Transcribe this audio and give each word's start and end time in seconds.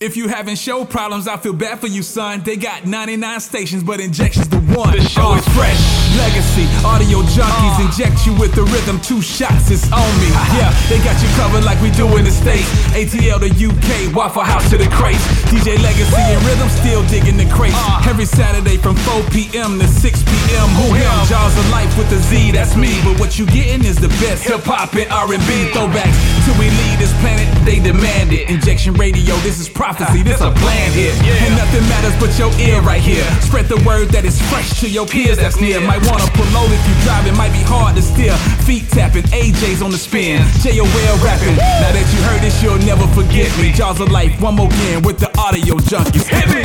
If 0.00 0.16
you 0.16 0.28
having 0.28 0.54
show 0.54 0.86
problems, 0.86 1.28
I 1.28 1.36
feel 1.36 1.52
bad 1.52 1.78
for 1.78 1.86
you, 1.86 2.02
son. 2.02 2.40
They 2.40 2.56
got 2.56 2.86
99 2.86 3.38
stations, 3.40 3.82
but 3.82 4.00
injection's 4.00 4.48
the 4.48 4.56
one. 4.56 4.96
The 4.96 5.02
show 5.06 5.34
is 5.34 5.46
fresh. 5.48 5.99
Legacy, 6.16 6.66
audio 6.84 7.22
Junkeez 7.22 7.76
uh. 7.78 7.86
inject 7.86 8.26
you 8.26 8.34
with 8.34 8.54
the 8.54 8.64
rhythm. 8.64 9.00
Two 9.00 9.22
shots, 9.22 9.70
it's 9.70 9.86
on 9.92 10.10
me. 10.18 10.30
Uh-huh. 10.30 10.58
Yeah, 10.58 10.70
they 10.88 10.98
got 11.04 11.18
you 11.22 11.28
covered 11.36 11.64
like 11.64 11.80
we 11.80 11.90
do 11.92 12.06
in 12.16 12.24
the 12.24 12.30
States. 12.30 12.66
ATL 12.96 13.38
to 13.40 13.50
UK, 13.50 14.14
Waffle 14.14 14.42
House 14.42 14.68
to 14.70 14.78
the 14.78 14.88
crates. 14.90 15.22
DJ 15.50 15.78
Legacy 15.82 16.18
and 16.18 16.42
Rhythm 16.46 16.68
still 16.68 17.02
digging 17.06 17.36
the 17.36 17.48
crates. 17.52 17.78
Uh. 17.78 18.10
Every 18.10 18.26
Saturday 18.26 18.76
from 18.76 18.96
4 19.06 19.22
p.m. 19.30 19.78
to 19.78 19.86
6 19.86 20.22
p.m. 20.22 20.68
Who 20.80 20.94
him? 20.94 21.10
Jaws 21.26 21.56
of 21.56 21.68
Life 21.70 21.92
with 21.96 22.10
the 22.10 22.18
Z, 22.18 22.52
that's 22.52 22.76
me. 22.76 22.98
But 23.04 23.18
what 23.20 23.38
you 23.38 23.46
getting 23.46 23.84
is 23.84 23.96
the 23.96 24.10
best 24.22 24.44
hip 24.44 24.64
hop 24.64 24.94
and 24.94 25.10
R&B 25.10 25.70
throwbacks. 25.70 26.18
Till 26.44 26.56
we 26.58 26.70
leave 26.70 26.98
this 26.98 27.12
planet, 27.20 27.46
they 27.64 27.78
demand 27.78 28.32
it. 28.32 28.50
Injection 28.50 28.94
Radio, 28.94 29.36
this 29.46 29.60
is 29.60 29.68
prophecy, 29.68 30.20
uh, 30.20 30.24
this 30.24 30.40
a 30.40 30.50
plan 30.50 30.90
here. 30.92 31.14
And 31.46 31.54
nothing 31.56 31.82
matters 31.88 32.16
but 32.18 32.32
your 32.38 32.52
ear 32.58 32.80
right 32.80 33.00
here. 33.00 33.24
Spread 33.40 33.66
the 33.66 33.80
word 33.86 34.08
that 34.10 34.24
is 34.24 34.40
fresh 34.50 34.80
to 34.80 34.88
your 34.88 35.06
peers 35.06 35.38
that's 35.38 35.60
near. 35.60 35.80
Might 35.80 36.02
wanna 36.10 36.30
pull 36.34 36.50
over 36.58 36.74
if 36.74 36.82
you 36.88 36.94
drive, 37.06 37.26
it 37.26 37.36
might 37.36 37.52
be 37.52 37.62
hard 37.62 37.96
to 37.96 38.02
steer. 38.02 38.34
Feet 38.66 38.88
tapping, 38.90 39.22
AJ's 39.30 39.82
on 39.82 39.90
the 39.90 39.98
spin. 39.98 40.42
JOL 40.60 41.16
rapping. 41.22 41.56
Now 41.56 41.92
that 41.94 42.06
you 42.12 42.20
heard 42.26 42.42
this, 42.42 42.60
you'll 42.62 42.78
never 42.78 43.06
forget 43.14 43.48
me. 43.58 43.72
Jaws 43.72 44.00
of 44.00 44.10
Life, 44.10 44.40
one 44.40 44.56
more 44.56 44.66
again 44.66 45.02
with 45.02 45.18
the 45.18 45.30
audio 45.38 45.76
Junkeez. 45.76 46.26
Hit 46.26 46.48
me! 46.50 46.62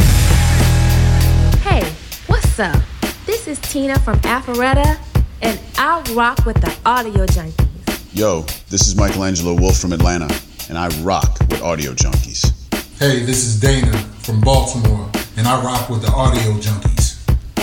Hey, 1.61 1.83
what's 2.27 2.59
up? 2.59 2.81
This 3.25 3.47
is 3.47 3.59
Tina 3.59 3.99
from 3.99 4.19
Alpharetta, 4.19 4.97
and 5.41 5.59
I 5.77 6.01
rock 6.13 6.45
with 6.45 6.59
the 6.61 6.75
Audio 6.85 7.25
Junkeez. 7.25 7.65
Yo, 8.13 8.41
this 8.69 8.87
is 8.87 8.95
Michelangelo 8.95 9.53
Wolf 9.53 9.77
from 9.77 9.93
Atlanta, 9.93 10.29
and 10.69 10.77
I 10.77 10.87
rock 11.01 11.37
with 11.49 11.61
Audio 11.61 11.93
Junkeez. 11.93 12.51
Hey, 12.99 13.23
this 13.23 13.43
is 13.45 13.59
Dana 13.59 13.97
from 14.19 14.41
Baltimore, 14.41 15.09
and 15.37 15.47
I 15.47 15.61
rock 15.61 15.89
with 15.89 16.01
the 16.01 16.11
Audio 16.11 16.53
Junkeez. 16.53 17.04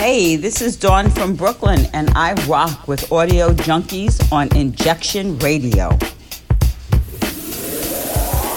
Hey, 0.03 0.35
this 0.35 0.61
is 0.61 0.75
Dawn 0.75 1.09
from 1.09 1.33
Brooklyn, 1.33 1.87
and 1.93 2.09
I 2.13 2.33
rock 2.45 2.89
with 2.89 3.09
Audio 3.09 3.53
Junkeez 3.53 4.29
on 4.33 4.53
Injection 4.53 5.39
Radio. 5.39 5.85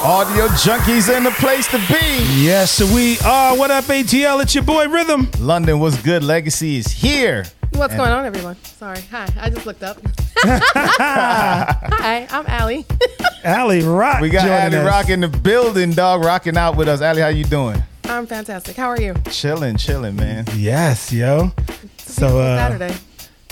Audio 0.04 0.48
Junkeez 0.48 1.16
in 1.16 1.22
the 1.22 1.30
place 1.38 1.68
to 1.70 1.78
be. 1.86 2.42
Yes, 2.44 2.82
we 2.92 3.20
are. 3.20 3.56
What 3.56 3.70
up, 3.70 3.84
ATL? 3.84 4.42
It's 4.42 4.56
your 4.56 4.64
boy 4.64 4.88
Rhythm. 4.88 5.30
London, 5.38 5.78
what's 5.78 6.02
good? 6.02 6.24
Legacy 6.24 6.78
is 6.78 6.88
here. 6.88 7.44
What's 7.74 7.92
And- 7.92 7.98
going 8.00 8.10
on, 8.10 8.24
everyone? 8.26 8.56
Sorry. 8.64 9.00
Hi. 9.12 9.28
I 9.40 9.48
just 9.48 9.66
looked 9.66 9.84
up. 9.84 9.98
Hi, 10.38 12.26
I'm 12.28 12.44
Allie. 12.48 12.84
Allie 13.44 13.82
Rock. 13.84 14.20
We 14.20 14.30
got 14.30 14.40
joining 14.40 14.74
Allie 14.74 14.76
us. 14.78 14.86
Rock 14.86 15.10
in 15.10 15.20
the 15.20 15.28
building, 15.28 15.92
dog, 15.92 16.24
rocking 16.24 16.56
out 16.56 16.76
with 16.76 16.88
us. 16.88 17.00
Allie, 17.02 17.22
how 17.22 17.28
you 17.28 17.44
doing? 17.44 17.80
I'm 18.08 18.26
fantastic. 18.26 18.76
How 18.76 18.88
are 18.88 19.00
you? 19.00 19.14
Chilling, 19.30 19.76
chilling, 19.76 20.16
man. 20.16 20.44
Yes, 20.54 21.12
yo. 21.12 21.52
So 21.98 22.38
uh, 22.40 22.56
Saturday. 22.56 22.94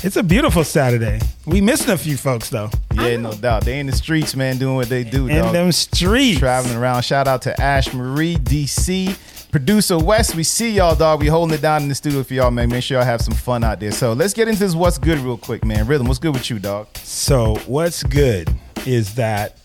it's 0.02 0.16
a 0.16 0.22
beautiful 0.22 0.64
Saturday. 0.64 1.20
We 1.44 1.60
missing 1.60 1.90
a 1.92 1.98
few 1.98 2.16
folks 2.16 2.48
though. 2.50 2.70
Yeah, 2.94 3.16
no 3.16 3.32
doubt. 3.32 3.64
They 3.64 3.80
in 3.80 3.86
the 3.86 3.92
streets, 3.92 4.36
man, 4.36 4.58
doing 4.58 4.76
what 4.76 4.88
they 4.88 5.02
do, 5.04 5.26
In 5.26 5.38
dog. 5.42 5.52
them 5.52 5.72
streets. 5.72 6.38
Traveling 6.38 6.76
around. 6.76 7.02
Shout 7.02 7.26
out 7.26 7.42
to 7.42 7.60
Ash 7.60 7.92
Marie, 7.92 8.36
DC. 8.36 9.16
Producer 9.50 9.98
Wes, 9.98 10.34
we 10.34 10.42
see 10.42 10.70
y'all, 10.70 10.96
dog. 10.96 11.20
We 11.20 11.26
holding 11.28 11.54
it 11.54 11.60
down 11.62 11.82
in 11.82 11.88
the 11.88 11.94
studio 11.94 12.22
for 12.24 12.34
y'all, 12.34 12.50
man. 12.50 12.68
Make 12.70 12.82
sure 12.82 12.96
y'all 12.98 13.04
have 13.06 13.20
some 13.20 13.34
fun 13.34 13.62
out 13.62 13.78
there. 13.80 13.92
So 13.92 14.12
let's 14.12 14.34
get 14.34 14.48
into 14.48 14.60
this 14.60 14.74
what's 14.74 14.98
good 14.98 15.18
real 15.18 15.38
quick, 15.38 15.64
man. 15.64 15.86
Rhythm, 15.86 16.06
what's 16.08 16.18
good 16.18 16.34
with 16.34 16.50
you, 16.50 16.58
dog? 16.58 16.88
So 16.98 17.56
what's 17.66 18.02
good 18.02 18.48
is 18.86 19.14
that 19.14 19.56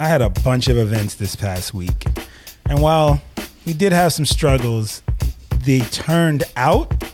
I 0.00 0.08
had 0.08 0.22
a 0.22 0.30
bunch 0.30 0.68
of 0.68 0.76
events 0.78 1.14
this 1.14 1.36
past 1.36 1.74
week, 1.74 2.06
and 2.68 2.80
while 2.82 3.20
we 3.70 3.74
did 3.74 3.92
have 3.92 4.12
some 4.12 4.26
struggles, 4.26 5.00
they 5.64 5.78
turned 5.78 6.42
out 6.56 7.04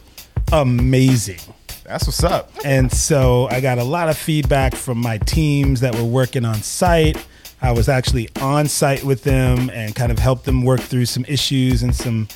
amazing. 0.53 1.39
That's 1.85 2.07
what's 2.07 2.25
up. 2.25 2.51
And 2.65 2.91
so 2.91 3.47
I 3.51 3.61
got 3.61 3.77
a 3.77 3.84
lot 3.84 4.09
of 4.09 4.17
feedback 4.17 4.75
from 4.75 4.97
my 4.97 5.19
teams 5.19 5.81
that 5.81 5.94
were 5.94 6.03
working 6.03 6.47
on 6.47 6.55
site. 6.55 7.22
I 7.61 7.72
was 7.72 7.91
actually 7.91 8.31
on 8.41 8.69
site 8.69 9.05
with 9.05 9.22
them 9.22 9.69
and 9.69 9.94
kind 9.94 10.11
of 10.11 10.19
helped 10.19 10.47
them 10.47 10.62
work 10.62 10.81
through 10.81 11.05
some 11.05 11.27
issues 11.28 11.83
and 11.83 11.94
some 11.94 12.27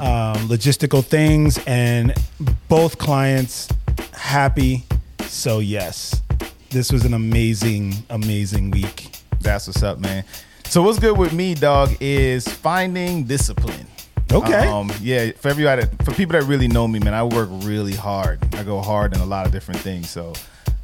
um, 0.00 0.48
logistical 0.48 1.04
things. 1.04 1.60
And 1.64 2.12
both 2.68 2.98
clients 2.98 3.68
happy. 4.14 4.84
So, 5.28 5.60
yes, 5.60 6.20
this 6.70 6.90
was 6.90 7.04
an 7.04 7.14
amazing, 7.14 7.94
amazing 8.10 8.72
week. 8.72 9.22
That's 9.40 9.68
what's 9.68 9.84
up, 9.84 10.00
man. 10.00 10.24
So 10.70 10.82
what's 10.82 11.00
good 11.00 11.18
with 11.18 11.32
me, 11.32 11.56
dog, 11.56 11.96
is 11.98 12.46
finding 12.46 13.24
discipline. 13.24 13.88
Okay. 14.30 14.68
Um, 14.68 14.88
yeah, 15.00 15.32
for 15.32 15.48
everybody, 15.48 15.82
for 16.04 16.12
people 16.12 16.34
that 16.38 16.44
really 16.44 16.68
know 16.68 16.86
me, 16.86 17.00
man, 17.00 17.12
I 17.12 17.24
work 17.24 17.48
really 17.50 17.96
hard. 17.96 18.38
I 18.54 18.62
go 18.62 18.80
hard 18.80 19.12
in 19.12 19.20
a 19.20 19.26
lot 19.26 19.46
of 19.46 19.52
different 19.52 19.80
things. 19.80 20.08
So, 20.08 20.32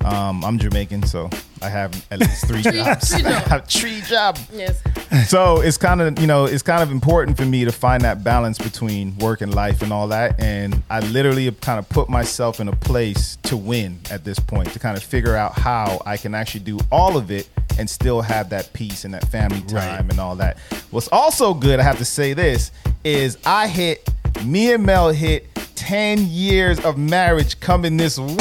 um, 0.07 0.45
I'm 0.45 0.59
Jamaican, 0.59 1.03
so 1.05 1.29
I 1.63 1.69
have 1.69 1.93
at 2.11 2.21
least 2.21 2.47
three 2.47 2.63
Three- 2.63 2.73
jobs. 2.83 3.09
three 3.11 3.25
I 3.27 3.31
jobs. 3.33 3.47
have 3.49 3.67
three 3.67 4.01
jobs. 4.03 4.41
Yes. 4.53 4.81
So 5.29 5.61
it's 5.61 5.77
kind 5.77 6.01
of 6.01 6.19
you 6.19 6.27
know 6.27 6.45
it's 6.45 6.63
kind 6.63 6.83
of 6.83 6.91
important 6.91 7.37
for 7.37 7.45
me 7.45 7.65
to 7.65 7.73
find 7.73 8.03
that 8.03 8.23
balance 8.23 8.59
between 8.59 9.17
work 9.19 9.41
and 9.41 9.55
life 9.55 9.83
and 9.83 9.93
all 9.93 10.09
that. 10.09 10.39
And 10.41 10.83
I 10.91 11.01
literally 11.01 11.47
have 11.47 11.61
kind 11.61 11.79
of 11.79 11.89
put 11.89 12.09
myself 12.09 12.61
in 12.61 12.69
a 12.69 12.77
place 12.77 13.37
to 13.45 13.57
win 13.57 13.99
at 14.11 14.25
this 14.25 14.39
point 14.39 14.73
to 14.73 14.79
kind 14.79 14.97
of 14.97 15.03
figure 15.03 15.35
out 15.37 15.59
how 15.59 16.01
I 16.07 16.17
can 16.17 16.35
actually 16.35 16.61
do 16.65 16.79
all 16.93 17.17
of 17.17 17.31
it 17.31 17.49
and 17.79 17.89
still 17.91 18.21
have 18.23 18.51
that 18.51 18.73
peace 18.73 19.05
and 19.05 19.13
that 19.15 19.27
family 19.29 19.61
time 19.63 20.09
and 20.11 20.19
all 20.21 20.37
that. 20.37 20.59
What's 20.91 21.09
also 21.09 21.53
good, 21.55 21.79
I 21.81 21.83
have 21.83 21.99
to 21.99 22.05
say 22.05 22.33
this, 22.33 22.71
is 23.05 23.39
I 23.45 23.67
hit 23.69 24.09
me 24.45 24.73
and 24.73 24.85
Mel 24.85 25.11
hit 25.11 25.47
10 25.77 26.27
years 26.31 26.81
of 26.85 26.99
marriage 26.99 27.61
coming 27.61 27.97
this 27.97 28.19
week. 28.19 28.37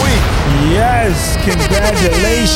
Yes, 0.71 1.35
congratulations. 1.45 2.55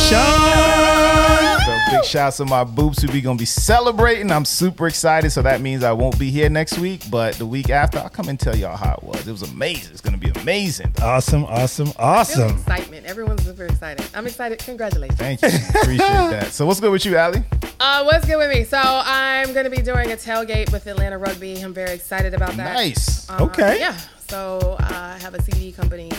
So 1.65 1.77
big 1.91 2.03
shouts 2.05 2.37
to 2.37 2.45
my 2.45 2.63
boobs 2.63 3.01
who 3.01 3.11
we 3.11 3.21
gonna 3.21 3.37
be 3.37 3.45
celebrating. 3.45 4.31
I'm 4.31 4.45
super 4.45 4.87
excited. 4.87 5.29
So 5.31 5.41
that 5.43 5.61
means 5.61 5.83
I 5.83 5.91
won't 5.91 6.17
be 6.17 6.31
here 6.31 6.49
next 6.49 6.79
week, 6.79 7.03
but 7.11 7.35
the 7.35 7.45
week 7.45 7.69
after 7.69 7.99
I'll 7.99 8.09
come 8.09 8.29
and 8.29 8.39
tell 8.39 8.55
y'all 8.55 8.75
how 8.77 8.95
it 8.95 9.03
was. 9.03 9.27
It 9.27 9.31
was 9.31 9.43
amazing. 9.43 9.91
It's 9.91 10.01
gonna 10.01 10.17
be 10.17 10.29
amazing. 10.41 10.91
Awesome, 11.01 11.43
awesome, 11.45 11.91
awesome. 11.99 12.49
excitement. 12.57 13.05
Everyone's 13.05 13.43
super 13.43 13.65
excited. 13.65 14.05
I'm 14.15 14.25
excited. 14.25 14.59
Congratulations. 14.59 15.19
Thank 15.19 15.41
you. 15.41 15.49
Appreciate 15.81 15.97
that. 15.99 16.47
So 16.53 16.65
what's 16.65 16.79
good 16.79 16.91
with 16.91 17.05
you, 17.05 17.17
Allie? 17.17 17.43
Uh, 17.79 18.03
what's 18.03 18.25
good 18.25 18.37
with 18.37 18.49
me? 18.49 18.63
So 18.63 18.77
I'm 18.81 19.53
going 19.53 19.63
to 19.63 19.69
be 19.69 19.81
doing 19.81 20.11
a 20.11 20.15
tailgate 20.15 20.69
with 20.71 20.85
Atlanta 20.87 21.17
Rugby. 21.17 21.61
I'm 21.61 21.73
very 21.73 21.91
excited 21.93 22.33
about 22.33 22.51
that. 22.57 22.73
Nice. 22.73 23.29
Uh, 23.29 23.37
Okay. 23.45 23.79
Yeah. 23.79 23.97
So 24.29 24.77
uh, 24.79 25.15
I 25.15 25.17
have 25.23 25.33
a 25.33 25.41
CD 25.41 25.71
company, 25.71 26.11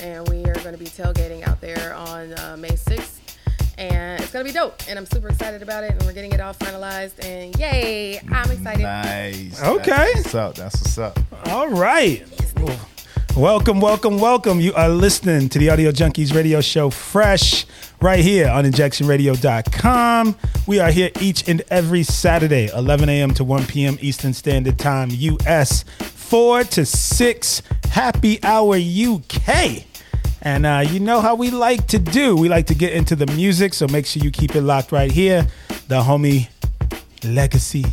and 0.00 0.26
we 0.30 0.42
are 0.44 0.54
going 0.54 0.72
to 0.72 0.78
be 0.78 0.86
tailgating 0.86 1.46
out 1.46 1.60
there 1.60 1.92
on 1.92 2.32
uh, 2.38 2.56
May 2.58 2.70
6th. 2.70 3.18
And 3.76 4.22
it's 4.22 4.32
going 4.32 4.46
to 4.46 4.50
be 4.50 4.58
dope. 4.58 4.82
And 4.88 4.98
I'm 4.98 5.04
super 5.04 5.28
excited 5.28 5.60
about 5.60 5.84
it. 5.84 5.90
And 5.90 6.02
we're 6.04 6.14
getting 6.14 6.32
it 6.32 6.40
all 6.40 6.54
finalized. 6.54 7.22
And 7.22 7.54
yay, 7.56 8.20
I'm 8.30 8.50
excited. 8.50 8.82
Nice. 8.84 9.62
Okay. 9.62 9.90
That's 9.90 10.14
what's 10.14 10.34
up. 10.34 10.54
That's 10.54 10.80
what's 10.80 10.96
up. 10.96 11.18
All 11.48 11.68
right. 11.68 12.24
Welcome, 13.36 13.80
welcome, 13.80 14.18
welcome. 14.18 14.60
You 14.60 14.72
are 14.74 14.88
listening 14.88 15.48
to 15.50 15.58
the 15.58 15.68
Audio 15.68 15.90
Junkeez 15.90 16.34
radio 16.34 16.62
show 16.62 16.88
fresh 16.88 17.66
right 18.00 18.20
here 18.20 18.48
on 18.48 18.64
injectionradio.com. 18.64 20.36
We 20.66 20.80
are 20.80 20.90
here 20.90 21.10
each 21.18 21.48
and 21.48 21.62
every 21.70 22.02
Saturday, 22.02 22.68
11 22.74 23.08
a.m. 23.08 23.32
to 23.34 23.44
1 23.44 23.66
p.m. 23.66 23.96
Eastern 24.00 24.34
Standard 24.34 24.78
Time, 24.78 25.08
US, 25.10 25.84
4 26.32 26.64
to 26.64 26.86
6, 26.86 27.62
happy 27.90 28.42
hour 28.42 28.76
UK. 28.76 29.84
And 30.40 30.64
uh, 30.64 30.82
you 30.88 30.98
know 30.98 31.20
how 31.20 31.34
we 31.34 31.50
like 31.50 31.86
to 31.88 31.98
do. 31.98 32.34
We 32.34 32.48
like 32.48 32.68
to 32.68 32.74
get 32.74 32.94
into 32.94 33.14
the 33.14 33.26
music, 33.26 33.74
so 33.74 33.86
make 33.88 34.06
sure 34.06 34.22
you 34.22 34.30
keep 34.30 34.56
it 34.56 34.62
locked 34.62 34.92
right 34.92 35.12
here. 35.12 35.46
The 35.88 36.00
homie 36.00 36.48
Legacy. 37.22 37.84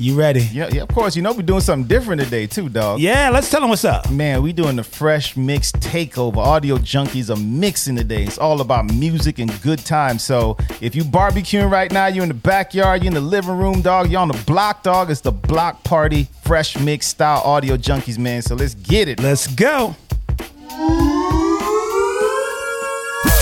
You 0.00 0.14
ready? 0.14 0.42
Yeah, 0.52 0.68
yeah, 0.70 0.82
of 0.82 0.88
course. 0.90 1.16
You 1.16 1.22
know 1.22 1.32
we're 1.32 1.42
doing 1.42 1.60
something 1.60 1.88
different 1.88 2.22
today 2.22 2.46
too, 2.46 2.68
dog. 2.68 3.00
Yeah, 3.00 3.30
let's 3.30 3.50
tell 3.50 3.60
them 3.60 3.70
what's 3.70 3.84
up. 3.84 4.08
Man, 4.08 4.42
we 4.44 4.52
doing 4.52 4.76
the 4.76 4.84
fresh 4.84 5.36
mix 5.36 5.72
takeover. 5.72 6.36
Audio 6.36 6.78
Junkeez 6.78 7.30
are 7.30 7.40
mixing 7.40 7.96
today. 7.96 8.22
It's 8.22 8.38
all 8.38 8.60
about 8.60 8.92
music 8.94 9.40
and 9.40 9.50
good 9.60 9.80
times. 9.80 10.22
So 10.22 10.56
if 10.80 10.94
you 10.94 11.02
barbecuing 11.02 11.68
right 11.68 11.90
now, 11.90 12.06
you're 12.06 12.22
in 12.22 12.28
the 12.28 12.34
backyard, 12.34 13.02
you're 13.02 13.08
in 13.08 13.14
the 13.14 13.20
living 13.20 13.58
room, 13.58 13.82
dog. 13.82 14.08
You're 14.08 14.20
on 14.20 14.28
the 14.28 14.40
block, 14.46 14.84
dog. 14.84 15.10
It's 15.10 15.20
the 15.20 15.32
block 15.32 15.82
party, 15.82 16.28
fresh 16.42 16.78
mix 16.78 17.08
style 17.08 17.42
audio 17.44 17.76
Junkeez, 17.76 18.18
man. 18.18 18.42
So 18.42 18.54
let's 18.54 18.74
get 18.74 19.08
it. 19.08 19.20
Let's 19.20 19.48
go. 19.48 19.96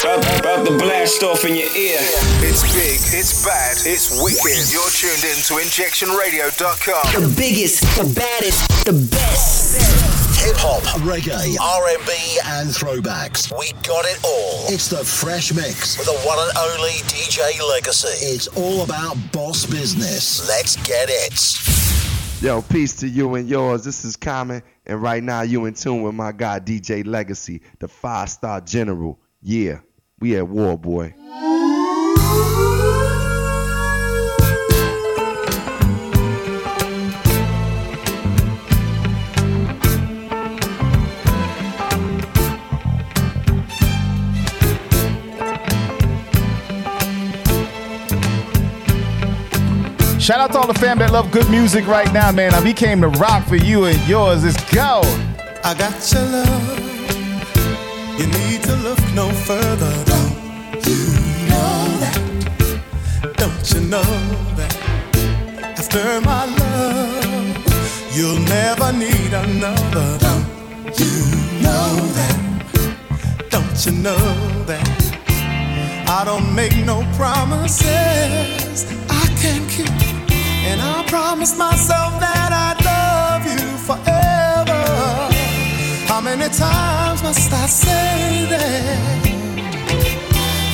About, 0.06 0.38
about 0.38 0.66
to 0.66 0.78
blast 0.78 1.24
off 1.24 1.44
in 1.44 1.56
your 1.56 1.66
ear. 1.74 1.98
It's 2.38 2.62
big, 2.62 3.02
it's 3.10 3.44
bad, 3.44 3.76
it's 3.82 4.22
wicked. 4.22 4.70
You're 4.70 4.86
tuned 4.94 5.26
in 5.26 5.42
to 5.50 5.58
injectionradio.com. 5.58 7.22
The 7.22 7.34
biggest, 7.34 7.82
the 7.98 8.14
baddest, 8.14 8.86
the 8.86 8.92
best. 9.10 9.74
Hip 10.38 10.54
hop, 10.58 10.84
reggae, 11.00 11.58
R&B, 11.58 12.38
and 12.46 12.68
throwbacks. 12.68 13.50
We 13.58 13.72
got 13.82 14.04
it 14.04 14.22
all. 14.22 14.72
It's 14.72 14.86
the 14.86 15.04
Fresh 15.04 15.52
Mix 15.54 15.98
with 15.98 16.06
the 16.06 16.14
one 16.24 16.38
and 16.38 16.56
only 16.56 17.02
DJ 17.10 17.60
Legacy. 17.68 18.26
It's 18.26 18.46
all 18.46 18.84
about 18.84 19.16
boss 19.32 19.66
business. 19.66 20.48
Let's 20.48 20.76
get 20.86 21.08
it. 21.10 22.40
Yo, 22.40 22.62
peace 22.62 22.94
to 23.00 23.08
you 23.08 23.34
and 23.34 23.48
yours. 23.48 23.82
This 23.82 24.04
is 24.04 24.14
Common, 24.14 24.62
and 24.86 25.02
right 25.02 25.24
now 25.24 25.42
you 25.42 25.64
in 25.64 25.74
tune 25.74 26.02
with 26.02 26.14
my 26.14 26.30
guy 26.30 26.60
DJ 26.60 27.04
Legacy, 27.04 27.60
the 27.80 27.88
five 27.88 28.30
star 28.30 28.60
general. 28.60 29.18
Yeah, 29.42 29.80
we 30.18 30.34
at 30.36 30.48
war, 30.48 30.78
boy. 30.78 31.14
Shout 50.18 50.40
out 50.40 50.52
to 50.52 50.58
all 50.58 50.66
the 50.66 50.74
fam 50.80 50.98
that 50.98 51.12
love 51.12 51.30
good 51.30 51.48
music 51.50 51.86
right 51.86 52.10
now, 52.12 52.32
man. 52.32 52.54
I 52.54 52.62
became 52.62 53.00
the 53.00 53.10
rock 53.10 53.46
for 53.46 53.56
you 53.56 53.84
and 53.84 54.08
yours. 54.08 54.44
Let's 54.44 54.74
go. 54.74 55.02
I 55.62 55.74
got 55.74 56.12
your 56.12 56.22
love. 56.22 56.95
You 58.18 58.26
need 58.26 58.62
to 58.62 58.74
look 58.76 58.98
no 59.14 59.28
further. 59.28 59.92
Don't 60.04 60.86
you 60.86 61.00
know 61.50 61.98
that? 62.02 62.18
Don't 63.36 63.72
you 63.72 63.80
know 63.88 64.10
that? 64.56 64.74
After 65.78 66.20
my 66.22 66.46
love, 66.46 68.16
you'll 68.16 68.40
never 68.40 68.90
need 68.92 69.32
another. 69.34 70.18
Don't 70.26 70.98
you 70.98 71.14
know 71.60 71.88
that? 72.18 72.36
Don't 73.50 73.86
you 73.86 73.92
know 73.92 74.64
that? 74.64 74.96
I 76.08 76.22
don't 76.24 76.54
make 76.54 76.76
no 76.86 77.04
promises 77.16 78.86
I 79.10 79.26
can't 79.42 79.68
keep. 79.70 79.90
And 80.70 80.80
I 80.80 81.04
promise 81.06 81.56
myself 81.58 82.18
that 82.20 82.50
I'd 82.64 82.80
love 82.82 83.44
you 83.44 83.76
forever. 83.78 84.45
How 86.16 86.22
many 86.22 86.48
times 86.48 87.22
must 87.22 87.52
I 87.52 87.66
say 87.66 88.46
that 88.48 89.26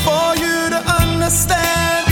for 0.05 0.37
you 0.41 0.71
to 0.71 0.81
understand? 1.03 2.12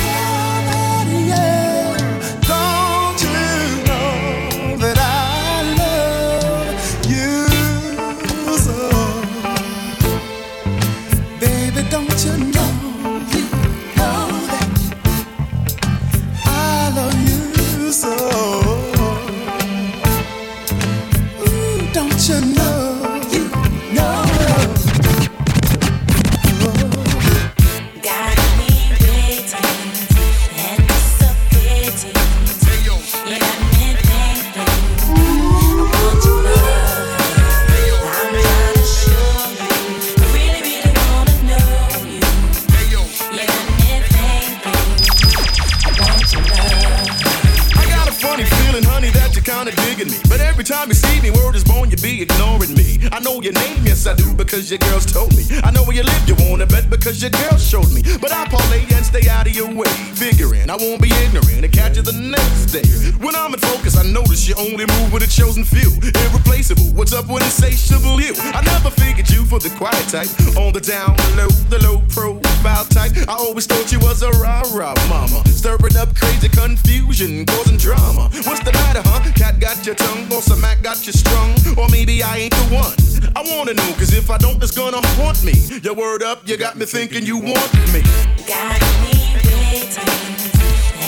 Be 52.03 52.23
ignoring 52.23 52.75
me. 52.75 52.99
I 53.13 53.21
know 53.21 53.41
your 53.43 53.53
name, 53.53 53.85
yes 53.85 54.07
I 54.07 54.15
do, 54.15 54.33
because 54.35 54.71
your 54.71 54.79
girls 54.79 55.05
told 55.05 55.37
me. 55.37 55.45
I 55.63 55.71
know 55.71 55.83
where 55.85 55.97
you 55.97 56.03
live, 56.03 56.29
you 56.29 56.35
wanna 56.49 56.67
bet 56.67 56.89
because 56.89 57.21
your 57.21 57.31
girl 57.31 57.59
showed 57.59 57.93
me. 57.93 58.03
But 58.21 58.33
I 58.33 58.47
parlay 58.49 58.85
and 58.93 59.05
stay 59.05 59.29
out 59.29 59.47
of 59.47 59.55
your 59.55 59.71
way, 59.73 59.91
figuring 60.15 60.71
I 60.71 60.77
won't 60.77 61.03
be 61.03 61.11
ignorant 61.25 61.65
and 61.65 61.73
catch 61.73 61.97
you 61.97 62.03
the 62.03 62.13
next 62.13 62.73
day. 62.73 62.87
When 63.25 63.35
I'm 63.35 63.53
in 63.53 63.61
focus, 63.61 63.97
I 63.97 64.05
notice 64.05 64.49
you 64.49 64.55
only 64.57 64.87
move 64.87 65.13
with 65.13 65.23
a 65.23 65.29
chosen 65.29 65.65
few. 65.65 65.93
Irreplaceable, 66.01 66.91
what's 66.97 67.13
up 67.13 67.29
with 67.29 67.43
insatiable 67.45 68.21
you? 68.21 68.35
I 68.39 68.63
never 68.65 68.91
you 68.91 69.10
for 69.51 69.59
the 69.59 69.71
quiet 69.77 70.07
type. 70.07 70.31
On 70.57 70.73
the 70.73 70.81
down 70.81 71.17
low, 71.37 71.51
the 71.69 71.83
low 71.83 71.99
profile 72.09 72.85
type. 72.85 73.11
I 73.29 73.35
always 73.35 73.67
thought 73.67 73.91
you 73.91 73.99
was 73.99 74.23
a 74.23 74.31
rah 74.39 74.63
rah 74.73 74.95
mama. 75.09 75.43
Stirring 75.49 75.97
up 75.97 76.15
crazy 76.15 76.49
confusion, 76.49 77.45
causing 77.47 77.77
drama. 77.77 78.31
What's 78.47 78.63
the 78.63 78.73
matter, 78.73 79.03
huh? 79.05 79.19
Cat 79.35 79.59
got 79.59 79.85
your 79.85 79.97
tongue, 79.97 80.33
or 80.33 80.41
some 80.41 80.61
Mac 80.61 80.83
got 80.83 81.05
you 81.05 81.13
strung. 81.13 81.51
Or 81.77 81.89
maybe 81.89 82.23
I 82.23 82.47
ain't 82.47 82.55
the 82.55 82.67
one. 82.71 82.95
I 83.35 83.43
wanna 83.51 83.75
know, 83.75 83.93
cause 83.99 84.15
if 84.15 84.31
I 84.31 84.39
don't, 84.39 84.63
it's 84.63 84.71
gonna 84.71 85.05
haunt 85.19 85.43
me. 85.43 85.55
Your 85.83 85.95
word 85.95 86.23
up, 86.23 86.47
you 86.47 86.57
got 86.57 86.77
me 86.77 86.87
thinking 86.87 87.27
you 87.27 87.39
want 87.39 87.75
me. 87.93 88.03
Got 88.47 88.81
me 89.03 89.35
waiting, 89.35 90.07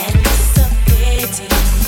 anticipating. 0.03 1.82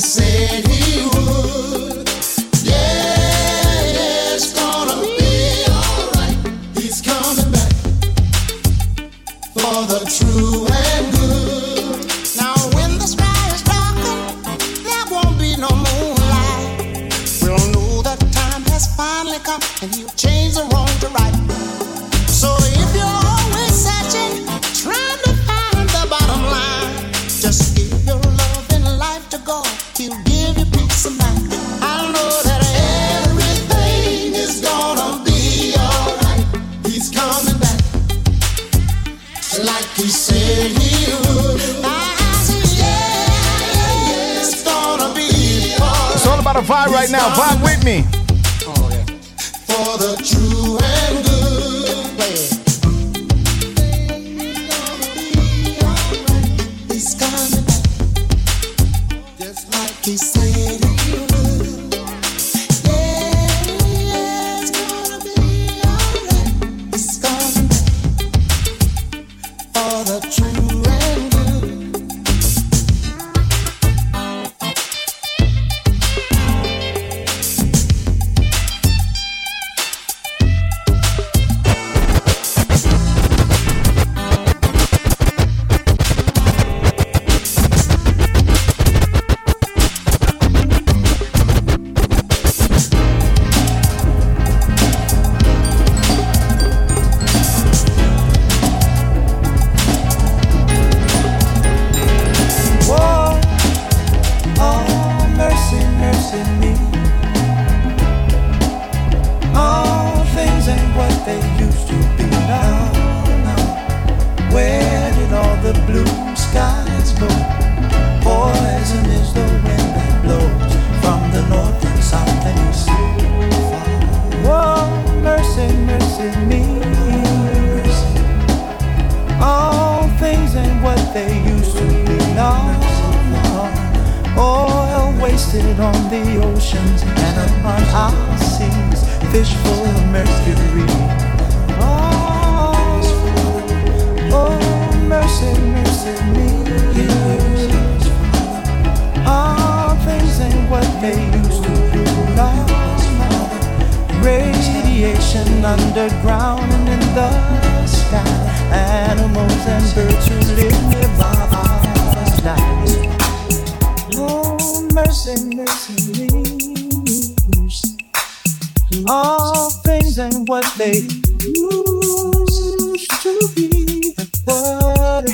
Like 0.00 0.27
me. 47.88 48.17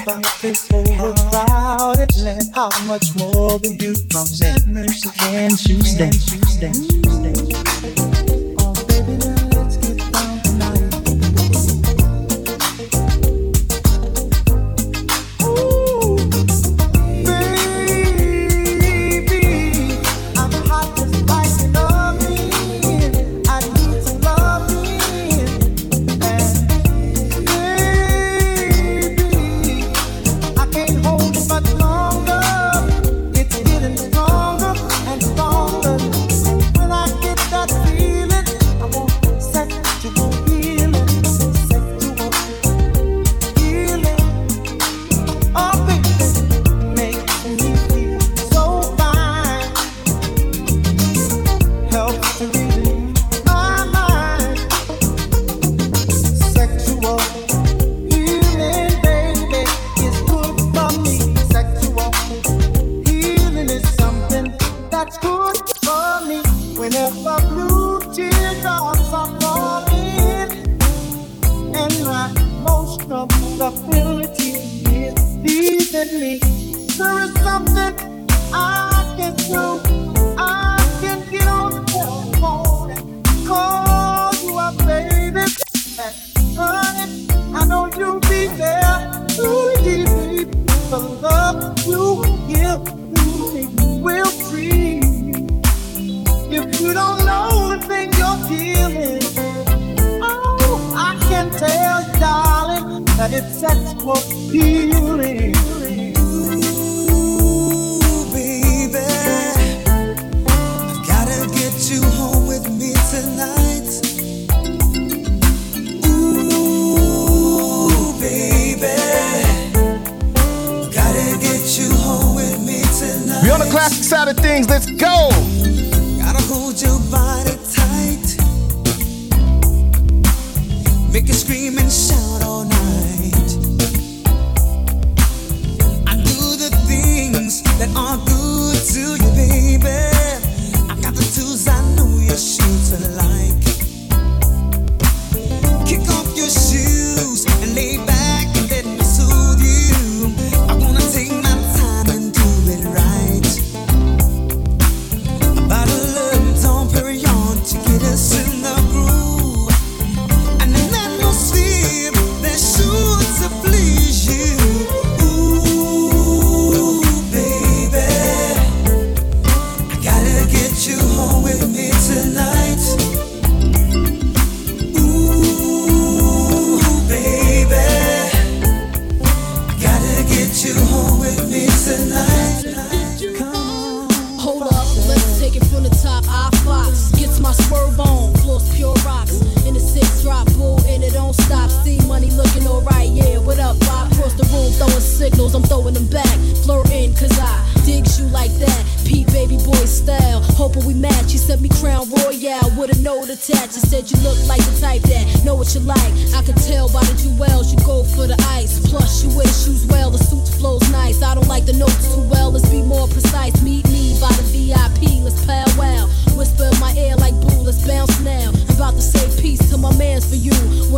about 0.05 0.39
this 0.43 0.71
overcrowded 0.71 2.17
land? 2.19 2.45
How 2.55 2.69
much 2.85 3.17
more 3.17 3.59
than 3.59 3.79
you 3.79 3.95
from 4.11 4.27
sin? 4.27 4.57
Can 5.19 5.51
you 5.51 5.83
stand? 5.83 7.24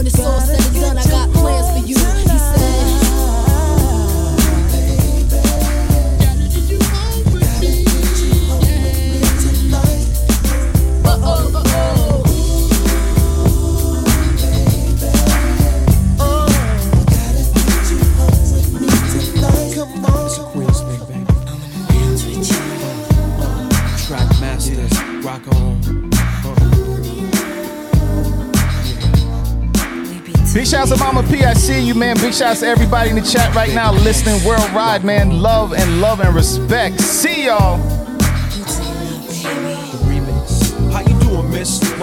the 0.07 0.17
sauce. 0.17 0.56
Mama 31.77 31.83
P. 31.83 31.83
I 31.83 31.83
see 31.83 31.87
you, 31.87 31.95
man. 31.95 32.17
Big 32.17 32.35
shouts 32.35 32.61
to 32.61 32.67
everybody 32.67 33.11
in 33.11 33.17
the 33.17 33.23
chat 33.23 33.55
right 33.55 33.75
now 33.75 33.93
listening 33.93 34.43
worldwide, 34.47 35.05
man. 35.05 35.43
Love 35.43 35.75
and 35.75 36.01
love 36.01 36.21
and 36.21 36.35
respect. 36.35 37.01
See 37.01 37.47
y'all. 37.47 37.96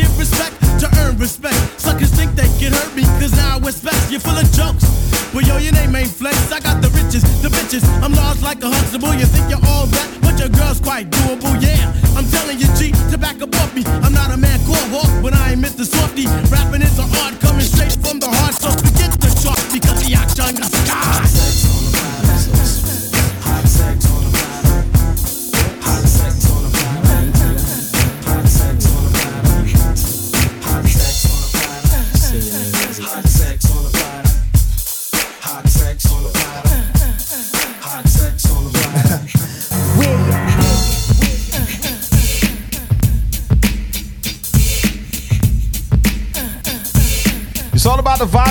Give 0.00 0.18
respect 0.18 0.56
to 0.80 0.88
earn 1.00 1.18
respect. 1.18 1.60
Suckers 1.76 2.10
think 2.10 2.32
they 2.32 2.48
can 2.58 2.72
hurt 2.72 2.92
me, 2.96 3.04
cause 3.20 3.36
now 3.36 3.60
I 3.60 3.70
specs. 3.70 4.10
You're 4.10 4.20
full 4.20 4.36
of 4.36 4.48
jokes. 4.52 4.84
But 5.32 5.46
yo, 5.46 5.58
your 5.58 5.72
name 5.72 5.94
ain't 5.94 6.10
flex. 6.10 6.36
I 6.50 6.58
got 6.60 6.80
the 6.80 6.88
riches, 6.90 7.22
the 7.42 7.48
bitches. 7.48 7.84
I'm 8.02 8.12
large 8.12 8.40
like 8.40 8.62
a 8.62 8.68
Huxtable. 8.70 9.14
You 9.14 9.26
think 9.26 9.50
you're 9.52 9.64
all 9.68 9.86
that, 9.86 10.08
but 10.22 10.38
your 10.40 10.48
girl's 10.48 10.80
quite 10.80 11.10
doable. 11.10 11.54
Yeah, 11.60 11.92
I'm 12.16 12.24
telling 12.32 12.58
you, 12.58 12.68
G, 12.78 12.92
to 13.12 13.18
back 13.18 13.42
up 13.42 13.54
off 13.60 13.74
me. 13.74 13.84
I'm 14.04 14.12
not 14.12 14.30
a 14.32 14.36
man 14.36 14.58
called 14.64 14.88
Hawk, 14.90 15.12
but 15.22 15.34
I 15.34 15.52
ain't 15.52 15.60
Mr. 15.60 15.84
Softy. 15.84 16.26
Rapping 16.48 16.82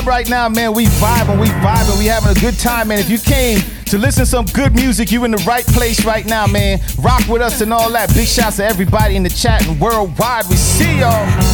right 0.09 0.27
now, 0.27 0.49
man. 0.49 0.73
We 0.73 0.85
vibing, 0.85 1.39
we 1.39 1.45
vibing, 1.47 1.99
we 1.99 2.05
having 2.07 2.35
a 2.35 2.39
good 2.39 2.57
time, 2.57 2.87
man. 2.87 2.97
If 2.97 3.09
you 3.09 3.19
came 3.19 3.59
to 3.85 3.97
listen 3.99 4.23
to 4.23 4.29
some 4.29 4.45
good 4.45 4.73
music, 4.73 5.11
you 5.11 5.23
in 5.23 5.31
the 5.31 5.43
right 5.47 5.65
place 5.67 6.03
right 6.03 6.25
now, 6.25 6.47
man. 6.47 6.79
Rock 6.97 7.27
with 7.27 7.43
us 7.43 7.61
and 7.61 7.71
all 7.71 7.91
that. 7.91 8.11
Big 8.15 8.27
shouts 8.27 8.57
to 8.57 8.65
everybody 8.65 9.15
in 9.15 9.23
the 9.23 9.29
chat 9.29 9.65
and 9.67 9.79
worldwide. 9.79 10.45
We 10.49 10.55
see 10.55 10.99
y'all. 10.99 11.48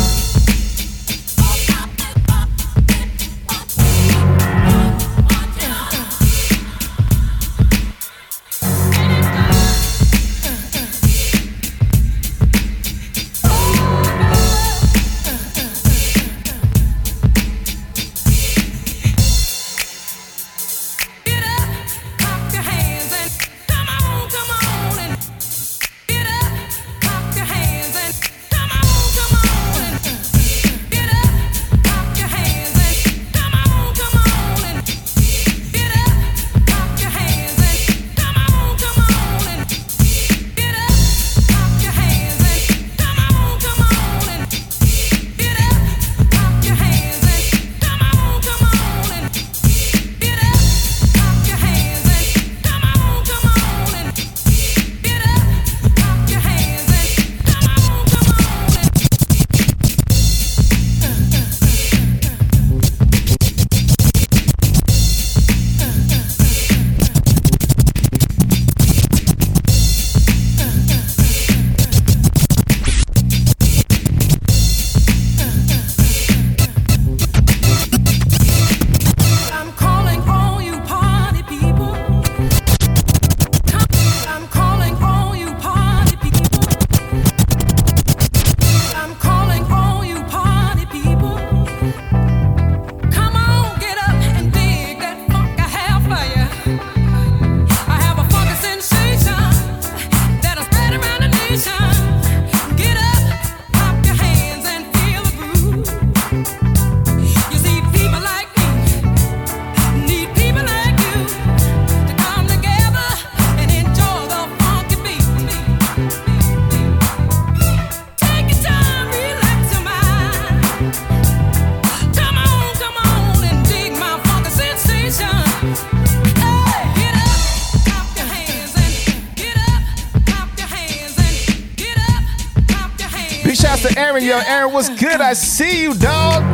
Yo, 134.25 134.39
Aaron, 134.39 134.73
what's 134.73 134.89
good? 134.89 135.21
I 135.21 135.33
see 135.33 135.83
you, 135.83 135.93
dog. 135.93 136.44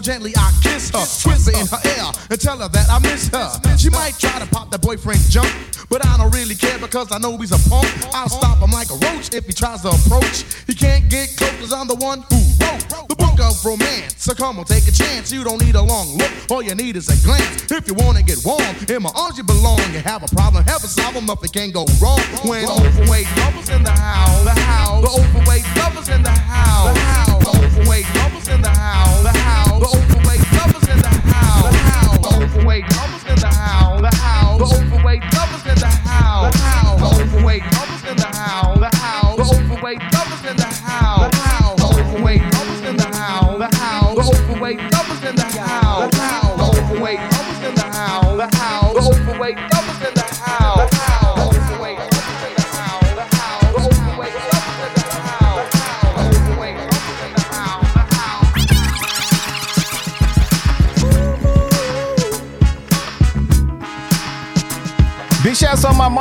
Gently 0.00 0.32
I 0.36 0.52
kiss 0.62 0.90
her, 0.90 1.04
whisper 1.28 1.50
in 1.58 1.66
her 1.66 1.82
ear, 1.84 2.12
and 2.30 2.40
tell 2.40 2.56
her 2.58 2.68
that 2.68 2.88
I 2.88 2.98
miss 3.00 3.28
her. 3.28 3.50
She 3.76 3.90
might 3.90 4.16
try 4.18 4.38
to 4.38 4.46
pop 4.46 4.70
that 4.70 4.80
boyfriend 4.80 5.20
jump, 5.28 5.50
but 5.90 6.06
I 6.06 6.16
don't 6.16 6.32
really 6.32 6.54
care 6.54 6.78
because 6.78 7.10
I 7.10 7.18
know 7.18 7.36
he's 7.36 7.50
a 7.50 7.58
punk. 7.68 7.88
I'll 8.14 8.28
stop 8.28 8.58
him 8.58 8.70
like 8.70 8.90
a 8.90 8.98
roach 9.10 9.34
if 9.34 9.44
he 9.46 9.52
tries 9.52 9.82
to 9.82 9.90
approach. 9.90 10.44
He 10.66 10.74
can't 10.74 11.10
get 11.10 11.36
close 11.36 11.50
cause 11.58 11.72
I'm 11.72 11.88
the 11.88 11.96
one 11.96 12.22
who 12.30 12.38
wrote 12.62 13.08
the 13.08 13.16
book 13.16 13.40
of 13.42 13.58
romance. 13.66 14.14
So 14.16 14.34
come 14.34 14.58
on, 14.58 14.64
take 14.64 14.86
a 14.86 14.92
chance. 14.92 15.32
You 15.32 15.42
don't 15.42 15.60
need 15.60 15.74
a 15.74 15.82
long 15.82 16.16
look, 16.16 16.30
all 16.48 16.62
you 16.62 16.74
need 16.74 16.94
is 16.96 17.10
a 17.10 17.18
glance. 17.26 17.70
If 17.70 17.88
you 17.88 17.94
wanna 17.94 18.22
get 18.22 18.38
warm, 18.44 18.62
in 18.88 19.02
my 19.02 19.10
arms 19.16 19.36
you 19.36 19.44
belong. 19.44 19.82
You 19.92 20.00
have 20.00 20.22
a 20.22 20.28
problem, 20.28 20.64
have 20.64 20.84
a 20.84 20.88
solve 20.88 21.16
'em, 21.16 21.26
nothing 21.26 21.50
can 21.50 21.70
go 21.72 21.84
wrong. 22.00 22.22
When 22.46 22.64
overweight 22.64 23.26
lovers 23.36 23.68
in 23.68 23.82
the 23.82 23.90
house, 23.90 24.44
the 24.44 24.54
house, 24.54 25.02
the 25.02 25.10
overweight 25.10 25.66
lovers 25.76 26.08
in 26.08 26.22
the 26.22 26.30
house, 26.30 26.94
the 26.94 27.00
house, 27.00 27.44
the 27.44 27.50
overweight 27.50 28.06
lovers 28.14 28.27
the 29.90 30.17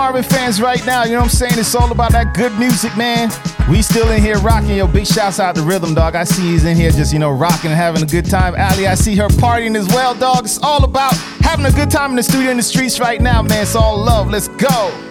Marvin 0.07 0.23
fans 0.23 0.61
right 0.61 0.85
now. 0.85 1.03
You 1.03 1.11
know 1.11 1.17
what 1.17 1.23
I'm 1.25 1.29
saying? 1.31 1.59
It's 1.59 1.75
all 1.75 1.91
about 1.91 2.13
that 2.13 2.33
good 2.33 2.57
music, 2.57 2.95
man. 2.95 3.29
We 3.69 3.81
still 3.81 4.09
in 4.11 4.21
here 4.21 4.37
rocking. 4.37 4.77
Yo, 4.77 4.87
big 4.87 5.05
shouts 5.05 5.37
out 5.37 5.55
to 5.55 5.61
Rhythm 5.61 5.93
Dog. 5.93 6.15
I 6.15 6.23
see 6.23 6.43
he's 6.43 6.63
in 6.63 6.77
here 6.77 6.91
just, 6.91 7.11
you 7.11 7.19
know, 7.19 7.29
rocking 7.29 7.71
and 7.71 7.77
having 7.77 8.01
a 8.01 8.05
good 8.05 8.23
time. 8.23 8.55
Ali, 8.57 8.87
I 8.87 8.95
see 8.95 9.17
her 9.17 9.27
partying 9.27 9.75
as 9.75 9.85
well, 9.87 10.15
dog. 10.15 10.45
It's 10.45 10.59
all 10.59 10.85
about 10.85 11.13
having 11.41 11.65
a 11.65 11.71
good 11.73 11.91
time 11.91 12.11
in 12.11 12.15
the 12.15 12.23
studio 12.23 12.51
in 12.51 12.55
the 12.55 12.63
streets 12.63 13.01
right 13.01 13.19
now, 13.19 13.41
man. 13.41 13.63
It's 13.63 13.75
all 13.75 13.97
love. 13.97 14.29
Let's 14.29 14.47
go. 14.47 15.06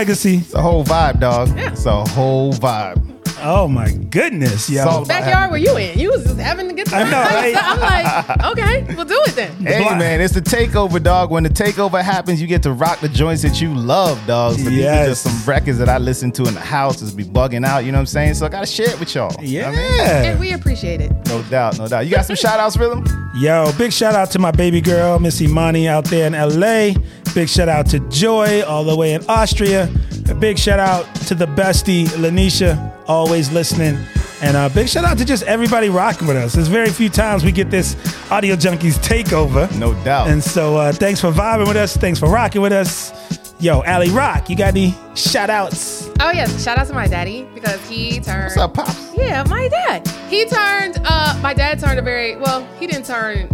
Legacy. 0.00 0.36
It's 0.36 0.52
a 0.52 0.60
whole 0.60 0.84
vibe, 0.84 1.20
dog. 1.20 1.56
Yeah. 1.56 1.72
It's 1.72 1.86
a 1.86 2.04
whole 2.04 2.52
vibe. 2.52 3.02
Oh 3.42 3.66
my 3.66 3.90
goodness, 3.92 4.68
yo. 4.68 4.82
It's 4.82 4.86
all 4.92 5.04
Backyard 5.06 5.50
where 5.50 5.58
you 5.60 5.74
in? 5.78 5.98
You 5.98 6.10
was 6.10 6.22
just 6.24 6.38
having 6.38 6.70
a 6.70 6.74
good 6.74 6.86
I 6.92 7.02
time. 7.02 7.10
know, 7.10 7.20
right? 7.22 7.54
I'm 7.58 7.80
like, 7.80 8.58
okay, 8.58 8.94
we'll 8.94 9.04
do 9.06 9.18
it 9.26 9.34
then. 9.34 9.52
Hey 9.56 9.82
Black. 9.82 9.98
man, 9.98 10.20
it's 10.20 10.34
the 10.34 10.40
takeover, 10.42 11.02
dog. 11.02 11.30
When 11.30 11.44
the 11.44 11.48
takeover 11.48 12.02
happens, 12.02 12.42
you 12.42 12.46
get 12.46 12.62
to 12.64 12.72
rock 12.72 13.00
the 13.00 13.08
joints 13.08 13.40
that 13.42 13.58
you 13.60 13.74
love, 13.74 14.20
dog. 14.26 14.56
So 14.58 14.68
these 14.68 14.68
are 14.68 14.82
Yes. 14.82 15.08
just 15.08 15.22
some 15.24 15.48
records 15.50 15.78
that 15.78 15.88
I 15.88 15.96
listen 15.96 16.30
to 16.32 16.44
in 16.46 16.52
the 16.54 16.60
house, 16.60 17.00
Is 17.00 17.14
be 17.14 17.24
bugging 17.24 17.64
out. 17.64 17.84
You 17.84 17.92
know 17.92 17.96
what 17.98 18.00
I'm 18.02 18.06
saying? 18.06 18.34
So 18.34 18.44
I 18.44 18.48
gotta 18.50 18.66
share 18.66 18.90
it 18.90 19.00
with 19.00 19.14
y'all. 19.14 19.32
You 19.42 19.62
know 19.62 19.68
I 19.68 19.70
mean? 19.70 19.94
Yeah. 19.96 20.22
And 20.24 20.40
we 20.40 20.52
appreciate 20.52 21.00
it. 21.00 21.10
No 21.28 21.42
doubt, 21.44 21.78
no 21.78 21.88
doubt. 21.88 22.04
You 22.06 22.12
got 22.12 22.26
some 22.26 22.36
shout 22.44 22.58
outs, 22.60 22.76
Rhythm? 22.76 23.04
Yo, 23.36 23.70
big 23.78 23.92
shout 23.92 24.14
out 24.14 24.30
to 24.32 24.38
my 24.38 24.50
baby 24.50 24.80
girl, 24.82 25.18
Miss 25.18 25.40
Imani, 25.42 25.88
out 25.88 26.04
there 26.06 26.26
in 26.26 26.32
LA. 26.32 26.92
Big 27.36 27.50
shout 27.50 27.68
out 27.68 27.84
to 27.84 28.00
Joy, 28.08 28.62
all 28.62 28.82
the 28.82 28.96
way 28.96 29.12
in 29.12 29.22
Austria. 29.28 29.90
A 30.30 30.34
big 30.34 30.58
shout 30.58 30.78
out 30.78 31.04
to 31.26 31.34
the 31.34 31.44
bestie, 31.44 32.06
Lanisha, 32.06 32.98
always 33.06 33.52
listening. 33.52 33.98
And 34.40 34.56
a 34.56 34.70
big 34.70 34.88
shout 34.88 35.04
out 35.04 35.18
to 35.18 35.24
just 35.26 35.42
everybody 35.42 35.90
rocking 35.90 36.26
with 36.26 36.38
us. 36.38 36.54
There's 36.54 36.68
very 36.68 36.88
few 36.88 37.10
times 37.10 37.44
we 37.44 37.52
get 37.52 37.70
this 37.70 37.94
Audio 38.30 38.56
Junkeez 38.56 38.96
takeover. 39.06 39.70
No 39.76 39.92
doubt. 40.02 40.28
And 40.28 40.42
so 40.42 40.78
uh, 40.78 40.92
thanks 40.94 41.20
for 41.20 41.30
vibing 41.30 41.68
with 41.68 41.76
us. 41.76 41.94
Thanks 41.94 42.18
for 42.18 42.30
rocking 42.30 42.62
with 42.62 42.72
us. 42.72 43.12
Yo, 43.60 43.82
Ali 43.82 44.08
Rock, 44.08 44.48
you 44.48 44.56
got 44.56 44.68
any 44.68 44.94
shout 45.14 45.50
outs? 45.50 46.08
Oh 46.20 46.30
yes, 46.30 46.64
shout 46.64 46.78
out 46.78 46.86
to 46.86 46.94
my 46.94 47.06
daddy 47.06 47.46
because 47.54 47.86
he 47.86 48.18
turned. 48.20 48.44
What's 48.44 48.56
up, 48.56 48.72
Pops? 48.72 49.14
Yeah, 49.14 49.44
my 49.46 49.68
dad. 49.68 50.08
He 50.30 50.46
turned. 50.46 50.98
Uh, 51.04 51.38
my 51.42 51.52
dad 51.52 51.80
turned 51.80 51.98
a 51.98 52.02
very 52.02 52.36
well. 52.36 52.66
He 52.80 52.86
didn't 52.86 53.04
turn. 53.04 53.48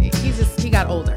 He 0.53 0.55
just 0.55 0.61
he 0.61 0.69
got 0.69 0.87
older. 0.87 1.15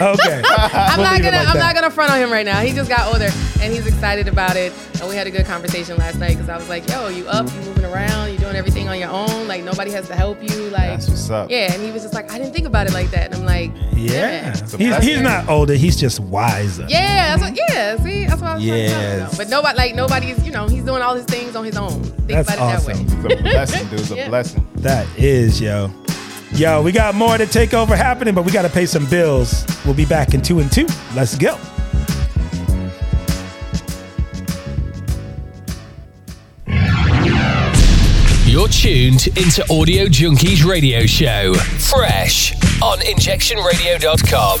Okay. 0.00 0.42
I'm 0.56 1.00
not 1.00 1.20
gonna. 1.20 1.36
like 1.36 1.48
I'm 1.48 1.54
that. 1.54 1.56
not 1.56 1.74
gonna 1.74 1.90
front 1.90 2.10
on 2.10 2.18
him 2.18 2.30
right 2.32 2.44
now. 2.46 2.60
He 2.60 2.72
just 2.72 2.88
got 2.88 3.12
older, 3.12 3.28
and 3.60 3.72
he's 3.72 3.86
excited 3.86 4.28
about 4.28 4.56
it. 4.56 4.72
And 5.00 5.08
we 5.08 5.14
had 5.14 5.26
a 5.26 5.30
good 5.30 5.46
conversation 5.46 5.96
last 5.96 6.18
night 6.18 6.30
because 6.36 6.48
I 6.48 6.56
was 6.56 6.68
like, 6.68 6.88
"Yo, 6.88 7.08
you 7.08 7.26
up? 7.28 7.46
You 7.52 7.60
moving 7.60 7.84
around? 7.84 8.32
You 8.32 8.38
doing 8.38 8.56
everything 8.56 8.88
on 8.88 8.98
your 8.98 9.10
own? 9.10 9.46
Like 9.46 9.62
nobody 9.64 9.90
has 9.92 10.08
to 10.08 10.14
help 10.16 10.42
you? 10.42 10.70
Like, 10.70 10.90
That's 10.90 11.08
what's 11.08 11.30
up. 11.30 11.50
yeah." 11.50 11.72
And 11.72 11.82
he 11.82 11.90
was 11.92 12.02
just 12.02 12.14
like, 12.14 12.30
"I 12.32 12.38
didn't 12.38 12.52
think 12.54 12.66
about 12.66 12.86
it 12.86 12.92
like 12.92 13.10
that." 13.10 13.26
And 13.26 13.34
I'm 13.36 13.44
like, 13.44 13.70
Yeah. 13.94 14.50
It's 14.50 14.72
He's, 14.74 14.96
he's 14.98 15.20
not 15.20 15.48
older, 15.48 15.74
he's 15.74 15.96
just 15.96 16.18
wiser. 16.20 16.86
"Yeah, 16.88 17.36
that's 17.36 17.42
what, 17.42 17.58
yeah." 17.68 17.96
See, 18.02 18.26
that's 18.26 18.40
what 18.40 18.50
I 18.50 18.54
was 18.56 18.64
trying 18.66 18.82
to 18.82 18.88
tell 18.88 19.02
you. 19.12 19.18
Yes. 19.18 19.36
But 19.36 19.48
nobody, 19.48 19.76
like 19.78 19.94
nobody's, 19.94 20.44
you 20.44 20.50
know, 20.52 20.66
he's 20.66 20.82
doing 20.84 21.02
all 21.02 21.14
his 21.14 21.24
things 21.26 21.54
on 21.54 21.64
his 21.64 21.76
own. 21.76 22.02
Think 22.02 22.28
That's 22.28 22.54
about 22.54 22.72
it 22.72 22.88
awesome. 22.88 23.06
that 23.06 23.24
way. 23.24 23.32
It's 23.34 23.40
a 23.40 23.42
blessing, 23.42 23.88
dude. 23.88 24.00
It's 24.00 24.10
a 24.10 24.16
Yeah. 24.16 24.28
blessing. 24.28 24.66
That 24.76 25.06
is, 25.18 25.60
yo. 25.60 25.90
Yo, 26.54 26.82
we 26.82 26.92
got 26.92 27.14
more 27.14 27.38
to 27.38 27.46
take 27.46 27.74
over 27.74 27.94
happening, 27.94 28.34
but 28.34 28.44
we 28.44 28.50
got 28.50 28.62
to 28.62 28.68
pay 28.68 28.86
some 28.86 29.06
bills. 29.06 29.64
We'll 29.84 29.94
be 29.94 30.06
back 30.06 30.34
in 30.34 30.42
two 30.42 30.60
and 30.60 30.70
two. 30.72 30.86
Let's 31.14 31.36
go. 31.36 31.58
You're 38.46 38.68
tuned 38.68 39.26
into 39.36 39.62
Audio 39.70 40.06
Junkeez 40.06 40.64
Radio 40.64 41.06
Show, 41.06 41.54
fresh 41.54 42.57
on 42.82 42.98
injectionradio.com. 43.00 44.58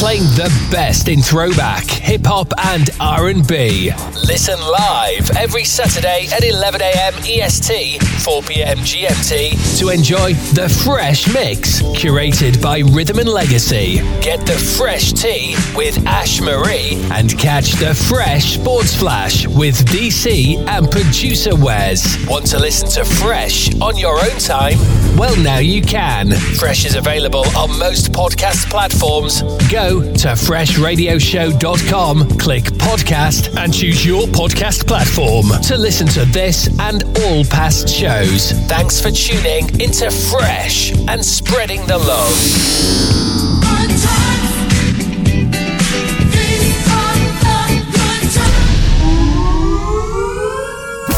Playing 0.00 0.22
the 0.32 0.50
best 0.70 1.08
in 1.08 1.20
throwback, 1.20 1.84
hip 1.84 2.22
hop, 2.24 2.52
and 2.56 2.88
R&B. 3.00 3.92
Listen 4.24 4.58
live 4.58 5.30
every 5.36 5.64
Saturday 5.64 6.26
at 6.32 6.42
11 6.42 6.80
a.m. 6.80 7.14
EST, 7.26 8.02
4 8.22 8.42
p.m. 8.42 8.78
GMT 8.78 9.78
to 9.78 9.88
enjoy 9.90 10.32
the 10.54 10.68
fresh 10.84 11.32
mix 11.34 11.82
curated 12.00 12.62
by 12.62 12.78
Rhythm 12.78 13.18
and 13.18 13.28
Legacy. 13.28 13.96
Get 14.22 14.46
the 14.46 14.56
fresh 14.78 15.12
tea 15.12 15.54
with 15.76 16.06
Ash 16.06 16.40
Marie 16.40 16.96
and 17.12 17.36
catch 17.38 17.72
the 17.72 17.94
fresh 17.94 18.54
sports 18.54 18.96
flash 18.96 19.46
with 19.46 19.84
DC 19.86 20.56
and 20.66 20.90
producer 20.90 21.54
Wes. 21.54 22.26
Want 22.26 22.46
to 22.46 22.58
listen 22.58 22.88
to 22.90 23.04
Fresh 23.04 23.78
on 23.80 23.98
your 23.98 24.18
own 24.18 24.38
time? 24.38 24.78
Well, 25.18 25.36
now 25.42 25.58
you 25.58 25.82
can. 25.82 26.30
Fresh 26.30 26.86
is 26.86 26.94
available 26.94 27.29
on 27.38 27.78
most 27.78 28.12
podcast 28.12 28.68
platforms. 28.70 29.42
Go 29.70 30.00
to 30.00 30.28
freshradioshow.com, 30.28 32.28
click 32.38 32.64
podcast, 32.64 33.56
and 33.56 33.72
choose 33.72 34.04
your 34.04 34.26
podcast 34.26 34.86
platform 34.86 35.46
to 35.62 35.76
listen 35.76 36.06
to 36.08 36.24
this 36.26 36.68
and 36.80 37.04
all 37.18 37.44
past 37.44 37.88
shows. 37.88 38.52
Thanks 38.68 39.00
for 39.00 39.10
tuning 39.10 39.68
into 39.80 40.10
Fresh 40.10 40.92
and 41.08 41.24
spreading 41.24 41.86
the 41.86 41.98
love. 41.98 43.40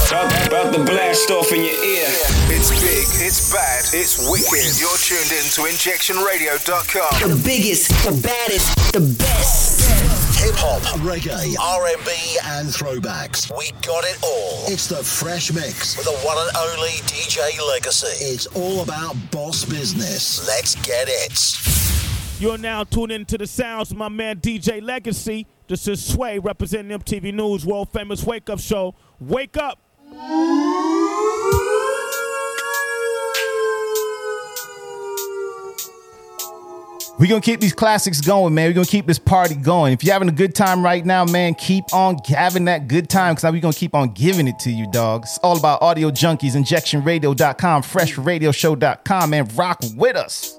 About, 0.08 0.46
about 0.46 0.72
to 0.74 0.84
blast 0.84 1.30
off 1.30 1.52
in 1.52 1.64
your 1.64 1.84
ear. 1.84 2.41
It's 3.32 3.50
bad, 3.50 3.84
it's 3.94 4.28
wicked. 4.28 4.76
You're 4.78 4.92
tuned 4.98 5.32
in 5.32 5.48
to 5.56 5.62
injectionradio.com. 5.62 7.30
The 7.30 7.42
biggest, 7.42 7.88
the 8.04 8.12
baddest, 8.20 8.92
the 8.92 9.00
best. 9.00 9.88
Hip 10.38 10.54
hop, 10.56 10.82
reggae, 11.00 11.56
R&B, 11.58 12.38
and 12.44 12.68
throwbacks. 12.68 13.50
We 13.56 13.70
got 13.80 14.04
it 14.04 14.22
all. 14.22 14.70
It's 14.70 14.86
the 14.86 15.02
Fresh 15.02 15.50
Mix 15.50 15.96
with 15.96 16.04
the 16.04 16.12
one 16.26 16.36
and 16.36 16.54
only 16.58 16.90
DJ 17.08 17.58
Legacy. 17.66 18.22
It's 18.22 18.44
all 18.48 18.82
about 18.82 19.16
boss 19.30 19.64
business. 19.64 20.46
Let's 20.46 20.74
get 20.84 21.08
it. 21.08 22.38
You're 22.38 22.58
now 22.58 22.84
tuned 22.84 23.12
into 23.12 23.38
the 23.38 23.46
sounds 23.46 23.92
of 23.92 23.96
my 23.96 24.10
man 24.10 24.40
DJ 24.40 24.82
Legacy. 24.82 25.46
This 25.68 25.88
is 25.88 26.04
Sway 26.04 26.38
representing 26.38 26.98
MTV 26.98 27.32
News 27.32 27.64
World 27.64 27.88
Famous 27.94 28.24
Wake 28.24 28.50
Up 28.50 28.60
Show. 28.60 28.94
Wake 29.18 29.56
up! 29.56 29.78
We're 37.18 37.28
gonna 37.28 37.40
keep 37.40 37.60
these 37.60 37.74
classics 37.74 38.20
going, 38.20 38.54
man. 38.54 38.70
We're 38.70 38.74
gonna 38.74 38.86
keep 38.86 39.06
this 39.06 39.18
party 39.18 39.54
going. 39.54 39.92
If 39.92 40.02
you're 40.02 40.14
having 40.14 40.28
a 40.28 40.32
good 40.32 40.54
time 40.54 40.82
right 40.82 41.04
now, 41.04 41.24
man, 41.24 41.54
keep 41.54 41.84
on 41.92 42.16
having 42.26 42.64
that 42.64 42.88
good 42.88 43.08
time 43.08 43.34
because 43.34 43.52
we're 43.52 43.60
gonna 43.60 43.74
keep 43.74 43.94
on 43.94 44.12
giving 44.12 44.48
it 44.48 44.58
to 44.60 44.70
you, 44.70 44.90
dog. 44.90 45.22
It's 45.24 45.38
all 45.38 45.58
about 45.58 45.82
audio 45.82 46.10
Junkeez, 46.10 46.56
injectionradio.com, 46.56 47.82
freshradioshow.com, 47.82 49.30
man. 49.30 49.48
Rock 49.54 49.80
with 49.96 50.16
us. 50.16 50.58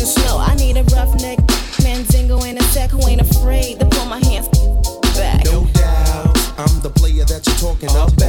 and 0.00 0.08
slow. 0.08 0.38
I 0.38 0.54
need 0.56 0.76
a 0.76 0.82
roughneck 0.84 1.38
manzingo 1.80 2.42
and 2.44 2.58
a 2.58 2.62
sec 2.64 2.90
who 2.90 3.06
ain't 3.08 3.20
afraid 3.20 3.80
to 3.80 3.86
pull 3.86 4.06
my 4.06 4.18
hands 4.24 4.48
back. 5.16 5.44
No 5.44 5.64
doubt, 5.72 6.36
I'm 6.58 6.80
the 6.80 6.90
player 6.94 7.24
that 7.24 7.46
you're 7.46 7.56
talking 7.56 7.90
about. 7.90 8.25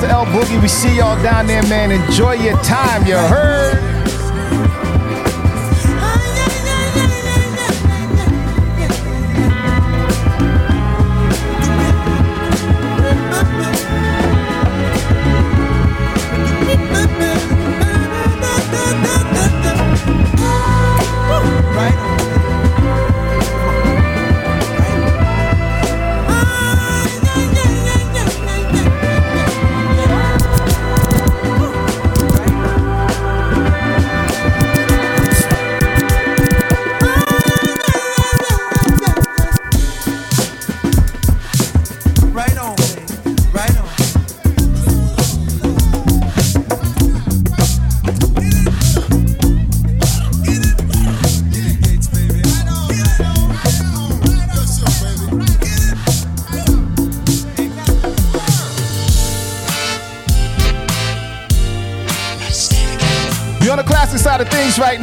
to 0.00 0.08
El 0.08 0.24
Boogie. 0.26 0.60
We 0.60 0.68
see 0.68 0.96
y'all 0.96 1.20
down 1.22 1.46
there, 1.46 1.62
man. 1.64 1.90
Enjoy 1.90 2.32
your 2.32 2.56
time. 2.62 3.06
You 3.06 3.16
heard? 3.16 3.83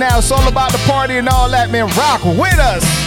now. 0.02 0.18
It's 0.18 0.32
all 0.32 0.48
about 0.48 0.72
the 0.72 0.80
party 0.80 1.18
and 1.18 1.30
all 1.30 1.50
that, 1.52 1.70
man. 1.70 1.86
Rock 1.96 2.26
with 2.26 2.58
us. 2.58 3.01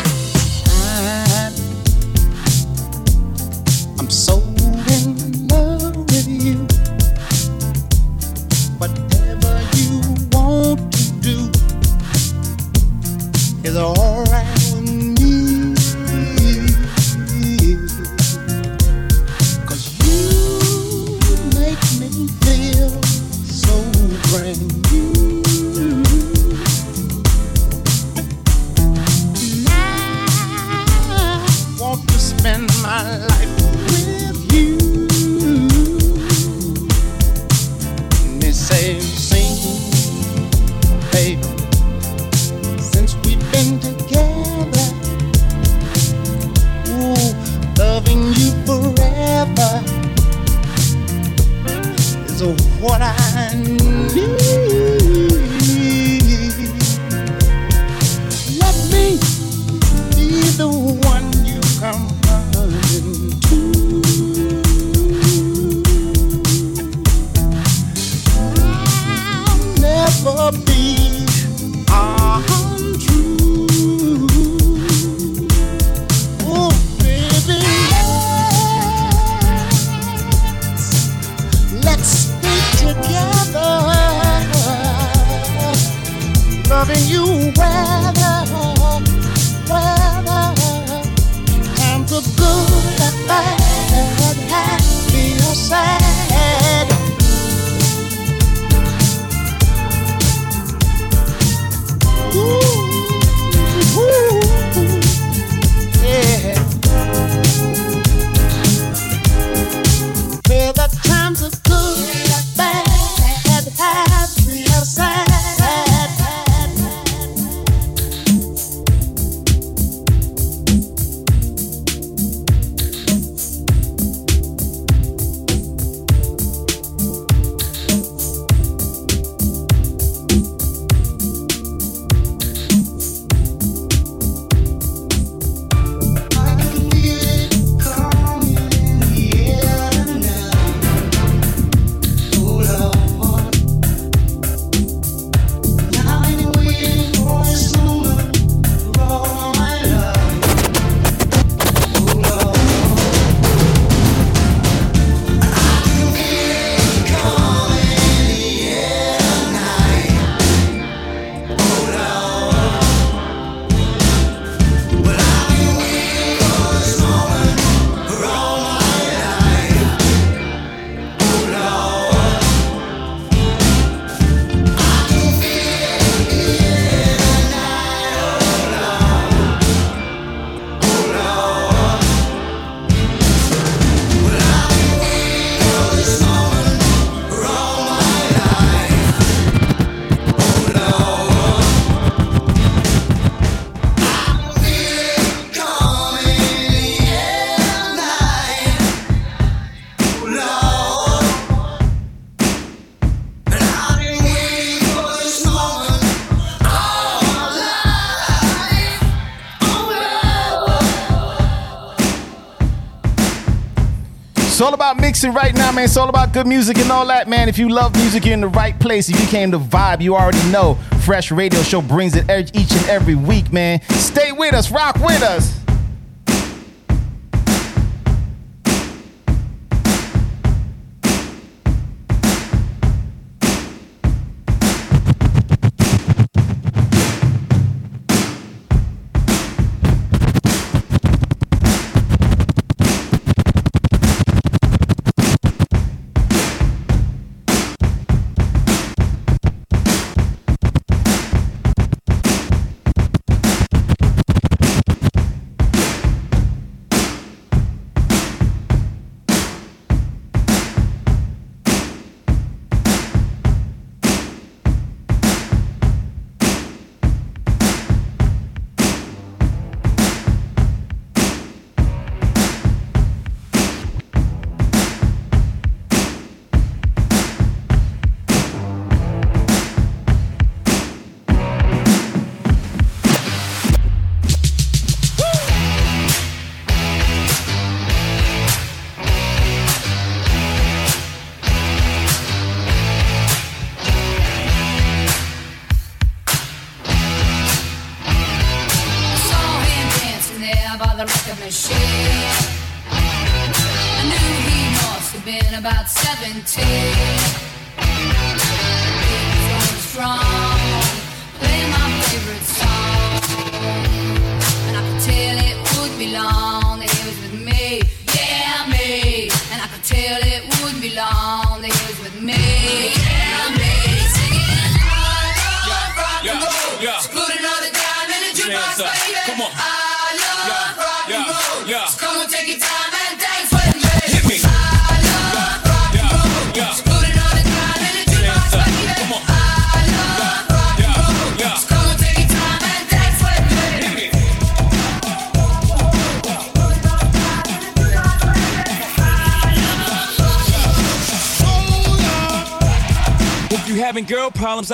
all 214.65 214.73
about 214.73 214.97
mixing 214.99 215.35
right 215.35 215.55
now, 215.55 215.71
man. 215.73 215.85
It's 215.85 215.97
all 215.99 216.09
about 216.09 216.33
good 216.33 216.47
music 216.47 216.79
and 216.79 216.91
all 216.91 217.07
that, 217.09 217.29
man. 217.29 217.51
If 217.51 217.59
you 217.59 217.69
love 217.69 217.95
music, 217.97 218.25
you're 218.25 218.33
in 218.33 218.41
the 218.41 218.49
right 218.49 218.79
place. 218.81 219.11
If 219.11 219.21
you 219.21 219.27
came 219.27 219.51
to 219.51 219.59
Vibe, 219.59 220.01
you 220.01 220.17
already 220.17 220.43
know. 220.51 220.79
Fresh 221.05 221.31
Radio 221.31 221.61
Show 221.63 221.83
brings 221.83 222.17
it 222.17 222.25
each 222.57 222.73
and 222.73 222.89
every 222.89 223.15
week, 223.15 223.53
man. 223.53 223.83
Stay 223.91 224.33
with 224.33 224.55
us, 224.55 224.71
rock 224.71 224.97
with 224.97 225.23
us. 225.23 225.54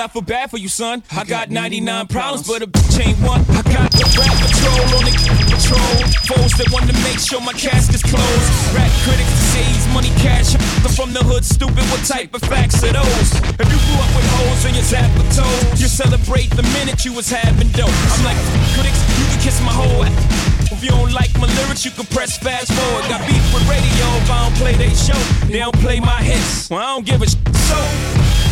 I 0.01 0.07
feel 0.07 0.25
bad 0.25 0.49
for 0.49 0.57
you, 0.57 0.67
son. 0.67 1.03
I 1.13 1.23
got 1.23 1.51
99 1.51 2.07
problems, 2.07 2.47
but 2.47 2.63
a 2.63 2.67
bitch 2.67 2.97
ain't 3.05 3.21
one. 3.21 3.45
I 3.53 3.61
got 3.69 3.93
the 3.93 4.01
rap 4.17 4.33
patrol 4.33 4.97
on 4.97 5.05
the 5.05 5.13
patrol. 5.45 5.93
Foes 6.25 6.57
that 6.57 6.73
want 6.73 6.89
to 6.89 6.97
make 7.05 7.21
sure 7.21 7.37
my 7.37 7.53
casket's 7.53 8.01
closed. 8.01 8.49
Rap 8.73 8.89
critics 9.05 9.29
disease, 9.29 9.85
money 9.93 10.09
cash. 10.17 10.57
I'm 10.81 10.89
from 10.89 11.13
the 11.13 11.21
hood, 11.21 11.45
stupid. 11.45 11.85
What 11.93 12.01
type 12.01 12.33
of 12.33 12.41
facts 12.49 12.81
are 12.81 12.97
those? 12.97 13.29
If 13.61 13.67
you 13.69 13.77
grew 13.77 13.99
up 14.01 14.09
with 14.17 14.25
hoes 14.41 14.65
in 14.65 14.73
your 14.73 14.87
zapper 14.89 15.21
toes, 15.37 15.77
you 15.77 15.85
celebrate 15.85 16.49
the 16.57 16.65
minute 16.81 17.05
you 17.05 17.13
was 17.13 17.29
having 17.29 17.69
dope. 17.77 17.93
I'm 17.93 18.25
like, 18.25 18.41
critics, 18.73 18.97
you 19.21 19.25
can 19.29 19.37
kiss 19.37 19.61
my 19.61 19.69
whole 19.69 20.01
ass. 20.01 20.51
If 20.71 20.81
you 20.83 20.97
don't 20.97 21.13
like 21.13 21.29
my 21.37 21.45
lyrics, 21.61 21.85
you 21.85 21.91
can 21.91 22.05
press 22.09 22.39
fast 22.39 22.73
forward. 22.73 23.05
Got 23.05 23.21
beef 23.27 23.43
with 23.53 23.61
radio 23.69 24.05
if 24.17 24.31
I 24.31 24.49
don't 24.49 24.57
play 24.57 24.73
they 24.73 24.89
show. 24.97 25.19
They 25.45 25.59
don't 25.59 25.77
play 25.77 25.99
my 25.99 26.23
hits. 26.23 26.69
Well, 26.71 26.79
I 26.79 26.95
don't 26.95 27.05
give 27.05 27.21
a 27.21 27.29
sh- 27.29 27.35
so. 27.71 27.79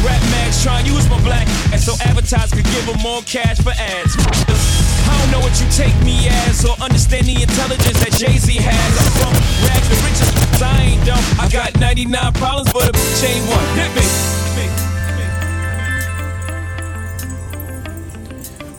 Rap 0.05 0.21
mags 0.31 0.63
try 0.63 0.79
and 0.79 0.87
use 0.87 1.09
my 1.09 1.19
black, 1.27 1.47
and 1.75 1.79
so 1.79 1.93
advertisers 2.07 2.55
could 2.55 2.69
give 2.71 2.85
them 2.87 2.99
more 3.03 3.21
cash 3.23 3.59
for 3.59 3.75
ads. 3.75 4.15
I 4.15 5.13
don't 5.19 5.31
know 5.31 5.41
what 5.43 5.59
you 5.59 5.67
take 5.75 5.95
me 6.07 6.31
as, 6.47 6.63
or 6.63 6.75
understand 6.79 7.27
the 7.27 7.35
intelligence 7.35 7.99
that 7.99 8.13
Jay 8.15 8.37
Z 8.37 8.47
has. 8.63 8.91
I'm 8.95 9.11
from 9.19 9.33
rags 9.67 9.87
to 9.91 9.97
riches, 10.07 10.61
I 10.61 10.95
ain't 10.95 11.03
dumb. 11.05 11.23
I 11.35 11.49
got 11.51 11.77
99 11.79 12.33
problems, 12.33 12.71
but 12.71 12.87
a 12.87 12.91
bitch 12.93 13.23
ain't 13.27 13.43
one. 13.49 13.67
Hit 13.75 13.91
me. 13.95 14.39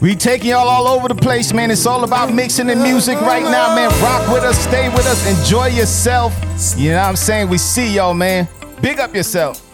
We 0.01 0.17
taking 0.17 0.49
y'all 0.49 0.67
all 0.67 0.89
over 0.89 1.09
the 1.09 1.15
place, 1.15 1.53
man. 1.53 1.71
It's 1.71 1.85
all 1.85 2.05
about 2.05 2.33
mixing 2.33 2.69
the 2.69 2.77
music 2.77 3.21
right 3.21 3.43
now, 3.43 3.75
man. 3.75 3.91
Rock 4.01 4.33
with 4.33 4.45
us, 4.45 4.59
stay 4.59 4.89
with 4.89 5.07
us, 5.07 5.27
enjoy 5.29 5.67
yourself. 5.67 6.33
You 6.79 6.93
know 6.93 6.97
what 6.97 7.09
I'm 7.09 7.17
saying? 7.17 7.51
We 7.51 7.59
see 7.59 7.97
y'all, 7.97 8.15
man. 8.15 8.49
Big 8.81 8.99
up 8.99 9.15
yourself. 9.15 9.70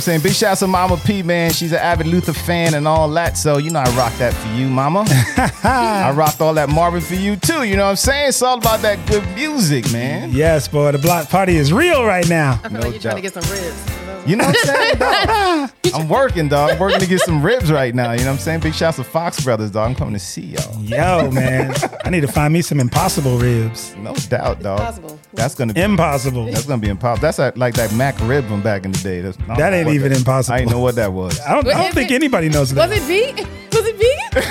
I'm 0.00 0.04
saying? 0.04 0.20
Big 0.22 0.32
shout 0.32 0.52
out 0.52 0.58
to 0.58 0.66
Mama 0.66 0.96
P, 0.96 1.22
man. 1.22 1.52
She's 1.52 1.72
an 1.72 1.78
avid 1.78 2.06
Luther 2.06 2.32
fan 2.32 2.72
and 2.72 2.88
all 2.88 3.06
that. 3.10 3.36
So 3.36 3.58
you 3.58 3.70
know 3.70 3.80
I 3.80 3.96
rock 3.96 4.14
that 4.14 4.32
for 4.32 4.48
you, 4.54 4.66
Mama. 4.66 5.04
I 5.62 6.10
rocked 6.16 6.40
all 6.40 6.54
that 6.54 6.70
Marvin 6.70 7.02
for 7.02 7.16
you 7.16 7.36
too. 7.36 7.64
You 7.64 7.76
know 7.76 7.84
what 7.84 7.90
I'm 7.90 7.96
saying? 7.96 8.30
It's 8.30 8.40
all 8.40 8.56
about 8.56 8.80
that 8.80 9.06
good 9.06 9.26
music, 9.34 9.92
man. 9.92 10.30
Yes, 10.32 10.68
boy. 10.68 10.92
The 10.92 10.98
block 10.98 11.28
party 11.28 11.56
is 11.56 11.70
real 11.70 12.02
right 12.06 12.26
now. 12.30 12.58
I 12.64 12.70
feel 12.70 12.80
like 12.80 12.92
you're 12.92 13.00
trying 13.02 13.16
to 13.16 13.20
get 13.20 13.34
some 13.34 13.42
ribs. 13.52 14.00
You 14.26 14.36
know 14.36 14.46
what 14.46 14.56
I'm 14.58 14.74
saying, 14.76 14.98
dog? 14.98 15.70
I'm 15.94 16.08
working, 16.08 16.48
dog. 16.48 16.70
I'm 16.70 16.78
working 16.78 17.00
to 17.00 17.06
get 17.06 17.20
some 17.20 17.42
ribs 17.42 17.70
right 17.70 17.94
now. 17.94 18.12
You 18.12 18.20
know 18.20 18.26
what 18.26 18.32
I'm 18.32 18.38
saying? 18.38 18.60
Big 18.60 18.74
shouts 18.74 18.96
to 18.96 19.04
Fox 19.04 19.44
Brothers, 19.44 19.70
dog. 19.70 19.90
I'm 19.90 19.94
coming 19.94 20.14
to 20.14 20.20
see 20.20 20.42
y'all. 20.56 20.82
Yo, 20.82 21.30
man. 21.30 21.74
I 22.04 22.10
need 22.10 22.20
to 22.20 22.28
find 22.28 22.54
me 22.54 22.62
some 22.62 22.80
impossible 22.80 23.38
ribs. 23.38 23.94
No 23.96 24.14
doubt, 24.14 24.62
dog. 24.62 25.09
Impossible. 25.40 25.46
That's 25.46 25.54
gonna 25.54 25.72
be 25.72 25.80
Impossible. 25.80 26.44
That's 26.46 26.66
gonna 26.66 26.80
be 26.82 26.88
impossible. 26.88 27.22
That's 27.22 27.38
like, 27.38 27.56
like 27.56 27.74
that 27.74 27.90
McRib 27.90 28.46
from 28.48 28.62
back 28.62 28.84
in 28.84 28.92
the 28.92 28.98
day. 28.98 29.20
That's, 29.20 29.36
That 29.58 29.72
ain't 29.72 29.86
what 29.86 29.94
even 29.94 30.12
impossible. 30.12 30.54
I 30.54 30.58
didn't 30.60 30.70
know 30.72 30.80
what 30.80 30.94
that 30.96 31.12
was. 31.12 31.38
I 31.40 31.54
don't, 31.54 31.66
I 31.68 31.82
don't 31.82 31.94
think 31.94 32.10
anybody 32.10 32.48
knows 32.48 32.70
that. 32.74 32.88
Was 32.88 32.98
it 32.98 33.02
vegan? 33.02 33.46
Was 33.72 33.86
it 33.86 33.96
vegan? 33.96 34.42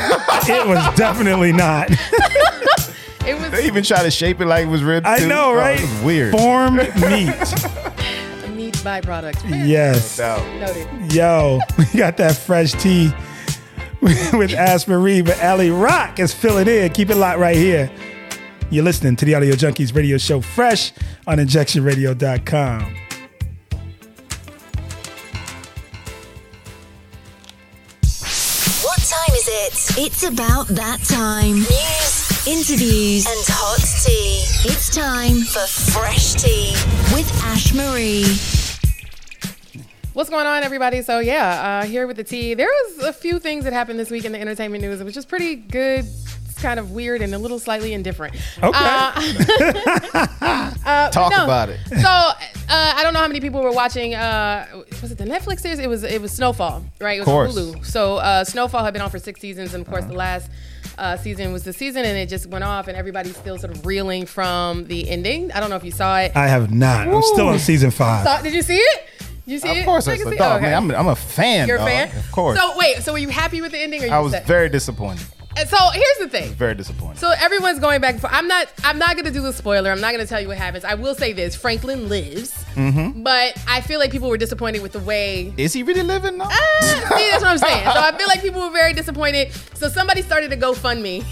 It 0.56 0.68
was 0.68 0.96
definitely 0.98 1.52
not. 1.52 1.92
It 3.28 3.38
was 3.40 3.52
They 3.52 3.66
even 3.68 3.84
try 3.84 4.02
to 4.02 4.10
shape 4.10 4.42
it 4.42 4.46
like 4.48 4.66
it 4.66 4.70
was 4.70 4.82
rib. 4.84 5.06
I 5.06 5.20
too. 5.20 5.28
know, 5.28 5.52
Oh, 5.52 5.56
right? 5.56 5.80
It 5.80 5.84
was 5.84 6.02
weird. 6.04 6.32
Formed 6.32 6.78
meat. 6.96 7.36
meat 8.56 8.74
byproduct. 8.78 9.44
Yes. 9.68 10.18
Noted. 10.18 11.14
Yo, 11.14 11.60
we 11.78 11.86
got 11.98 12.18
that 12.18 12.36
fresh 12.36 12.72
tea 12.74 13.12
with 14.02 14.54
Asbury, 14.54 15.22
but 15.22 15.42
Ali 15.44 15.70
Rock 15.70 16.20
is 16.20 16.34
filling 16.34 16.68
in. 16.68 16.90
Keep 16.92 17.10
it 17.12 17.16
locked 17.16 17.38
right 17.40 17.56
here. 17.58 17.92
You're 18.72 18.84
listening 18.84 19.16
to 19.16 19.26
the 19.26 19.34
Audio 19.34 19.56
Junkeez 19.56 19.96
radio 19.96 20.20
show 20.20 20.42
fresh 20.42 20.92
on 21.26 21.40
injectionradio.com. 21.40 22.82
What 28.84 29.00
time 29.00 29.36
is 29.36 29.48
it? 29.48 29.98
It's 29.98 30.22
about 30.24 30.68
that 30.68 31.00
time. 31.10 31.56
News, 31.56 32.48
interviews, 32.48 33.26
and 33.26 33.44
hot 33.48 33.82
tea. 34.06 34.46
It's 34.70 34.96
time 34.96 35.42
for 35.42 35.66
Fresh 35.92 36.34
Tea 36.34 36.74
with 37.16 37.28
Ash 37.46 37.74
Marie. 37.74 38.38
What's 40.14 40.30
going 40.30 40.46
on, 40.46 40.62
everybody? 40.62 41.02
So 41.02 41.18
yeah, 41.20 41.82
uh, 41.82 41.86
here 41.88 42.06
with 42.06 42.18
the 42.18 42.24
tea. 42.24 42.54
There 42.54 42.68
was 42.68 43.06
a 43.06 43.14
few 43.14 43.40
things 43.40 43.64
that 43.64 43.74
happened 43.74 43.98
this 43.98 44.12
week 44.12 44.26
in 44.26 44.32
the 44.32 44.40
entertainment 44.40 44.84
news, 44.84 45.04
which 45.04 45.18
is 45.18 45.26
pretty 45.26 45.56
good. 45.56 46.06
It's 46.60 46.66
kind 46.66 46.78
of 46.78 46.92
weird 46.92 47.22
and 47.22 47.34
a 47.34 47.38
little 47.38 47.58
slightly 47.58 47.94
indifferent. 47.94 48.36
Okay. 48.62 48.72
Uh, 48.74 49.14
uh, 50.86 51.10
Talk 51.10 51.32
no. 51.32 51.46
about 51.46 51.70
it. 51.70 51.80
So 51.88 51.96
uh, 52.10 52.34
I 52.70 53.00
don't 53.02 53.14
know 53.14 53.22
how 53.22 53.30
many 53.30 53.40
people 53.40 53.62
were 53.62 53.72
watching. 53.72 54.14
Uh, 54.14 54.84
was 55.02 55.10
it 55.14 55.18
the 55.18 55.24
Netflix 55.24 55.62
series? 55.62 55.80
It 55.80 55.88
was. 55.88 56.04
It 56.04 56.22
was 56.22 56.34
Snowfall, 56.34 56.84
right? 57.00 57.16
It 57.18 57.22
was 57.22 57.26
Course. 57.28 57.56
Hulu. 57.58 57.86
So 57.86 58.18
uh, 58.18 58.44
Snowfall 58.44 58.84
had 58.84 58.92
been 58.92 59.02
on 59.02 59.10
for 59.10 59.20
six 59.20 59.40
seasons, 59.40 59.74
and 59.74 59.86
of 59.86 59.90
course, 59.90 60.04
the 60.04 60.14
last 60.14 60.52
uh, 60.98 61.16
season 61.16 61.54
was 61.54 61.64
the 61.64 61.72
season, 61.72 62.04
and 62.04 62.18
it 62.18 62.28
just 62.28 62.48
went 62.48 62.66
off, 62.66 62.90
and 62.90 62.98
everybody's 62.98 63.38
still 63.38 63.58
sort 63.58 63.72
of 63.74 63.86
reeling 63.86 64.26
from 64.26 64.84
the 64.88 65.10
ending. 65.10 65.54
I 65.54 65.62
don't 65.62 65.70
know 65.70 65.78
if 65.78 65.86
you 65.86 65.92
saw 65.92 66.20
it. 66.20 66.36
I 66.36 66.48
have 66.48 66.74
not. 66.74 67.08
I'm 67.08 67.22
still 67.24 67.48
on 67.48 67.60
season 67.60 67.90
five. 67.92 68.26
Saw- 68.26 68.42
did 68.42 68.54
you 68.54 68.64
see 68.64 68.76
it? 68.80 69.10
You 69.46 69.60
see 69.60 69.70
Of 69.70 69.78
it? 69.78 69.80
Of 69.80 69.86
course, 69.86 70.08
I 70.10 70.12
I 70.12 70.16
can 70.18 70.26
saw 70.26 70.30
see- 70.32 70.38
dog, 70.38 70.52
oh, 70.52 70.56
okay. 70.58 70.66
man. 70.66 70.74
I'm, 70.76 70.92
I'm 70.92 71.08
a 71.08 71.16
fan. 71.16 71.70
You're 71.70 71.78
a 71.78 71.80
dog. 71.80 71.88
fan? 71.88 72.18
Of 72.18 72.32
course. 72.34 72.60
So 72.60 72.78
wait, 72.78 72.98
so 72.98 73.14
were 73.14 73.18
you 73.18 73.30
happy 73.30 73.62
with 73.62 73.72
the 73.72 73.80
ending 73.80 74.04
or 74.04 74.08
you 74.08 74.12
I 74.12 74.20
was 74.20 74.34
upset? 74.34 74.46
very 74.46 74.68
disappointed. 74.68 75.26
So 75.68 75.78
here's 75.94 76.18
the 76.20 76.30
thing. 76.30 76.54
Very 76.54 76.76
disappointed. 76.76 77.20
So 77.20 77.32
everyone's 77.38 77.80
going 77.80 78.02
back 78.02 78.14
and 78.14 78.22
forth. 78.22 78.34
I'm 78.34 78.48
not. 78.48 78.68
I'm 78.84 78.98
not 78.98 79.16
gonna 79.16 79.32
do 79.32 79.42
the 79.42 79.52
spoiler. 79.54 79.92
I'm 79.92 80.00
not 80.02 80.12
gonna 80.12 80.26
tell 80.26 80.40
you 80.40 80.48
what 80.48 80.58
happens. 80.58 80.84
I 80.86 80.94
will 80.96 81.16
say 81.16 81.34
this: 81.34 81.56
Franklin 81.56 82.08
lives, 82.10 82.54
Mm-hmm. 82.76 83.24
but 83.24 83.58
I 83.68 83.82
feel 83.82 84.00
like 84.00 84.12
people 84.12 84.30
were 84.30 84.38
disappointed 84.38 84.82
with 84.82 84.94
the 84.94 85.00
way. 85.00 85.54
Is 85.58 85.74
he 85.74 85.84
really 85.84 86.04
living 86.04 86.38
now? 86.38 86.48
Ah, 86.50 87.16
see, 87.18 87.30
that's 87.32 87.44
what 87.44 87.52
I'm 87.52 87.58
saying. 87.58 87.84
So 87.84 88.00
I 88.00 88.16
feel 88.18 88.28
like 88.28 88.42
people 88.42 88.62
were 88.62 88.72
very 88.72 88.94
disappointed. 88.94 89.52
So 89.74 89.90
somebody 89.90 90.22
started 90.22 90.54
a 90.54 90.58
GoFundMe 90.58 91.26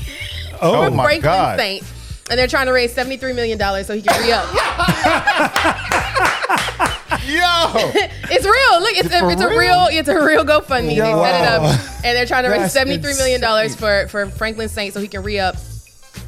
Oh, 0.62 0.86
for 0.90 0.92
my 0.96 1.04
Franklin 1.04 1.22
God. 1.22 1.60
Saint, 1.60 1.84
and 2.30 2.40
they're 2.40 2.48
trying 2.48 2.66
to 2.68 2.74
raise 2.74 2.94
73 2.94 3.34
million 3.34 3.58
dollars 3.58 3.88
so 3.88 3.94
he 3.96 4.02
can 4.02 4.22
re 4.22 4.32
up. 4.32 4.46
Yo, 7.28 7.44
it's 8.32 8.46
real. 8.46 8.80
Look, 8.82 8.96
it's 8.96 9.14
a, 9.14 9.30
it's 9.30 9.42
a 9.42 9.50
real? 9.50 9.88
it's 9.92 10.08
a 10.08 10.24
real 10.24 10.46
GoFundMe. 10.46 10.90
They 10.90 10.96
set 10.96 11.42
it 11.42 11.48
up, 11.48 11.80
and 12.06 12.16
they're 12.18 12.26
trying 12.26 12.44
to 12.44 12.50
raise 12.50 12.72
73 12.72 13.16
million 13.16 13.42
dollars 13.42 13.76
for 13.76 14.08
for 14.08 14.28
Franklin 14.28 14.70
Saint 14.70 14.94
so 14.94 15.02
he 15.02 15.08
can 15.10 15.24
re 15.24 15.40
up 15.40 15.56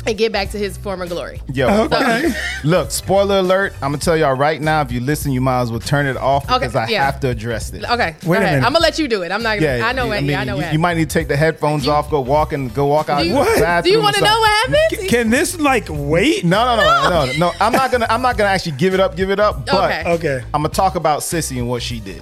and 0.09 0.17
get 0.17 0.31
back 0.31 0.49
to 0.51 0.57
his 0.57 0.77
former 0.77 1.07
glory. 1.07 1.41
Yo, 1.53 1.67
Okay. 1.85 2.33
look, 2.63 2.91
spoiler 2.91 3.37
alert. 3.39 3.73
I'm 3.75 3.91
gonna 3.91 3.97
tell 3.99 4.17
y'all 4.17 4.35
right 4.35 4.59
now. 4.61 4.81
If 4.81 4.91
you 4.91 4.99
listen, 4.99 5.31
you 5.31 5.39
might 5.41 5.61
as 5.61 5.71
well 5.71 5.79
turn 5.79 6.05
it 6.07 6.17
off 6.17 6.45
Okay, 6.45 6.59
because 6.59 6.75
I 6.75 6.87
yeah. 6.87 7.05
have 7.05 7.19
to 7.21 7.29
address 7.29 7.69
this. 7.69 7.83
Okay, 7.83 8.15
go 8.21 8.29
Wait 8.29 8.37
a 8.37 8.41
ahead. 8.41 8.51
minute. 8.55 8.65
I'm 8.67 8.73
gonna 8.73 8.83
let 8.83 8.99
you 8.99 9.07
do 9.07 9.21
it. 9.23 9.31
I'm 9.31 9.43
not. 9.43 9.59
Gonna, 9.59 9.77
yeah, 9.77 9.87
I 9.87 9.93
know 9.93 10.07
what. 10.07 10.23
mean, 10.23 10.35
I 10.35 10.43
know 10.43 10.55
you, 10.55 10.63
what. 10.63 10.73
you 10.73 10.79
might 10.79 10.95
need 10.97 11.09
to 11.09 11.13
take 11.13 11.27
the 11.27 11.37
headphones 11.37 11.87
off, 11.87 12.09
go 12.09 12.19
walk 12.21 12.53
and 12.53 12.73
go 12.73 12.85
walk 12.87 13.09
out. 13.09 13.19
Do 13.21 13.25
you- 13.27 13.33
the 13.33 13.39
What? 13.39 13.59
bathroom 13.59 13.83
Do 13.83 13.89
you 13.91 13.99
or 13.99 14.03
want 14.03 14.15
to 14.15 14.21
know 14.21 14.27
something. 14.27 14.41
what 14.71 14.81
happens? 14.91 15.09
Can 15.09 15.29
this 15.29 15.59
like 15.59 15.85
wait? 15.89 16.43
No, 16.43 16.65
no, 16.65 16.75
no, 16.75 17.09
no, 17.09 17.25
no. 17.25 17.33
no. 17.39 17.51
I'm 17.61 17.71
not 17.71 17.91
gonna. 17.91 18.07
I'm 18.09 18.21
not 18.21 18.37
gonna 18.37 18.49
actually 18.49 18.73
give 18.77 18.93
it 18.93 18.99
up. 18.99 19.15
Give 19.15 19.29
it 19.29 19.39
up. 19.39 19.65
But 19.65 19.75
Okay. 19.75 20.09
Okay. 20.11 20.45
I'm 20.53 20.61
gonna 20.63 20.69
talk 20.73 20.95
about 20.95 21.23
Cissy 21.23 21.59
and 21.59 21.69
what 21.69 21.81
she 21.83 21.99
did. 21.99 22.21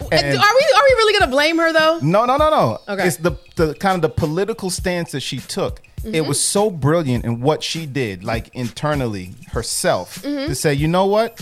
Uh, 0.00 0.14
Are 0.16 0.20
we 0.20 0.28
are 0.28 0.38
we 0.38 0.94
really 0.96 1.18
gonna 1.18 1.30
blame 1.30 1.56
her 1.58 1.72
though? 1.72 1.98
No, 2.02 2.24
no, 2.26 2.36
no, 2.36 2.50
no. 2.50 2.78
Okay. 2.88 3.06
It's 3.06 3.16
the 3.16 3.32
the 3.56 3.74
kind 3.74 3.94
of 3.96 4.02
the 4.02 4.08
political 4.10 4.68
stance 4.68 5.12
that 5.12 5.20
she 5.20 5.38
took. 5.38 5.80
It 6.04 6.22
Mhm. 6.22 6.26
was 6.26 6.42
so 6.42 6.70
brilliant 6.70 7.24
in 7.24 7.40
what 7.40 7.62
she 7.62 7.86
did, 7.86 8.24
like 8.24 8.50
internally 8.54 9.32
herself, 9.52 10.20
Mhm. 10.22 10.46
to 10.48 10.54
say, 10.54 10.74
you 10.74 10.88
know 10.88 11.06
what? 11.06 11.40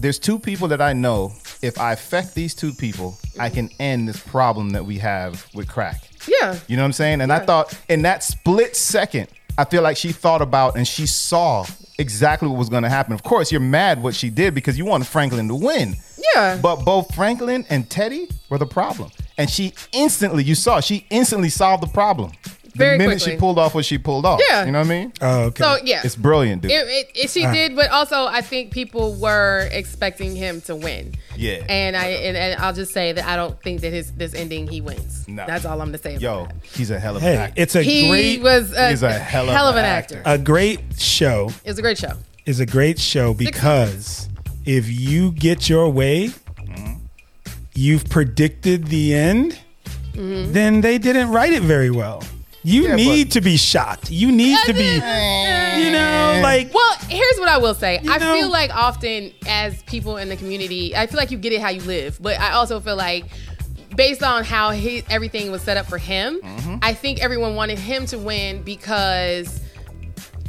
There's 0.00 0.18
two 0.18 0.38
people 0.38 0.68
that 0.68 0.80
I 0.80 0.92
know. 0.92 1.32
If 1.60 1.78
I 1.80 1.92
affect 1.92 2.34
these 2.36 2.54
two 2.54 2.72
people, 2.72 3.18
I 3.38 3.48
can 3.50 3.68
end 3.80 4.08
this 4.08 4.18
problem 4.18 4.70
that 4.70 4.86
we 4.86 4.98
have 4.98 5.44
with 5.54 5.66
crack. 5.66 6.02
Yeah. 6.28 6.54
You 6.68 6.76
know 6.76 6.82
what 6.82 6.86
I'm 6.86 6.92
saying? 6.92 7.20
And 7.20 7.32
I 7.32 7.40
thought 7.40 7.74
in 7.88 8.02
that 8.02 8.22
split 8.22 8.76
second, 8.76 9.26
I 9.56 9.64
feel 9.64 9.82
like 9.82 9.96
she 9.96 10.12
thought 10.12 10.40
about 10.40 10.76
and 10.76 10.86
she 10.86 11.04
saw 11.06 11.64
exactly 11.98 12.46
what 12.48 12.58
was 12.58 12.68
going 12.68 12.84
to 12.84 12.88
happen. 12.88 13.12
Of 13.12 13.24
course, 13.24 13.50
you're 13.50 13.60
mad 13.60 14.00
what 14.00 14.14
she 14.14 14.30
did 14.30 14.54
because 14.54 14.78
you 14.78 14.84
wanted 14.84 15.08
Franklin 15.08 15.48
to 15.48 15.54
win. 15.56 15.96
Yeah. 16.36 16.58
But 16.62 16.84
both 16.84 17.12
Franklin 17.12 17.66
and 17.68 17.90
Teddy 17.90 18.28
were 18.50 18.58
the 18.58 18.66
problem. 18.66 19.10
And 19.36 19.50
she 19.50 19.72
instantly, 19.92 20.44
you 20.44 20.54
saw, 20.54 20.78
she 20.80 21.06
instantly 21.10 21.48
solved 21.48 21.82
the 21.82 21.88
problem. 21.88 22.30
The 22.78 22.84
minute 22.98 23.04
quickly. 23.16 23.32
she 23.32 23.36
pulled 23.38 23.58
off 23.58 23.74
what 23.74 23.84
she 23.84 23.98
pulled 23.98 24.24
off. 24.24 24.40
Yeah. 24.48 24.64
You 24.64 24.72
know 24.72 24.78
what 24.78 24.86
I 24.86 24.90
mean? 24.90 25.12
Oh, 25.20 25.40
okay. 25.46 25.62
So 25.62 25.76
yeah, 25.84 26.00
It's 26.04 26.16
brilliant, 26.16 26.62
dude. 26.62 26.70
It, 26.70 26.86
it, 26.88 27.10
it- 27.14 27.30
she 27.30 27.44
Ah. 27.44 27.52
did, 27.52 27.76
but 27.76 27.90
also 27.90 28.26
I 28.26 28.40
think 28.40 28.70
people 28.72 29.14
were 29.14 29.68
expecting 29.72 30.34
him 30.36 30.60
to 30.62 30.74
win. 30.76 31.14
Yeah. 31.36 31.64
And 31.68 31.96
I 31.96 32.06
and, 32.06 32.36
and 32.36 32.60
I'll 32.60 32.72
just 32.72 32.92
say 32.92 33.12
that 33.12 33.24
I 33.26 33.36
don't 33.36 33.60
think 33.62 33.80
that 33.82 33.92
his 33.92 34.12
this 34.12 34.34
ending 34.34 34.66
he 34.68 34.80
wins. 34.80 35.26
No. 35.28 35.44
That's 35.46 35.64
all 35.64 35.80
I'm 35.80 35.88
gonna 35.88 35.98
say. 35.98 36.16
About 36.16 36.22
Yo, 36.22 36.48
he's 36.74 36.90
a 36.90 36.98
hell 36.98 37.16
of 37.16 37.22
Hey, 37.22 37.36
actor. 37.36 37.60
it's 37.62 37.74
a 37.76 37.82
He 37.82 38.08
great. 38.08 38.42
was 38.42 38.72
a 38.72 38.90
He's 38.90 39.02
a 39.02 39.12
hell 39.12 39.48
of, 39.48 39.54
hell 39.54 39.66
of 39.68 39.76
an 39.76 39.84
an 39.84 39.90
actor. 39.90 40.18
actor. 40.18 40.30
a 40.30 40.38
great 40.38 40.80
show 40.98 41.50
It 41.64 41.68
was 41.70 41.78
a 41.78 41.82
great 41.82 41.98
show. 41.98 42.12
is 42.46 42.60
a 42.60 42.66
great 42.66 42.98
show 42.98 43.34
because 43.34 44.28
if 44.64 44.88
you 44.88 45.32
get 45.32 45.68
your 45.68 45.90
way, 45.90 46.30
you've 47.74 48.08
predicted 48.08 48.86
the 48.88 49.14
end, 49.14 49.58
Mhm. 50.14 50.52
then 50.52 50.80
they 50.80 50.98
didn't 50.98 51.28
write 51.30 51.52
it 51.52 51.62
very 51.62 51.90
well. 51.90 52.22
You 52.64 52.88
Yeah, 52.88 52.96
need 52.96 53.30
to 53.32 53.40
be 53.40 53.56
shocked. 53.56 54.10
You 54.10 54.32
need 54.32 54.58
to 54.66 54.72
be, 54.74 54.84
you 54.84 55.92
know, 55.92 56.40
like 56.42 56.72
Well, 56.74 56.96
here's 57.08 57.38
what 57.38 57.48
I 57.48 57.58
will 57.58 57.74
say. 57.74 58.00
I 58.08 58.18
know- 58.18 58.34
feel 58.34 58.50
like 58.50 58.74
often 58.74 59.32
as 59.46 59.82
people 59.84 60.16
in 60.16 60.28
the 60.28 60.36
community, 60.36 60.94
I 60.96 61.06
feel 61.06 61.16
like 61.18 61.30
you 61.30 61.38
get 61.38 61.52
it 61.52 61.60
how 61.60 61.70
you 61.70 61.80
live, 61.82 62.18
but 62.20 62.38
I 62.40 62.52
also 62.52 62.80
feel 62.80 62.96
like 62.96 63.24
based 63.96 64.22
on 64.22 64.44
how 64.44 64.70
he, 64.70 65.02
everything 65.08 65.50
was 65.50 65.62
set 65.62 65.76
up 65.76 65.86
for 65.86 65.98
him, 65.98 66.40
Mm-hmm. 66.42 66.76
I 66.82 66.94
think 66.94 67.20
everyone 67.22 67.54
wanted 67.54 67.78
him 67.78 68.06
to 68.06 68.18
win 68.18 68.62
because 68.62 69.60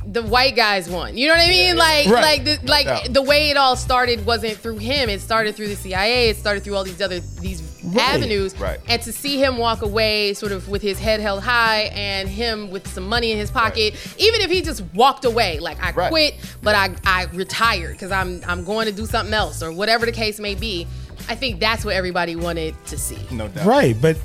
the 0.05 0.23
white 0.23 0.55
guys 0.55 0.89
won. 0.89 1.15
You 1.17 1.27
know 1.27 1.35
what 1.35 1.43
I 1.45 1.49
mean? 1.49 1.75
Like, 1.77 2.07
Right. 2.07 2.21
like, 2.21 2.43
the, 2.45 2.67
like 2.67 2.85
Yeah. 2.85 3.07
the 3.09 3.21
way 3.21 3.49
it 3.51 3.57
all 3.57 3.75
started 3.75 4.25
wasn't 4.25 4.57
through 4.57 4.77
him. 4.79 5.09
It 5.09 5.21
started 5.21 5.55
through 5.55 5.67
the 5.67 5.75
CIA. 5.75 6.29
It 6.29 6.37
started 6.37 6.63
through 6.63 6.75
all 6.75 6.83
these 6.83 7.01
other 7.01 7.19
these 7.19 7.61
avenues. 7.99 8.57
Right. 8.59 8.79
And 8.87 9.01
to 9.03 9.11
see 9.11 9.41
him 9.41 9.57
walk 9.57 9.81
away, 9.81 10.33
sort 10.33 10.51
of 10.51 10.67
with 10.69 10.81
his 10.81 10.99
head 10.99 11.19
held 11.19 11.41
high, 11.43 11.91
and 11.93 12.27
him 12.29 12.69
with 12.71 12.87
some 12.87 13.07
money 13.07 13.31
in 13.31 13.37
his 13.37 13.51
pocket, 13.51 13.95
even 14.17 14.41
if 14.41 14.49
he 14.51 14.61
just 14.61 14.83
walked 14.93 15.25
away, 15.25 15.59
like 15.59 15.81
I 15.83 15.91
Right. 15.91 16.09
quit, 16.11 16.35
but 16.61 16.75
I 16.75 16.95
I 17.05 17.25
retired 17.33 17.93
because 17.93 18.11
I'm 18.11 18.41
I'm 18.47 18.63
going 18.63 18.85
to 18.87 18.91
do 18.91 19.05
something 19.05 19.33
else 19.33 19.61
or 19.63 19.71
whatever 19.71 20.05
the 20.05 20.11
case 20.11 20.39
may 20.39 20.55
be. 20.55 20.87
I 21.27 21.35
think 21.35 21.59
that's 21.59 21.85
what 21.85 21.95
everybody 21.95 22.35
wanted 22.35 22.75
to 22.87 22.97
see. 22.97 23.19
No 23.31 23.47
doubt. 23.47 23.65
right. 23.65 23.95
But 24.01 24.17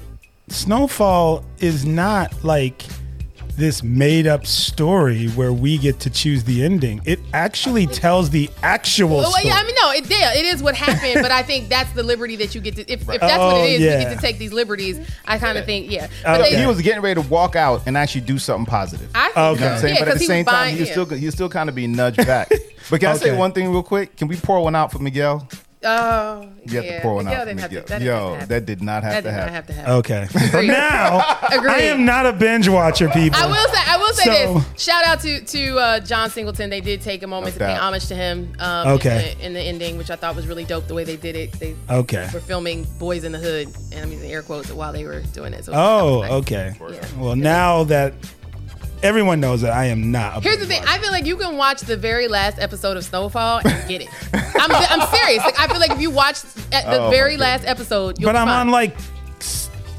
Snowfall 0.49 1.45
is 1.59 1.85
not 1.85 2.45
like 2.45 2.85
this 3.57 3.83
made 3.83 4.27
up 4.27 4.47
story 4.47 5.29
where 5.29 5.53
we 5.53 5.79
get 5.79 6.01
to 6.01 6.11
choose 6.11 6.45
the 6.45 6.63
ending. 6.65 7.01
It 7.05 7.21
actually 7.33 7.87
tells 7.87 8.31
the 8.31 8.51
actual 8.63 9.19
Well, 9.19 9.31
story. 9.31 9.47
yeah, 9.47 9.57
I 9.57 9.65
mean, 9.65 9.75
no, 9.81 9.91
it 9.93 10.09
did. 10.09 10.37
It 10.37 10.45
is 10.47 10.63
what 10.63 10.75
happened, 10.75 11.23
but 11.23 11.31
I 11.31 11.43
think 11.43 11.69
that's 11.69 11.93
the 11.93 12.03
liberty 12.03 12.37
that 12.37 12.55
you 12.55 12.61
get 12.61 12.77
to. 12.77 12.83
If, 12.83 13.01
if 13.03 13.07
that's 13.07 13.23
what 13.23 13.55
Oh, 13.57 13.65
it 13.65 13.73
is, 13.75 13.81
yeah. 13.81 13.99
you 13.99 14.05
get 14.07 14.15
to 14.17 14.21
take 14.21 14.39
these 14.39 14.53
liberties. 14.53 14.99
I 15.27 15.39
kind 15.39 15.57
of 15.59 15.65
think, 15.65 15.91
yeah. 15.91 16.09
But 16.25 16.39
But 16.39 16.51
they, 16.51 16.59
he 16.61 16.67
was 16.67 16.81
getting 16.83 17.03
ready 17.03 17.21
to 17.23 17.29
walk 17.29 17.57
out 17.57 17.83
and 17.87 17.97
actually 17.97 18.23
do 18.23 18.39
something 18.39 18.67
positive. 18.67 19.11
I 19.15 19.31
think 19.31 19.37
You 19.37 19.41
know 19.43 19.55
so. 19.57 19.63
what 19.65 19.73
I'm 19.75 19.79
saying? 19.81 19.95
Yeah, 19.95 20.01
but 20.01 20.09
at 20.09 20.19
the 20.19 20.25
same 20.25 20.45
time, 20.45 20.55
buying- 20.55 20.77
he 20.77 20.85
yeah. 20.85 20.91
still 20.91 21.07
he 21.07 21.31
still 21.31 21.49
kind 21.49 21.69
of 21.69 21.75
being 21.75 21.93
nudged 21.93 22.19
back. 22.27 22.51
But 22.91 23.01
can 23.01 23.09
I 23.09 23.17
say 23.17 23.35
one 23.35 23.53
thing 23.53 23.71
real 23.71 23.83
quick? 23.83 24.15
Can 24.15 24.29
we 24.29 24.37
pour 24.37 24.61
one 24.63 24.75
out 24.77 24.93
for 24.93 24.99
Miguel? 24.99 25.49
Oh, 25.85 26.49
You 26.65 26.77
have 26.77 26.85
yeah. 26.85 26.97
to 26.97 27.03
pour 27.03 27.15
one 27.15 27.29
out 27.29 27.35
for 27.41 27.45
didn't 27.47 27.61
have 27.61 27.71
to- 27.71 27.77
Miguel. 27.77 27.87
that 27.89 27.99
didn't 27.99 28.07
Yo, 28.07 28.15
have 28.15 28.23
to 28.25 28.35
happen. 28.35 28.49
that 28.49 28.67
did 28.67 28.83
not 28.83 29.03
have 29.03 29.13
That 29.13 29.23
to 29.23 29.33
happen. 29.33 29.53
have 29.55 29.67
to 29.67 29.73
happen. 29.73 29.93
Okay. 29.95 30.29
Agreed. 30.49 30.67
now 30.69 31.39
Agreed. 31.53 31.71
I 31.71 31.79
am 31.83 32.05
not 32.05 32.27
a 32.27 32.33
binge 32.33 32.69
watcher, 32.69 33.09
people. 33.11 33.39
I 33.39 33.47
will 33.47 33.69
say, 33.69 33.81
I 33.87 33.97
will 33.99 34.13
say 34.15 34.25
So- 34.25 34.55
this. 34.61 34.83
Shout 34.83 35.05
out 35.07 35.21
to 35.21 35.41
to 35.41 35.79
uh, 35.79 36.01
John 36.01 36.31
Singleton. 36.31 36.71
They 36.71 36.81
did 36.81 37.01
take 37.03 37.23
a 37.23 37.27
moment 37.27 37.53
to 37.55 37.59
pay 37.61 37.75
homage 37.75 38.07
to 38.09 38.15
him. 38.15 38.53
Um, 38.59 38.89
Okay. 38.95 39.35
In 39.41 39.53
the, 39.53 39.61
in 39.69 39.79
the 39.79 39.85
ending, 39.85 39.99
which 39.99 40.11
I 40.11 40.17
thought 40.17 40.37
was 40.37 40.47
really 40.47 40.65
dope. 40.65 40.87
The 40.89 40.95
way 40.95 41.05
they 41.05 41.17
did 41.17 41.37
it. 41.37 41.53
They 41.53 41.75
Okay. 41.91 42.29
were 42.33 42.41
filming 42.41 42.85
"Boys 42.99 43.25
in 43.25 43.33
the 43.33 43.39
Hood," 43.39 43.69
and 43.93 44.01
I'm 44.05 44.13
using 44.13 44.31
air 44.31 44.43
quotes 44.43 44.71
while 44.73 44.93
they 44.93 45.05
were 45.05 45.21
doing 45.33 45.53
it. 45.53 45.65
So 45.65 45.73
Oh, 45.75 46.23
okay. 46.39 46.75
Well, 47.19 47.37
now 47.37 47.85
that 47.85 48.15
everyone 49.05 49.39
knows 49.39 49.61
that 49.61 49.73
I 49.73 49.85
am 49.87 50.11
not 50.11 50.39
a 50.39 50.41
Here's 50.41 50.59
the 50.59 50.67
thing. 50.67 50.83
I 50.87 50.99
feel 50.99 51.13
like 51.13 51.27
you 51.27 51.37
can 51.37 51.57
watch 51.57 51.83
the 51.83 51.97
very 51.97 52.27
last 52.27 52.59
episode 52.59 52.97
of 52.97 53.05
Snowfall 53.05 53.61
and 53.65 53.89
get 53.89 54.01
it. 54.03 54.09
I'm, 54.33 54.71
I'm 54.73 55.07
serious. 55.15 55.45
Like 55.45 55.61
I 55.61 55.69
feel 55.69 55.79
like 55.79 55.91
if 55.93 56.01
you 56.01 56.11
watch 56.11 56.43
at 56.73 56.85
the 56.87 57.03
Oh, 57.05 57.11
very 57.11 57.37
last 57.37 57.65
episode, 57.67 58.19
you'll 58.19 58.29
but 58.29 58.37
I'm 58.37 58.49
on 58.49 58.71
like 58.71 58.97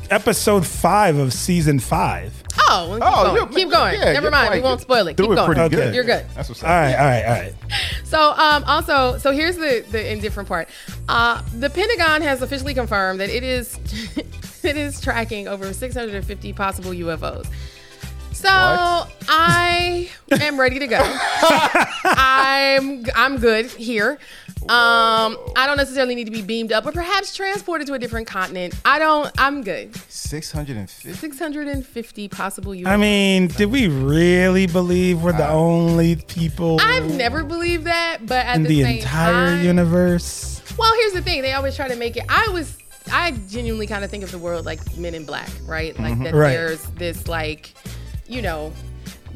episode 0.09 0.65
five 0.65 1.17
of 1.17 1.33
season 1.33 1.79
five. 1.79 2.33
Oh, 2.67 2.87
well, 2.89 2.99
keep 2.99 3.07
Oh, 3.07 3.23
going. 3.23 3.35
you're- 3.35 3.53
keep 3.63 3.69
going. 3.71 3.93
yeah, 3.99 4.13
Never 4.13 4.31
mind. 4.31 4.47
like- 4.49 4.55
we 4.55 4.61
won't 4.61 4.81
spoil 4.81 5.07
it. 5.07 5.17
do 5.17 5.23
Keep 5.23 5.31
it 5.33 5.35
going. 5.35 5.53
pretty 5.53 5.75
good. 5.75 5.93
You're 5.95 6.03
good. 6.03 6.25
That's 6.35 6.49
what's 6.49 6.63
All 6.63 6.69
right, 6.69 6.95
all 6.95 7.05
right, 7.05 7.23
all 7.25 7.31
right. 7.31 7.53
So, 8.05 8.31
um, 8.31 8.63
also, 8.65 9.17
so 9.17 9.31
here's 9.31 9.55
the 9.57 9.83
the 9.91 10.11
indifferent 10.11 10.47
part. 10.47 10.69
Uh, 11.09 11.41
the 11.57 11.69
Pentagon 11.69 12.21
has 12.21 12.41
officially 12.41 12.73
confirmed 12.73 13.19
that 13.19 13.29
it 13.29 13.43
is 13.43 13.77
it 14.63 14.77
is 14.77 15.01
tracking 15.01 15.47
over 15.47 15.73
650 15.73 16.53
possible 16.53 16.91
UFOs. 16.91 17.45
So 18.35 18.49
I 18.49 20.09
am 20.29 20.59
ready 20.59 20.79
to 20.79 20.87
go. 20.87 20.99
I'm 22.03 23.05
I'm 23.15 23.37
good 23.37 23.67
here. 23.67 24.19
Um, 24.63 25.37
I 25.55 25.65
don't 25.67 25.77
necessarily 25.77 26.15
need 26.15 26.25
to 26.25 26.31
be 26.31 26.41
beamed 26.41 26.71
up, 26.71 26.85
or 26.85 26.91
perhaps 26.91 27.35
transported 27.35 27.87
to 27.87 27.93
a 27.93 27.99
different 27.99 28.27
continent. 28.27 28.73
I 28.83 28.99
don't. 28.99 29.31
I'm 29.37 29.61
good. 29.63 29.95
650. 30.09 31.13
650 31.13 32.27
possible 32.29 32.71
UFOs. 32.73 32.87
I 32.87 32.97
mean, 32.97 33.47
did 33.47 33.71
we 33.71 33.87
really 33.87 34.67
believe 34.67 35.21
we're 35.21 35.31
the 35.33 35.47
only 35.47 36.15
people 36.17 36.77
I've 36.81 37.13
never 37.15 37.43
believed 37.43 37.85
that, 37.85 38.17
but 38.25 38.45
at 38.45 38.57
in 38.57 38.63
the, 38.63 38.69
the 38.69 38.83
same 38.83 38.97
entire 38.97 39.55
time, 39.57 39.65
universe? 39.65 40.61
Well, 40.77 40.93
here's 40.95 41.13
the 41.13 41.21
thing. 41.21 41.41
They 41.41 41.53
always 41.53 41.75
try 41.75 41.87
to 41.87 41.95
make 41.95 42.17
it. 42.17 42.25
I 42.27 42.49
was. 42.51 42.77
I 43.13 43.31
genuinely 43.49 43.85
kind 43.85 44.03
of 44.03 44.09
think 44.09 44.23
of 44.23 44.31
the 44.31 44.39
world 44.39 44.65
like 44.65 44.97
Men 44.97 45.13
in 45.13 45.25
Black, 45.25 45.49
right? 45.67 45.97
Like 45.99 46.15
Mhm. 46.15 46.23
that. 46.23 46.33
Right. 46.33 46.49
There's 46.53 46.81
this 46.97 47.27
like, 47.27 47.71
you 48.27 48.41
know, 48.41 48.71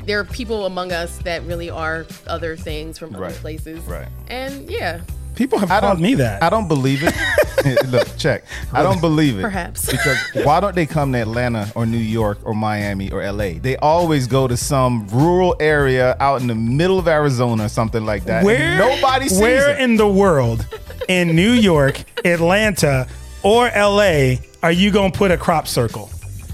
there 0.06 0.20
are 0.20 0.24
people 0.26 0.66
among 0.66 0.92
us 0.92 1.18
that 1.20 1.44
really 1.44 1.70
are 1.70 2.06
other 2.28 2.56
things 2.58 2.98
from 2.98 3.14
other 3.16 3.26
Right. 3.26 3.34
places. 3.34 3.80
Right. 3.84 4.08
And 4.28 4.70
yeah, 4.70 5.02
People 5.36 5.58
have 5.60 5.72
I 5.72 5.80
called 5.80 5.94
don't- 6.00 6.02
me 6.02 6.16
that. 6.16 6.44
I 6.44 6.50
don't 6.50 6.68
believe 6.68 7.02
it. 7.04 7.14
Look, 7.90 8.08
check. 8.18 8.44
I 8.74 8.84
don't 8.84 9.00
believe 9.02 9.38
it. 9.38 9.42
Perhaps. 9.42 9.86
Because 9.92 10.18
why 10.46 10.60
don't 10.60 10.76
they 10.76 10.86
come 10.86 11.12
to 11.14 11.20
Atlanta 11.20 11.72
or 11.76 11.86
New 11.86 11.98
York 11.98 12.40
or 12.44 12.54
Miami 12.54 13.12
or 13.12 13.22
LA? 13.24 13.54
They 13.62 13.76
always 13.78 14.28
go 14.28 14.48
to 14.48 14.58
some 14.58 15.08
rural 15.10 15.56
area 15.60 16.16
out 16.20 16.42
in 16.42 16.48
the 16.48 16.56
middle 16.56 16.98
of 17.00 17.08
Arizona 17.08 17.66
or 17.66 17.70
something 17.70 18.06
like 18.06 18.26
that. 18.26 18.44
Where 18.44 18.78
nobody 18.78 19.28
sees 19.30 19.40
Where 19.40 19.72
it. 19.72 19.80
in 19.82 19.96
the 19.98 20.08
world 20.08 20.66
in 21.08 21.36
New 21.36 21.52
York, 21.52 22.02
Atlanta, 22.26 23.08
or 23.44 23.68
LA 23.76 24.36
are 24.64 24.72
you 24.72 24.92
gonna 24.92 25.12
put 25.12 25.32
a 25.32 25.38
crop 25.38 25.68
circle? 25.68 26.10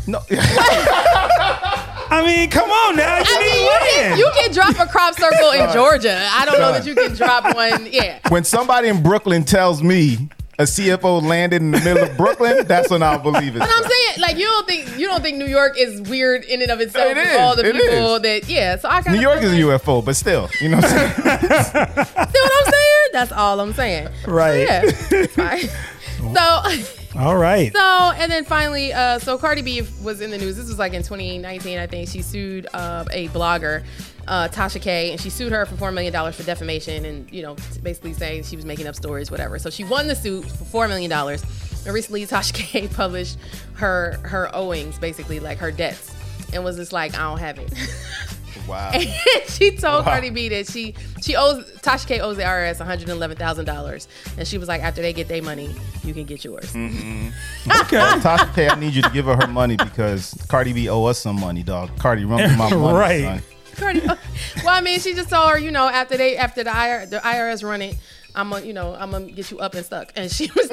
No. 0.08 0.20
I 2.10 2.24
mean, 2.26 2.50
come 2.50 2.70
on 2.70 2.96
now. 2.96 3.18
You 3.18 3.24
I 3.28 3.40
mean, 3.40 3.64
you 3.64 3.72
can, 3.80 4.10
land. 4.10 4.20
you 4.20 4.32
can 4.36 4.52
drop 4.54 4.80
a 4.80 4.90
crop 4.92 5.16
circle 5.16 5.52
in 5.52 5.72
Georgia. 5.74 6.28
I 6.32 6.46
don't 6.46 6.60
know 6.60 6.72
that 6.72 6.86
you 6.86 6.96
can 6.96 7.14
drop 7.16 7.56
one. 7.56 7.88
Yeah. 7.92 8.20
When 8.30 8.44
somebody 8.44 8.88
in 8.90 9.02
Brooklyn 9.04 9.44
tells 9.44 9.82
me 9.82 10.30
a 10.58 10.64
CFO 10.64 11.22
landed 11.22 11.62
in 11.62 11.72
the 11.72 11.80
middle 11.82 12.04
of 12.04 12.16
Brooklyn, 12.16 12.66
that's 12.68 12.90
when 12.90 13.04
I'll 13.04 13.20
believe 13.20 13.56
it. 13.56 13.60
But 13.60 13.70
I'm 13.72 13.84
saying, 13.84 14.20
like, 14.22 14.38
you 14.38 14.46
don't 14.46 14.68
think 14.68 14.98
you 14.98 15.08
don't 15.08 15.22
think 15.22 15.38
New 15.38 15.48
York 15.48 15.78
is 15.78 16.02
weird 16.04 16.46
in 16.46 16.62
and 16.62 16.72
of 16.72 16.80
itself. 16.80 17.12
It 17.12 17.18
with 17.18 17.36
all 17.40 17.56
the 17.56 17.66
It 17.66 17.74
people 17.76 18.16
is. 18.16 18.22
that, 18.22 18.50
yeah. 18.50 18.78
So 18.78 18.88
I 18.90 19.02
kind 19.02 19.16
New 19.18 19.22
York 19.22 19.42
is 19.42 19.52
a 19.52 19.58
UFO, 19.58 20.04
but 20.04 20.16
still, 20.16 20.50
you 20.62 20.70
know 20.70 20.78
what 20.78 20.86
I'm 20.86 20.92
saying? 20.92 21.12
See 21.16 21.74
what 21.74 22.68
I'm 22.68 22.72
saying? 22.74 23.08
That's 23.14 23.32
all 23.32 23.60
I'm 23.60 23.74
saying. 23.74 24.08
Right. 24.28 24.60
Yeah. 24.62 24.82
it's 24.86 25.36
fine. 25.36 25.68
So. 26.36 26.96
All 27.18 27.38
right. 27.38 27.72
So 27.72 27.80
and 27.80 28.30
then 28.30 28.44
finally, 28.44 28.92
uh, 28.92 29.20
so 29.20 29.38
Cardi 29.38 29.62
B 29.62 29.84
was 30.04 30.20
in 30.20 30.32
the 30.32 30.38
news. 30.38 30.58
This 30.58 30.68
was 30.68 30.78
like 30.78 30.94
in 30.94 31.02
2019, 31.02 31.80
I 31.80 31.88
think. 31.88 32.10
She 32.10 32.22
sued 32.22 32.68
uh, 32.74 33.06
a 33.12 33.30
blogger, 33.30 33.86
uh, 34.28 34.50
Tasha 34.50 34.82
K, 34.82 35.12
and 35.12 35.22
she 35.22 35.30
sued 35.30 35.54
her 35.54 35.66
for 35.66 35.78
four 35.78 35.92
million 35.92 36.12
dollars 36.12 36.36
for 36.36 36.44
defamation, 36.44 37.06
and 37.06 37.32
you 37.32 37.42
know, 37.42 37.56
basically 37.82 38.14
saying 38.14 38.44
she 38.44 38.58
was 38.58 38.66
making 38.66 38.86
up 38.88 38.96
stories, 38.96 39.32
whatever. 39.32 39.60
So 39.60 39.70
she 39.70 39.86
won 39.86 40.08
the 40.08 40.16
suit 40.16 40.44
for 40.46 40.66
four 40.66 40.88
million 40.90 41.10
dollars. 41.10 41.44
And 41.86 41.94
recently, 41.94 42.26
Tasha 42.28 42.54
K 42.54 42.88
published 42.90 43.38
her 43.76 44.20
her 44.24 44.54
owings, 44.54 45.00
basically 45.00 45.40
like 45.40 45.58
her 45.60 45.72
debts, 45.72 46.14
and 46.54 46.66
was 46.66 46.76
just 46.76 46.92
like, 46.92 47.16
I 47.16 47.20
don't 47.20 47.40
have 47.40 47.60
it. 47.60 47.72
Wow. 48.68 48.92
And 48.94 49.04
she 49.48 49.72
told 49.72 50.06
Wow. 50.06 50.12
Cardi 50.12 50.30
B 50.30 50.50
that 50.50 50.68
she 50.68 50.96
she 51.22 51.36
owes 51.36 51.66
Tasha 51.82 52.08
K 52.08 52.20
owes 52.20 52.38
the 52.38 52.44
IRS 52.44 52.80
one 52.80 52.88
hundred 52.88 53.10
eleven 53.10 53.38
thousand 53.38 53.66
dollars, 53.66 54.08
and 54.38 54.48
she 54.48 54.58
was 54.58 54.68
like, 54.68 54.82
after 54.82 55.02
they 55.02 55.14
get 55.14 55.28
their 55.28 55.42
money, 55.44 55.74
you 56.04 56.14
can 56.14 56.24
get 56.26 56.44
yours. 56.44 56.72
Mm-hmm. 56.74 57.30
Okay. 57.82 57.98
Tasha 57.98 58.54
K, 58.56 58.70
I 58.70 58.76
need 58.76 58.94
you 58.94 59.02
to 59.02 59.10
give 59.10 59.26
her 59.26 59.36
her 59.36 59.48
money 59.48 59.76
because 59.76 60.34
Cardi 60.48 60.74
B 60.74 60.88
owe 60.90 61.06
us 61.06 61.18
some 61.20 61.40
money, 61.40 61.64
dog. 61.64 61.90
Cardi, 62.00 62.26
run 62.26 62.48
through 62.48 62.58
my 62.58 62.70
money, 62.76 62.98
Right. 62.98 63.22
son. 63.24 63.44
Cardi, 63.76 64.00
well, 64.08 64.18
I 64.70 64.80
mean, 64.82 65.00
she 65.02 65.14
just 65.14 65.30
told 65.30 65.50
her, 65.52 65.58
you 65.60 65.70
know, 65.72 65.88
after 65.88 66.16
they 66.16 66.38
after 66.38 66.64
the 66.64 66.70
IR, 66.72 67.06
the 67.08 67.18
IRS 67.18 67.64
run 67.68 67.82
it, 67.82 67.98
I'm 68.36 68.50
gonna, 68.50 68.66
you 68.66 68.74
know, 68.74 68.96
I'm 68.98 69.12
gonna 69.12 69.26
get 69.32 69.50
you 69.52 69.60
up 69.60 69.74
and 69.74 69.86
stuck, 69.86 70.12
and 70.16 70.30
she 70.32 70.50
was. 70.56 70.68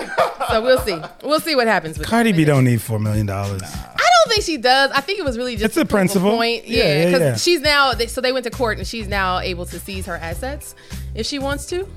so 0.49 0.63
we'll 0.63 0.81
see. 0.81 0.99
We'll 1.23 1.41
see 1.41 1.55
what 1.55 1.67
happens 1.67 1.99
with 1.99 2.09
Cardi 2.09 2.33
B 2.33 2.45
don't 2.45 2.65
need 2.65 2.81
four 2.83 2.99
million 2.99 3.27
dollars. 3.27 3.63
I 3.63 3.99
don't 4.25 4.33
think 4.35 4.45
she 4.45 4.57
does. 4.57 4.91
I 4.93 5.01
think 5.01 5.19
it 5.19 5.25
was 5.25 5.37
really 5.39 5.55
just 5.55 5.65
It's 5.65 5.77
a 5.77 5.85
principle. 5.85 6.31
point. 6.33 6.67
Yeah, 6.67 6.79
Yeah, 6.79 6.85
yeah, 6.95 7.05
because 7.07 7.21
yeah. 7.21 7.37
she's 7.37 7.61
now. 7.61 7.93
They, 7.95 8.07
so 8.07 8.21
they 8.21 8.33
went 8.33 8.45
to 8.45 8.51
court, 8.51 8.79
and 8.79 8.87
she's 8.87 9.09
now 9.09 9.39
able 9.41 9.67
to 9.67 9.79
seize 9.81 10.07
her 10.07 10.17
assets 10.17 10.75
if 11.15 11.27
she 11.27 11.39
wants 11.39 11.67
to. 11.67 11.87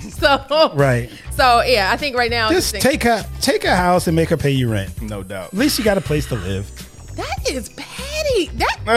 So 0.00 0.72
Right. 0.76 1.10
So 1.32 1.60
yeah, 1.60 1.90
I 1.92 1.98
think 1.98 2.16
right 2.16 2.30
now 2.30 2.48
Just 2.48 2.70
think- 2.72 2.82
take 2.82 3.04
a 3.04 3.22
take 3.42 3.64
a 3.64 3.76
house 3.76 4.06
and 4.06 4.16
make 4.16 4.30
her 4.30 4.38
pay 4.38 4.50
you 4.50 4.72
rent. 4.72 5.02
No 5.02 5.22
doubt. 5.22 5.48
At 5.48 5.58
least 5.58 5.78
you 5.78 5.84
got 5.84 5.98
a 5.98 6.00
place 6.00 6.24
to 6.28 6.36
live. 6.36 6.89
That 7.20 7.50
is 7.50 7.68
petty. 7.70 8.46
That 8.56 8.78
wow! 8.86 8.96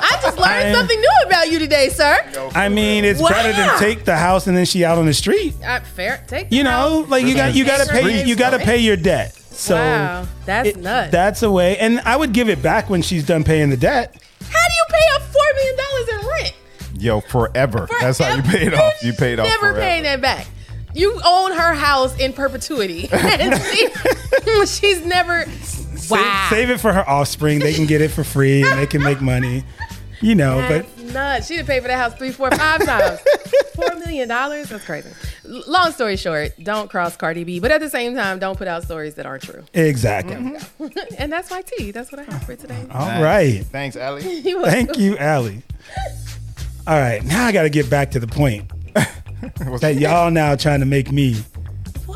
I 0.00 0.18
just 0.22 0.38
learned 0.38 0.52
I'm- 0.68 0.74
something 0.74 1.00
new 1.00 1.26
about 1.26 1.50
you 1.50 1.58
today, 1.58 1.88
sir. 1.88 2.16
I 2.54 2.68
mean, 2.68 3.04
it's 3.04 3.20
better 3.20 3.52
than 3.52 3.78
take 3.78 4.04
the 4.04 4.16
house 4.16 4.46
and 4.46 4.56
then 4.56 4.64
she 4.64 4.84
out 4.84 4.98
on 4.98 5.06
the 5.06 5.14
street. 5.14 5.54
Uh, 5.64 5.80
fair. 5.80 6.22
Take 6.28 6.52
You 6.52 6.62
know, 6.64 7.04
like 7.08 7.24
you 7.24 7.34
got 7.34 7.54
you 7.54 7.64
got 7.64 7.84
to 7.86 7.92
pay 7.92 8.24
you 8.24 8.36
got 8.36 8.50
to 8.50 8.58
pay 8.58 8.78
your 8.78 8.96
debt. 8.96 9.34
So 9.34 9.76
wow, 9.76 10.26
that's 10.46 10.68
it- 10.70 10.76
nuts. 10.78 11.10
that's 11.12 11.42
a 11.42 11.50
way, 11.50 11.78
and 11.78 12.00
I 12.00 12.16
would 12.16 12.32
give 12.32 12.48
it 12.48 12.62
back 12.62 12.90
when 12.90 13.02
she's 13.02 13.24
done 13.26 13.44
paying 13.44 13.70
the 13.70 13.76
debt. 13.76 14.14
How 14.48 14.66
do 14.68 14.74
you 14.74 14.84
pay 14.90 15.14
up 15.14 15.22
four 15.22 15.42
million 15.54 15.76
dollars 15.76 16.08
in 16.08 16.28
rent? 16.28 16.54
Yo, 16.98 17.20
forever. 17.22 17.88
That's 18.00 18.18
how 18.18 18.34
you 18.34 18.42
pay 18.42 18.66
it 18.66 18.74
off. 18.74 18.92
You 19.02 19.12
paid 19.12 19.38
off 19.40 19.46
Never 19.46 19.60
forever. 19.72 19.80
paying 19.80 20.02
that 20.04 20.20
back. 20.20 20.46
You 20.94 21.20
own 21.24 21.50
her 21.52 21.74
house 21.74 22.16
in 22.18 22.32
perpetuity. 22.32 23.08
and 23.12 23.60
she, 23.62 23.88
she's 24.66 25.04
never. 25.04 25.44
Wow. 26.10 26.46
Save 26.50 26.70
it 26.70 26.80
for 26.80 26.92
her 26.92 27.08
offspring. 27.08 27.58
They 27.58 27.72
can 27.74 27.86
get 27.86 28.00
it 28.00 28.10
for 28.10 28.24
free 28.24 28.62
and 28.62 28.78
they 28.78 28.86
can 28.86 29.02
make 29.02 29.20
money. 29.20 29.64
You 30.20 30.34
know, 30.34 30.56
but 30.68 30.86
That's 30.96 31.12
nuts. 31.12 31.46
She'd 31.48 31.56
have 31.58 31.66
paid 31.66 31.82
for 31.82 31.88
that 31.88 31.98
house 31.98 32.14
three, 32.14 32.30
four, 32.30 32.50
five 32.50 32.82
times. 32.84 33.20
Four 33.74 33.96
million 33.96 34.28
dollars? 34.28 34.68
That's 34.68 34.84
crazy. 34.84 35.10
Long 35.44 35.90
story 35.90 36.16
short, 36.16 36.52
don't 36.62 36.88
cross 36.88 37.16
Cardi 37.16 37.42
B, 37.42 37.58
but 37.58 37.72
at 37.72 37.80
the 37.80 37.90
same 37.90 38.14
time, 38.14 38.38
don't 38.38 38.56
put 38.56 38.68
out 38.68 38.84
stories 38.84 39.16
that 39.16 39.26
aren't 39.26 39.42
true. 39.42 39.64
exactly. 39.74 40.36
Mm-hmm. 40.36 40.86
and 41.18 41.32
that's 41.32 41.50
my 41.50 41.60
tea. 41.62 41.90
That's 41.90 42.12
what 42.12 42.20
I 42.20 42.24
have 42.32 42.44
for 42.44 42.54
today. 42.54 42.86
All 42.92 43.20
right. 43.22 43.64
Thanks, 43.66 43.96
Allie. 43.96 44.38
You. 44.40 44.62
Thank 44.64 44.96
you, 44.96 45.18
Allie. 45.18 45.62
All 46.86 46.98
right, 46.98 47.22
now 47.24 47.46
I 47.46 47.52
got 47.52 47.62
to 47.64 47.70
get 47.70 47.90
back 47.90 48.12
to 48.12 48.20
the 48.20 48.28
point 48.28 48.70
that 49.80 49.96
y'all 49.98 50.30
now 50.30 50.54
trying 50.54 50.80
to 50.80 50.86
make 50.86 51.10
me 51.10 51.36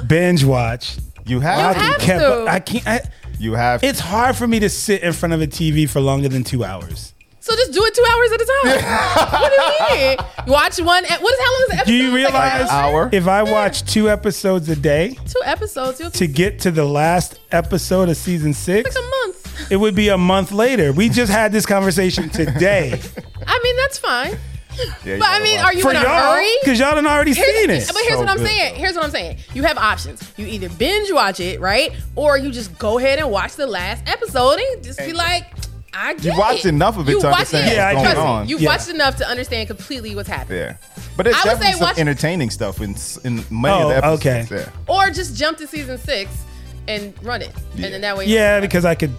binge 0.07 0.45
watch. 0.45 0.97
You 1.27 1.41
I 1.41 1.43
have, 1.43 1.77
can- 1.77 1.99
to. 1.99 2.05
can't- 2.07 2.49
I 2.49 2.61
can't. 2.61 2.87
I, 2.87 3.01
You 3.39 3.55
have. 3.55 3.83
it's 3.85 4.01
hard 4.01 4.37
for 4.37 4.47
me 4.47 4.61
to 4.61 4.69
sit 4.69 5.03
in 5.03 5.13
front 5.13 5.33
of 5.33 5.41
a 5.41 5.47
TV 5.47 5.89
for 5.89 6.01
longer 6.01 6.29
than 6.29 6.45
two 6.45 6.65
hours. 6.65 7.15
So 7.41 7.55
just 7.57 7.73
do 7.73 7.83
it 7.83 7.95
two 7.95 8.05
hours 8.05 8.33
at 8.33 8.41
a 8.43 8.45
time. 8.83 9.33
what 9.41 9.53
do 9.89 9.95
you 9.95 10.01
mean? 10.09 10.17
You 10.47 10.53
watch 10.53 10.79
one. 10.81 11.05
What 11.05 11.35
is 11.35 11.41
how 11.41 11.53
long 11.53 11.63
is 11.63 11.69
the 11.69 11.75
episode? 11.77 11.87
Do 11.87 11.95
you 11.95 12.03
Like 12.03 12.11
an 12.11 12.15
realize 12.15 12.69
hour? 12.69 13.09
if 13.11 13.27
I 13.27 13.43
watch 13.43 13.85
two 13.91 14.11
episodes 14.11 14.69
a 14.69 14.77
day 14.77 15.17
Two 15.27 15.41
episodes. 15.47 15.99
You'll 15.99 16.11
to 16.11 16.27
get 16.27 16.61
to 16.61 16.71
the 16.71 16.85
last 16.85 17.41
episode 17.51 18.11
of 18.11 18.17
season 18.19 18.53
six, 18.53 18.95
like 18.95 19.03
a 19.03 19.09
month. 19.27 19.71
it 19.73 19.77
would 19.77 19.95
be 19.95 20.09
a 20.09 20.19
month 20.19 20.53
later. 20.53 20.93
We 20.93 21.09
just 21.09 21.33
had 21.33 21.51
this 21.53 21.65
conversation 21.65 22.29
today. 22.29 23.01
I 23.47 23.61
mean, 23.65 23.77
that's 23.77 23.99
fine. 23.99 24.37
Yeah, 25.05 25.19
But 25.19 25.29
I 25.29 25.41
mean, 25.43 25.59
are 25.59 25.73
you 25.75 25.83
For 25.83 25.91
in 25.91 25.97
a 25.97 26.03
y'all, 26.03 26.33
hurry? 26.35 26.49
because 26.63 26.79
y'all 26.79 26.95
done 26.95 27.07
already 27.07 27.35
Here's- 27.35 27.57
seen 27.61 27.71
it. 27.71 27.87
But 27.89 27.97
here's 28.03 28.13
So 28.15 28.21
what 28.21 28.29
I'm 28.29 28.37
good, 28.39 28.47
saying. 28.47 28.75
though. 28.75 28.79
Here's 28.81 28.95
what 28.95 29.05
I'm 29.05 29.11
saying. 29.11 29.39
You 29.55 29.63
have 29.65 29.79
options. 29.79 30.23
You 30.37 30.47
either 30.47 30.69
binge 30.69 31.11
watch 31.13 31.41
it, 31.41 31.61
right? 31.61 31.93
Or 32.15 32.37
you 32.39 32.51
just 32.51 32.79
go 32.79 32.99
ahead 32.99 33.19
and 33.19 33.31
watch 33.31 33.55
the 33.57 33.67
last 33.67 34.03
episode 34.09 34.59
and 34.59 34.83
just 34.85 34.99
be 35.01 35.13
like, 35.13 35.45
I 35.93 36.15
get 36.15 36.25
You 36.27 36.39
watched 36.39 36.65
it. 36.67 36.69
enough 36.69 36.97
of 36.99 37.09
it 37.09 37.13
You 37.13 37.21
to 37.23 37.27
watched 37.27 37.55
understand 37.55 37.73
it. 37.73 37.75
Yeah, 37.77 37.93
what's 37.95 38.09
did. 38.09 38.15
going 38.15 38.27
on. 38.29 38.43
me, 38.45 38.51
You 38.51 38.59
Yeah. 38.59 38.69
watched 38.69 38.89
enough 38.89 39.17
to 39.17 39.27
understand 39.29 39.67
completely 39.69 40.15
what's 40.15 40.29
happening. 40.29 40.59
Yeah. 40.61 40.75
But 41.17 41.25
there's 41.25 41.35
I 41.37 41.39
would 41.41 41.45
definitely 41.45 41.73
say 41.73 41.79
some 41.79 41.89
watch- 41.89 41.99
entertaining 41.99 42.51
stuff 42.51 42.81
in, 42.81 42.95
s- 42.95 43.19
in 43.25 43.45
many 43.51 43.75
Oh, 43.75 43.83
of 43.83 43.89
the 43.89 44.07
oh, 44.07 44.15
episodes. 44.15 44.53
okay. 44.53 44.65
Yeah. 44.65 44.71
Or 44.95 45.11
just 45.11 45.35
jump 45.35 45.59
to 45.59 45.67
season 45.67 45.99
six 45.99 46.31
and 46.87 47.13
run 47.23 47.43
it. 47.43 47.51
And 47.75 47.85
then 47.93 48.01
that 48.03 48.17
way 48.17 48.27
Yeah, 48.27 48.61
because 48.61 48.85
I 48.85 48.95
could. 48.95 49.13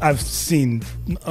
I've 0.00 0.20
seen 0.20 0.82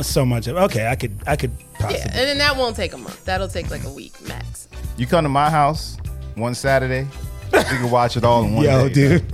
so 0.01 0.25
much 0.25 0.47
of. 0.47 0.57
Okay, 0.57 0.87
I 0.87 0.95
could. 0.95 1.17
I 1.27 1.35
could 1.35 1.51
possibly. 1.73 1.97
Yeah, 1.99 2.05
and 2.07 2.27
then 2.29 2.37
that 2.39 2.55
won't 2.57 2.75
take 2.75 2.93
a 2.93 2.97
month. 2.97 3.23
That'll 3.25 3.47
take 3.47 3.69
like 3.69 3.83
a 3.83 3.89
week 3.89 4.13
max. 4.27 4.67
You 4.97 5.07
come 5.07 5.23
to 5.23 5.29
my 5.29 5.49
house 5.49 5.97
one 6.35 6.55
Saturday, 6.55 7.07
you 7.53 7.61
can 7.63 7.91
watch 7.91 8.17
it 8.17 8.23
all 8.23 8.43
in 8.43 8.55
one 8.55 8.65
Yo, 8.65 8.87
day. 8.89 8.93
dude. 8.93 9.23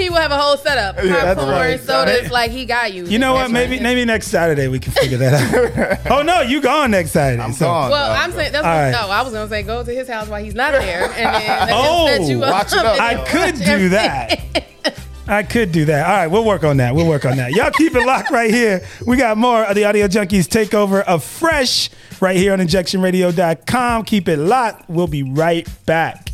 He 0.00 0.08
will 0.08 0.16
have 0.16 0.30
a 0.30 0.38
whole 0.38 0.56
setup. 0.56 0.96
Yeah, 0.96 1.12
that's 1.12 1.38
Popcorn, 1.38 1.54
right. 1.58 1.78
sodas, 1.80 2.30
like 2.30 2.50
he 2.50 2.64
got 2.64 2.94
you. 2.94 3.04
You 3.04 3.18
know 3.18 3.34
what? 3.34 3.50
Maybe 3.50 3.72
right. 3.74 3.82
maybe 3.82 4.02
next 4.06 4.28
Saturday 4.28 4.66
we 4.66 4.78
can 4.78 4.92
figure 4.92 5.18
that 5.18 6.00
out. 6.06 6.10
oh 6.10 6.22
no, 6.22 6.40
you 6.40 6.62
gone 6.62 6.90
next 6.92 7.10
Saturday. 7.10 7.42
I'm 7.42 7.52
so- 7.52 7.66
gone. 7.66 7.90
Well, 7.90 8.08
dog. 8.08 8.18
I'm 8.18 8.32
saying 8.32 8.52
that's 8.52 8.64
what, 8.64 8.70
right. 8.70 8.90
no. 8.92 9.10
I 9.10 9.20
was 9.20 9.32
gonna 9.34 9.48
say 9.50 9.62
go 9.62 9.84
to 9.84 9.90
his 9.92 10.08
house 10.08 10.28
while 10.28 10.42
he's 10.42 10.54
not 10.54 10.72
there, 10.72 11.04
and 11.04 11.12
then 11.12 11.48
let 11.48 11.68
him 11.68 11.74
Oh, 11.76 12.06
set 12.06 12.22
you 12.30 12.42
up. 12.42 12.50
watch 12.50 12.72
it 12.72 12.78
up. 12.78 12.98
I 12.98 13.14
could 13.26 13.56
watch 13.58 13.66
do 13.66 13.88
that. 13.90 14.64
I 15.30 15.44
could 15.44 15.70
do 15.70 15.84
that. 15.84 16.06
All 16.06 16.12
right, 16.12 16.26
we'll 16.26 16.44
work 16.44 16.64
on 16.64 16.78
that. 16.78 16.94
We'll 16.94 17.06
work 17.06 17.24
on 17.24 17.36
that. 17.36 17.52
Y'all 17.52 17.70
keep 17.70 17.94
it 17.94 18.04
locked 18.04 18.32
right 18.32 18.52
here. 18.52 18.84
We 19.06 19.16
got 19.16 19.36
more 19.36 19.64
of 19.64 19.76
the 19.76 19.84
Audio 19.84 20.08
Junkeez 20.08 20.48
takeover 20.48 21.04
of 21.04 21.22
Fresh 21.22 21.90
right 22.20 22.36
here 22.36 22.52
on 22.52 22.58
injectionradio.com. 22.58 24.04
Keep 24.04 24.28
it 24.28 24.38
locked. 24.38 24.90
We'll 24.90 25.06
be 25.06 25.22
right 25.22 25.68
back. 25.86 26.30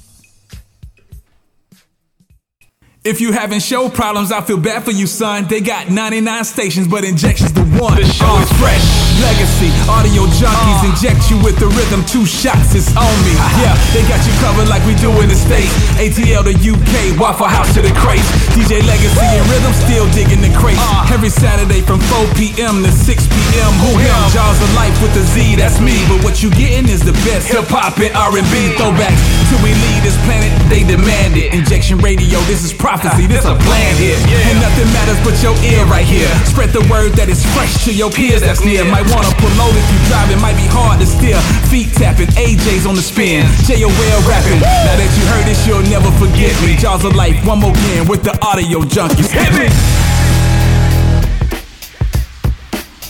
If 3.05 3.21
you 3.21 3.33
having 3.33 3.61
show 3.61 3.89
problems, 3.89 4.33
I 4.33 4.41
feel 4.41 4.59
bad 4.59 4.83
for 4.85 4.93
you, 4.93 5.07
son. 5.07 5.47
They 5.47 5.61
got 5.61 5.91
99 5.91 6.45
stations, 6.45 6.89
but 6.89 7.05
injections 7.05 7.53
the 7.53 7.65
one. 7.81 7.97
The 7.97 8.07
show 8.07 8.39
is 8.39 8.53
fresh. 8.55 8.96
Legacy, 9.25 9.73
audio 9.89 10.29
Junkeez 10.29 10.81
uh. 10.85 10.91
inject 10.93 11.31
you 11.31 11.41
with 11.41 11.57
the 11.57 11.69
rhythm. 11.73 12.05
Two 12.05 12.29
shots, 12.29 12.77
it's 12.77 12.93
on 12.93 13.17
me. 13.25 13.33
Uh-huh. 13.33 13.65
Yeah, 13.65 13.75
they 13.97 14.05
got 14.05 14.21
you 14.29 14.35
covered 14.45 14.69
like 14.69 14.85
we 14.85 14.93
do 15.01 15.09
in 15.25 15.33
the 15.33 15.39
States. 15.39 15.73
ATL 15.97 16.45
to 16.45 16.53
UK, 16.53 17.17
Waffle 17.17 17.49
House 17.49 17.73
to 17.75 17.81
the 17.81 17.95
crates. 17.97 18.29
DJ 18.53 18.85
Legacy 18.85 19.25
and 19.25 19.47
Rhythm 19.49 19.73
still 19.73 20.07
digging 20.13 20.45
the 20.45 20.53
crates. 20.53 20.83
Uh. 20.83 21.15
Every 21.15 21.33
Saturday 21.33 21.81
from 21.81 22.01
4 22.13 22.29
p.m. 22.37 22.85
to 22.85 22.93
6 22.93 23.09
p.m. 23.09 23.73
Who 23.89 23.97
him? 23.97 24.17
Jaws 24.37 24.61
of 24.61 24.71
Life 24.77 24.97
with 25.01 25.15
the 25.17 25.25
Z, 25.33 25.57
that's 25.57 25.81
me. 25.81 25.97
But 26.13 26.21
what 26.21 26.45
you 26.45 26.53
getting 26.53 26.85
is 26.93 27.01
the 27.01 27.17
best 27.25 27.49
hip 27.49 27.73
hop 27.73 27.97
and 27.97 28.13
R&B 28.13 28.77
throwbacks. 28.77 29.23
Till 29.49 29.61
we 29.65 29.73
leave 29.73 30.03
this 30.05 30.19
planet, 30.29 30.53
they 30.69 30.85
demand 30.85 31.41
it. 31.41 31.57
Injection 31.57 31.99
Radio, 32.05 32.37
this 32.51 32.65
is 32.65 32.73
prophecy, 32.73 33.25
uh, 33.25 33.33
this 33.33 33.49
a 33.49 33.57
plan 33.65 33.93
here. 33.97 34.19
And 34.53 34.61
nothing 34.61 34.89
matters 34.93 35.17
but 35.25 35.39
your 35.41 35.57
ear 35.65 35.89
right 35.89 36.05
here. 36.05 36.29
Spread 36.45 36.71
the 36.77 36.85
word 36.93 37.17
that 37.17 37.29
is 37.33 37.41
fresh 37.57 37.85
to 37.87 37.95
your 37.95 38.11
peers 38.11 38.43
that's 38.43 38.61
near. 38.61 38.85
Might 38.85 39.06
wanna 39.13 39.33
pull 39.39 39.53
over 39.61 39.79
if 39.79 39.89
you 39.93 40.01
drive, 40.09 40.31
it 40.31 40.41
might 40.41 40.57
be 40.57 40.67
hard 40.67 41.01
to 41.01 41.07
steer. 41.07 41.39
Feet 41.71 41.93
tapping, 41.95 42.29
AJ's 42.35 42.87
on 42.87 42.95
the 42.95 43.03
spin. 43.03 43.47
JOL 43.67 44.21
rapping. 44.27 44.61
Now 44.61 44.97
that 44.99 45.11
you 45.15 45.25
heard 45.31 45.47
this, 45.47 45.61
you'll 45.67 45.87
never 45.87 46.11
forget 46.19 46.55
me. 46.63 46.77
Jaws 46.77 47.05
of 47.05 47.15
Life, 47.15 47.39
one 47.47 47.61
more 47.61 47.71
again 47.71 48.09
with 48.09 48.23
the 48.23 48.35
audio 48.45 48.81
Junkeez. 48.83 49.31
Hit 49.31 49.53
me! 49.55 49.69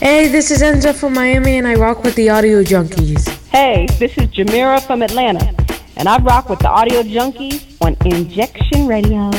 Hey, 0.00 0.28
this 0.28 0.50
is 0.50 0.62
Enza 0.62 0.94
from 0.94 1.14
Miami, 1.14 1.56
and 1.56 1.66
I 1.66 1.74
rock 1.74 2.04
with 2.04 2.14
the 2.14 2.28
Audio 2.28 2.62
Junkeez. 2.62 3.28
Hey, 3.48 3.86
this 3.98 4.16
is 4.18 4.28
Jamira 4.28 4.80
from 4.86 5.02
Atlanta, 5.02 5.54
and 5.96 6.08
I 6.08 6.18
rock 6.18 6.48
with 6.48 6.58
the 6.58 6.68
Audio 6.68 7.02
Junkeez 7.02 7.76
on 7.80 7.96
Injection 8.04 8.86
Radio. 8.86 9.30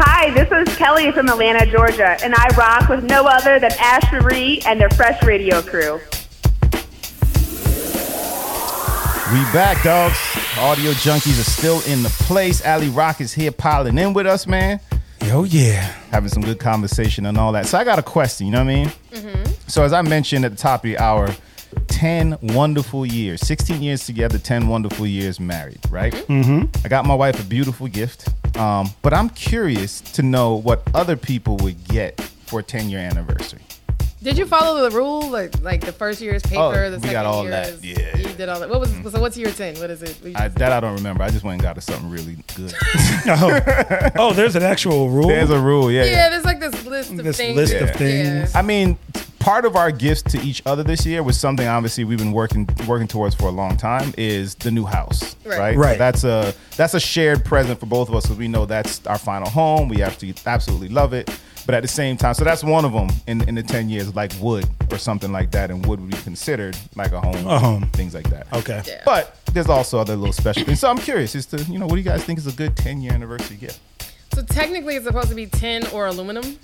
Hi, 0.00 0.30
this 0.30 0.48
is 0.52 0.76
Kelly 0.76 1.10
from 1.10 1.28
Atlanta, 1.28 1.66
Georgia, 1.66 2.16
and 2.22 2.32
I 2.32 2.46
rock 2.56 2.88
with 2.88 3.02
no 3.02 3.24
other 3.26 3.58
than 3.58 3.72
Ash 3.80 4.12
Marie 4.12 4.62
and 4.64 4.80
their 4.80 4.90
Fresh 4.90 5.24
Radio 5.24 5.60
crew. 5.60 5.94
We 9.32 9.42
back, 9.52 9.82
dogs. 9.82 10.16
Audio 10.56 10.92
Junkeez 10.92 11.40
are 11.40 11.50
still 11.50 11.80
in 11.80 12.04
the 12.04 12.10
place. 12.10 12.64
Ali 12.64 12.90
Rock 12.90 13.20
is 13.20 13.32
here 13.32 13.50
piling 13.50 13.98
in 13.98 14.12
with 14.12 14.28
us, 14.28 14.46
man. 14.46 14.78
Yo, 15.24 15.42
yeah. 15.42 15.80
Having 16.12 16.30
some 16.30 16.42
good 16.44 16.60
conversation 16.60 17.26
and 17.26 17.36
all 17.36 17.50
that. 17.50 17.66
So 17.66 17.76
I 17.76 17.82
got 17.82 17.98
a 17.98 18.02
question, 18.04 18.46
you 18.46 18.52
know 18.52 18.62
what 18.64 18.70
I 18.70 18.74
mean? 18.76 18.88
Mm-hmm. 19.10 19.52
So 19.66 19.82
as 19.82 19.92
I 19.92 20.02
mentioned 20.02 20.44
at 20.44 20.52
the 20.52 20.56
top 20.56 20.84
of 20.84 20.90
the 20.90 20.98
hour, 20.98 21.34
10 21.88 22.38
wonderful 22.42 23.04
years, 23.04 23.40
16 23.46 23.82
years 23.82 24.06
together, 24.06 24.38
10 24.38 24.68
wonderful 24.68 25.06
years 25.06 25.40
married, 25.40 25.80
right? 25.90 26.12
Mm-hmm. 26.12 26.66
I 26.84 26.88
got 26.88 27.04
my 27.06 27.14
wife 27.14 27.40
a 27.40 27.44
beautiful 27.44 27.86
gift. 27.88 28.28
Um, 28.56 28.88
but 29.02 29.12
I'm 29.14 29.28
curious 29.30 30.00
to 30.00 30.22
know 30.22 30.54
what 30.54 30.82
other 30.94 31.16
people 31.16 31.56
would 31.58 31.86
get 31.88 32.20
for 32.20 32.60
a 32.60 32.62
10 32.62 32.88
year 32.88 33.00
anniversary. 33.00 33.60
Did 34.20 34.36
you 34.36 34.46
follow 34.46 34.88
the 34.90 34.96
rule? 34.96 35.28
Like, 35.28 35.60
like 35.62 35.80
the 35.84 35.92
first 35.92 36.20
year 36.20 36.34
is 36.34 36.42
paper, 36.42 36.60
Oh, 36.86 36.90
the 36.90 36.98
we 36.98 37.04
got 37.06 37.12
got 37.22 37.26
all 37.26 37.42
year 37.42 37.52
that. 37.52 37.68
is 37.68 37.84
Yeah, 37.84 38.16
you 38.16 38.24
did 38.34 38.48
all 38.48 38.58
that. 38.58 38.68
What 38.68 38.80
was 38.80 38.90
so? 39.12 39.20
What's 39.20 39.36
year 39.36 39.50
ten? 39.52 39.76
What 39.78 39.90
is 39.90 40.02
it? 40.02 40.16
What 40.20 40.36
I, 40.36 40.48
that 40.48 40.72
I 40.72 40.80
don't 40.80 40.96
remember. 40.96 41.22
I 41.22 41.30
just 41.30 41.44
went 41.44 41.54
and 41.54 41.62
got 41.62 41.76
her 41.76 41.80
something 41.80 42.10
really 42.10 42.36
good. 42.56 42.74
oh. 43.28 44.10
oh, 44.16 44.32
there's 44.32 44.56
an 44.56 44.64
actual 44.64 45.08
rule. 45.08 45.28
There's 45.28 45.50
a 45.50 45.60
rule, 45.60 45.92
yeah. 45.92 46.04
yeah, 46.04 46.30
there's 46.30 46.44
like 46.44 46.58
this 46.58 46.84
list 46.84 47.10
of 47.12 47.18
This 47.18 47.36
things. 47.36 47.54
list 47.56 47.74
of 47.74 47.88
Yeah. 47.90 47.92
things. 47.96 48.54
I 48.56 48.62
mean, 48.62 48.98
part 49.38 49.64
of 49.64 49.76
our 49.76 49.90
gifts 49.90 50.22
to 50.22 50.40
each 50.42 50.62
other 50.66 50.82
this 50.82 51.06
year 51.06 51.22
was 51.22 51.38
something 51.38 51.66
obviously 51.66 52.04
we've 52.04 52.18
been 52.18 52.32
working 52.32 52.68
working 52.86 53.06
towards 53.08 53.34
for 53.34 53.44
a 53.48 53.50
long 53.52 53.76
time 53.76 54.12
is 54.18 54.54
the 54.56 54.70
new 54.70 54.84
house, 54.84 55.36
Right. 55.44 55.58
right? 55.58 55.76
Right. 55.76 55.92
So 55.94 55.98
that's 55.98 56.24
a 56.24 56.54
that's 56.76 56.94
a 56.94 57.00
shared 57.00 57.44
present 57.44 57.78
for 57.80 57.86
both 57.86 58.08
of 58.08 58.14
us 58.14 58.24
because 58.24 58.38
we 58.38 58.48
know 58.48 58.66
that's 58.66 59.04
our 59.06 59.18
final 59.18 59.48
home. 59.48 59.88
We 59.88 60.02
absolutely 60.02 60.42
absolutely 60.46 60.88
love 60.88 61.12
it. 61.12 61.30
But 61.66 61.74
at 61.74 61.82
the 61.82 61.88
same 61.88 62.16
time, 62.16 62.32
so 62.32 62.44
that's 62.44 62.64
one 62.64 62.86
of 62.86 62.94
them 62.94 63.08
in, 63.26 63.46
in 63.46 63.54
the 63.54 63.62
10 63.62 63.90
years, 63.90 64.16
like 64.16 64.32
wood 64.40 64.66
or 64.90 64.96
something 64.96 65.30
like 65.32 65.50
that. 65.50 65.70
And 65.70 65.84
wood 65.84 66.00
would 66.00 66.08
be 66.10 66.16
considered 66.16 66.74
like 66.96 67.12
a 67.12 67.20
home, 67.20 67.46
A 67.46 67.58
home. 67.58 67.82
things 67.92 68.14
like 68.14 68.30
that. 68.30 68.46
Okay. 68.54 68.82
But 69.04 69.36
there's 69.52 69.68
also 69.68 69.98
other 69.98 70.16
little 70.16 70.32
special 70.32 70.64
things. 70.64 70.80
So 70.80 70.88
I'm 70.88 70.96
curious 70.96 71.34
as 71.36 71.44
to, 71.46 71.62
you 71.64 71.78
know, 71.78 71.84
what 71.84 71.96
do 71.96 71.98
you 71.98 72.04
guys 72.04 72.24
think 72.24 72.38
is 72.38 72.46
a 72.46 72.52
good 72.52 72.74
10 72.74 73.02
year 73.02 73.12
anniversary 73.12 73.58
gift? 73.58 73.80
So 74.34 74.42
technically, 74.44 74.96
it's 74.96 75.04
supposed 75.04 75.28
to 75.28 75.34
be 75.34 75.44
tin 75.44 75.86
or 75.88 76.06
aluminum, 76.06 76.56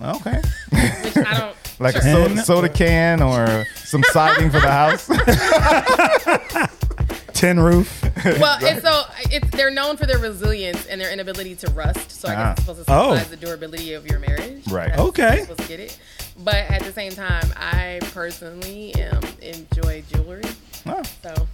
Okay. 0.00 0.40
which 0.70 1.16
I 1.18 1.34
don't. 1.38 1.56
Like 1.80 1.94
a 1.94 2.02
soda, 2.02 2.44
soda 2.44 2.68
can 2.68 3.22
or 3.22 3.64
some 3.76 4.02
siding 4.10 4.50
for 4.50 4.58
the 4.60 4.70
house. 4.70 5.08
Tin 7.34 7.60
roof. 7.60 8.02
Well, 8.24 8.58
it's 8.60 8.82
so 8.82 9.04
it's 9.30 9.48
they're 9.52 9.70
known 9.70 9.96
for 9.96 10.06
their 10.06 10.18
resilience 10.18 10.86
and 10.86 11.00
their 11.00 11.12
inability 11.12 11.54
to 11.56 11.70
rust. 11.70 12.10
So 12.10 12.28
I 12.28 12.32
guess 12.32 12.40
Ah. 12.40 12.50
it's 12.52 12.60
supposed 12.62 12.86
to 12.86 12.92
Oh. 12.92 13.00
symbolize 13.02 13.28
the 13.30 13.36
durability 13.36 13.92
of 13.92 14.06
your 14.08 14.18
marriage. 14.18 14.66
Right. 14.68 14.88
That's 14.88 15.00
Okay. 15.00 15.36
you're 15.36 15.42
supposed 15.46 15.60
to 15.60 15.68
get 15.68 15.78
it. 15.80 15.98
But 16.40 16.56
at 16.56 16.82
the 16.82 16.92
same 16.92 17.12
time, 17.12 17.52
I 17.56 18.00
personally 18.12 18.92
um, 19.04 19.20
enjoy 19.40 20.02
jewelry. 20.12 20.42
Oh. 20.86 21.02
So 21.22 21.48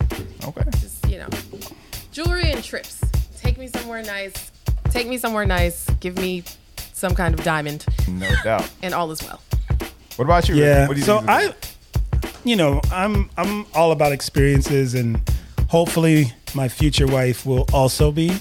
Okay. 0.49 0.62
just 0.81 1.07
you 1.07 1.18
know, 1.18 1.29
jewelry 2.12 2.51
and 2.51 2.64
trips. 2.64 3.01
Take 3.39 3.59
me 3.59 3.68
somewhere 3.68 4.03
nice. 4.03 4.53
Take 4.91 5.07
me 5.07 5.18
somewhere 5.18 5.45
nice. 5.45 5.85
Give 6.01 6.16
me 6.16 6.45
some 6.95 7.14
kind 7.14 7.39
of 7.39 7.45
diamond, 7.45 7.85
No 8.09 8.31
doubt. 8.43 8.70
and 8.83 8.95
all 8.95 9.11
is 9.11 9.22
well. 9.22 9.41
What 10.17 10.25
about 10.27 10.49
you? 10.49 10.55
Yeah. 10.55 10.87
What 10.89 10.95
do 10.95 11.01
you 11.01 11.05
So 11.07 11.19
think 11.21 11.31
is 11.31 11.47
a 11.49 11.51
I, 11.51 11.55
you 12.45 12.57
know, 12.57 12.81
I'm 12.93 13.29
I'm 13.37 13.67
all 13.75 13.93
about 13.93 14.12
experiences, 14.12 14.95
and 14.95 15.21
hopefully 15.69 16.33
my 16.55 16.69
future 16.69 17.07
wife 17.07 17.45
will 17.45 17.67
also 17.73 18.12
be 18.12 18.37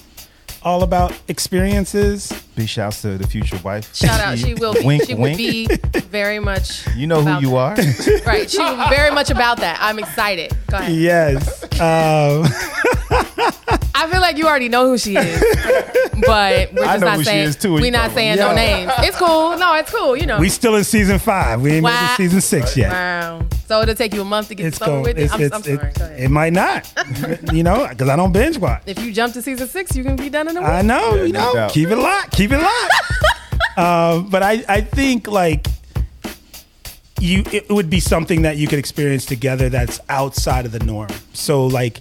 all 0.62 0.84
about 0.84 1.14
experiences. 1.28 2.32
Big 2.56 2.70
shouts 2.70 3.02
to 3.02 3.18
the 3.18 3.28
future 3.28 3.58
wife. 3.64 3.94
Shout 3.96 4.20
out. 4.20 4.38
She 4.38 4.54
will. 4.54 4.74
Be, 4.74 4.86
Wink, 4.86 5.04
she 5.06 5.14
wink. 5.16 5.38
would 5.38 5.38
be 5.38 5.68
very 6.10 6.40
much. 6.40 6.86
You 6.96 7.08
know 7.08 7.22
about 7.22 7.42
who 7.42 7.50
you 7.50 7.56
are. 7.58 7.76
Right. 8.26 8.50
She 8.50 8.60
was 8.60 8.90
very 8.90 9.12
much 9.12 9.30
about 9.32 9.58
that. 9.58 9.78
I'm 9.82 9.98
excited. 10.00 10.56
Go 10.70 10.78
ahead. 10.78 10.94
Yes. 10.96 11.64
Um, 11.82 12.46
I 13.96 14.08
feel 14.10 14.22
like 14.22 14.38
you 14.38 14.48
already 14.48 14.70
know 14.70 14.88
who 14.88 14.98
she 14.98 15.16
is, 15.16 15.40
but 16.26 16.74
we're 16.74 16.84
I 16.84 16.98
just 16.98 17.02
know 17.02 17.08
not 17.08 17.14
who 17.18 17.22
she 17.22 17.26
saying 17.26 17.48
is, 17.50 17.56
too, 17.56 17.74
we're 17.74 17.92
not 17.92 18.06
talk 18.08 18.14
saying 18.16 18.34
about- 18.40 18.56
no 18.56 18.62
Yeah. 18.62 18.76
names. 18.86 18.92
It's 19.00 19.18
cool. 19.18 19.58
No, 19.58 19.76
it's 19.76 19.92
cool. 19.92 20.18
You 20.18 20.26
know. 20.26 20.40
we 20.40 20.50
still 20.50 20.76
in 20.76 20.84
season 20.84 21.20
five. 21.20 21.62
We 21.62 21.74
ain't 21.74 21.84
made 21.84 21.92
Wow. 21.92 22.14
it 22.14 22.18
season 22.18 22.42
six 22.42 22.76
yet. 22.76 22.92
Wow. 22.92 23.46
So 23.68 23.82
it'll 23.82 23.96
take 23.96 24.14
you 24.14 24.22
a 24.22 24.26
month 24.26 24.48
to 24.50 24.56
get 24.56 24.66
It's 24.68 24.76
started 24.78 24.92
going. 24.94 25.04
with 25.04 25.20
it. 25.20 25.34
I'm, 25.34 25.42
it's, 25.42 25.56
I'm 25.56 25.64
sorry. 25.64 25.92
it, 26.18 26.24
it 26.26 26.30
might 26.32 26.54
not. 26.54 26.92
you 27.54 27.64
know, 27.64 27.88
because 27.88 28.10
I 28.10 28.16
don't 28.16 28.32
binge 28.32 28.58
watch. 28.58 28.84
if 28.88 29.00
you 29.00 29.14
jump 29.14 29.34
to 29.36 29.42
season 29.42 29.68
six, 29.68 29.96
you 29.96 30.04
can 30.04 30.16
be 30.16 30.30
done 30.30 30.48
in 30.50 30.58
a 30.58 30.60
week. 30.62 30.70
I 30.70 30.82
know, 30.82 31.16
Yeah, 31.16 31.24
you 31.24 31.34
know, 31.34 31.54
doubt. 31.54 31.72
keep 31.72 31.90
it 31.90 31.96
locked, 31.98 32.32
keep 32.36 32.52
it 32.52 32.60
locked. 32.60 33.78
um, 33.78 34.30
but 34.30 34.44
I, 34.44 34.64
I 34.68 34.82
think 34.82 35.28
like 35.28 35.68
you, 37.20 37.44
it 37.52 37.70
would 37.70 37.90
be 37.90 38.00
something 38.00 38.42
that 38.42 38.58
you 38.58 38.68
could 38.68 38.80
experience 38.80 39.26
together 39.26 39.70
that's 39.70 40.00
outside 40.10 40.66
of 40.66 40.72
the 40.72 40.80
norm. 40.80 41.10
So 41.34 41.66
like, 41.68 42.00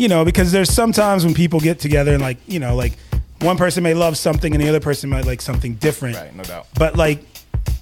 you 0.00 0.08
know, 0.08 0.24
because 0.24 0.50
there's 0.50 0.72
sometimes 0.72 1.26
when 1.26 1.34
people 1.34 1.60
get 1.60 1.78
together 1.78 2.14
and 2.14 2.22
like, 2.22 2.38
you 2.46 2.58
know, 2.58 2.74
like 2.74 2.94
one 3.42 3.58
person 3.58 3.82
may 3.82 3.92
love 3.92 4.16
something 4.16 4.54
and 4.54 4.62
the 4.64 4.66
other 4.66 4.80
person 4.80 5.10
might 5.10 5.26
like 5.26 5.42
something 5.42 5.74
different. 5.74 6.16
Right, 6.16 6.34
no 6.34 6.42
doubt. 6.42 6.66
But 6.78 6.96
like, 6.96 7.22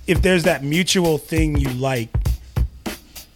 if 0.08 0.20
there's 0.20 0.42
that 0.42 0.64
mutual 0.64 1.18
thing 1.18 1.56
you 1.58 1.68
like, 1.70 2.08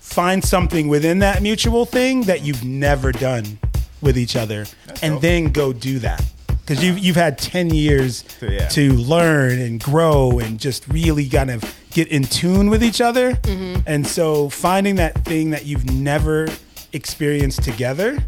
find 0.00 0.42
something 0.44 0.88
within 0.88 1.20
that 1.20 1.42
mutual 1.42 1.86
thing 1.86 2.22
that 2.22 2.42
you've 2.42 2.64
never 2.64 3.12
done 3.12 3.60
with 4.00 4.18
each 4.18 4.34
other, 4.34 4.66
and 5.00 5.20
then 5.20 5.52
go 5.52 5.72
do 5.72 6.00
that. 6.00 6.24
Because 6.48 6.82
you've 6.82 6.98
you've 6.98 7.16
had 7.16 7.38
ten 7.38 7.70
years 7.70 8.24
Yeah. 8.40 8.66
to 8.70 8.94
learn 8.94 9.60
and 9.60 9.80
grow 9.80 10.40
and 10.40 10.58
just 10.58 10.88
really 10.88 11.28
kind 11.28 11.52
of 11.52 11.62
get 11.92 12.08
in 12.08 12.24
tune 12.24 12.68
with 12.68 12.82
each 12.82 13.00
other. 13.00 13.34
Mhm. 13.42 13.84
And 13.86 14.06
so 14.08 14.48
finding 14.48 14.96
that 14.96 15.24
thing 15.24 15.50
that 15.50 15.66
you've 15.66 15.88
never 15.88 16.48
experienced 16.92 17.62
together 17.62 18.18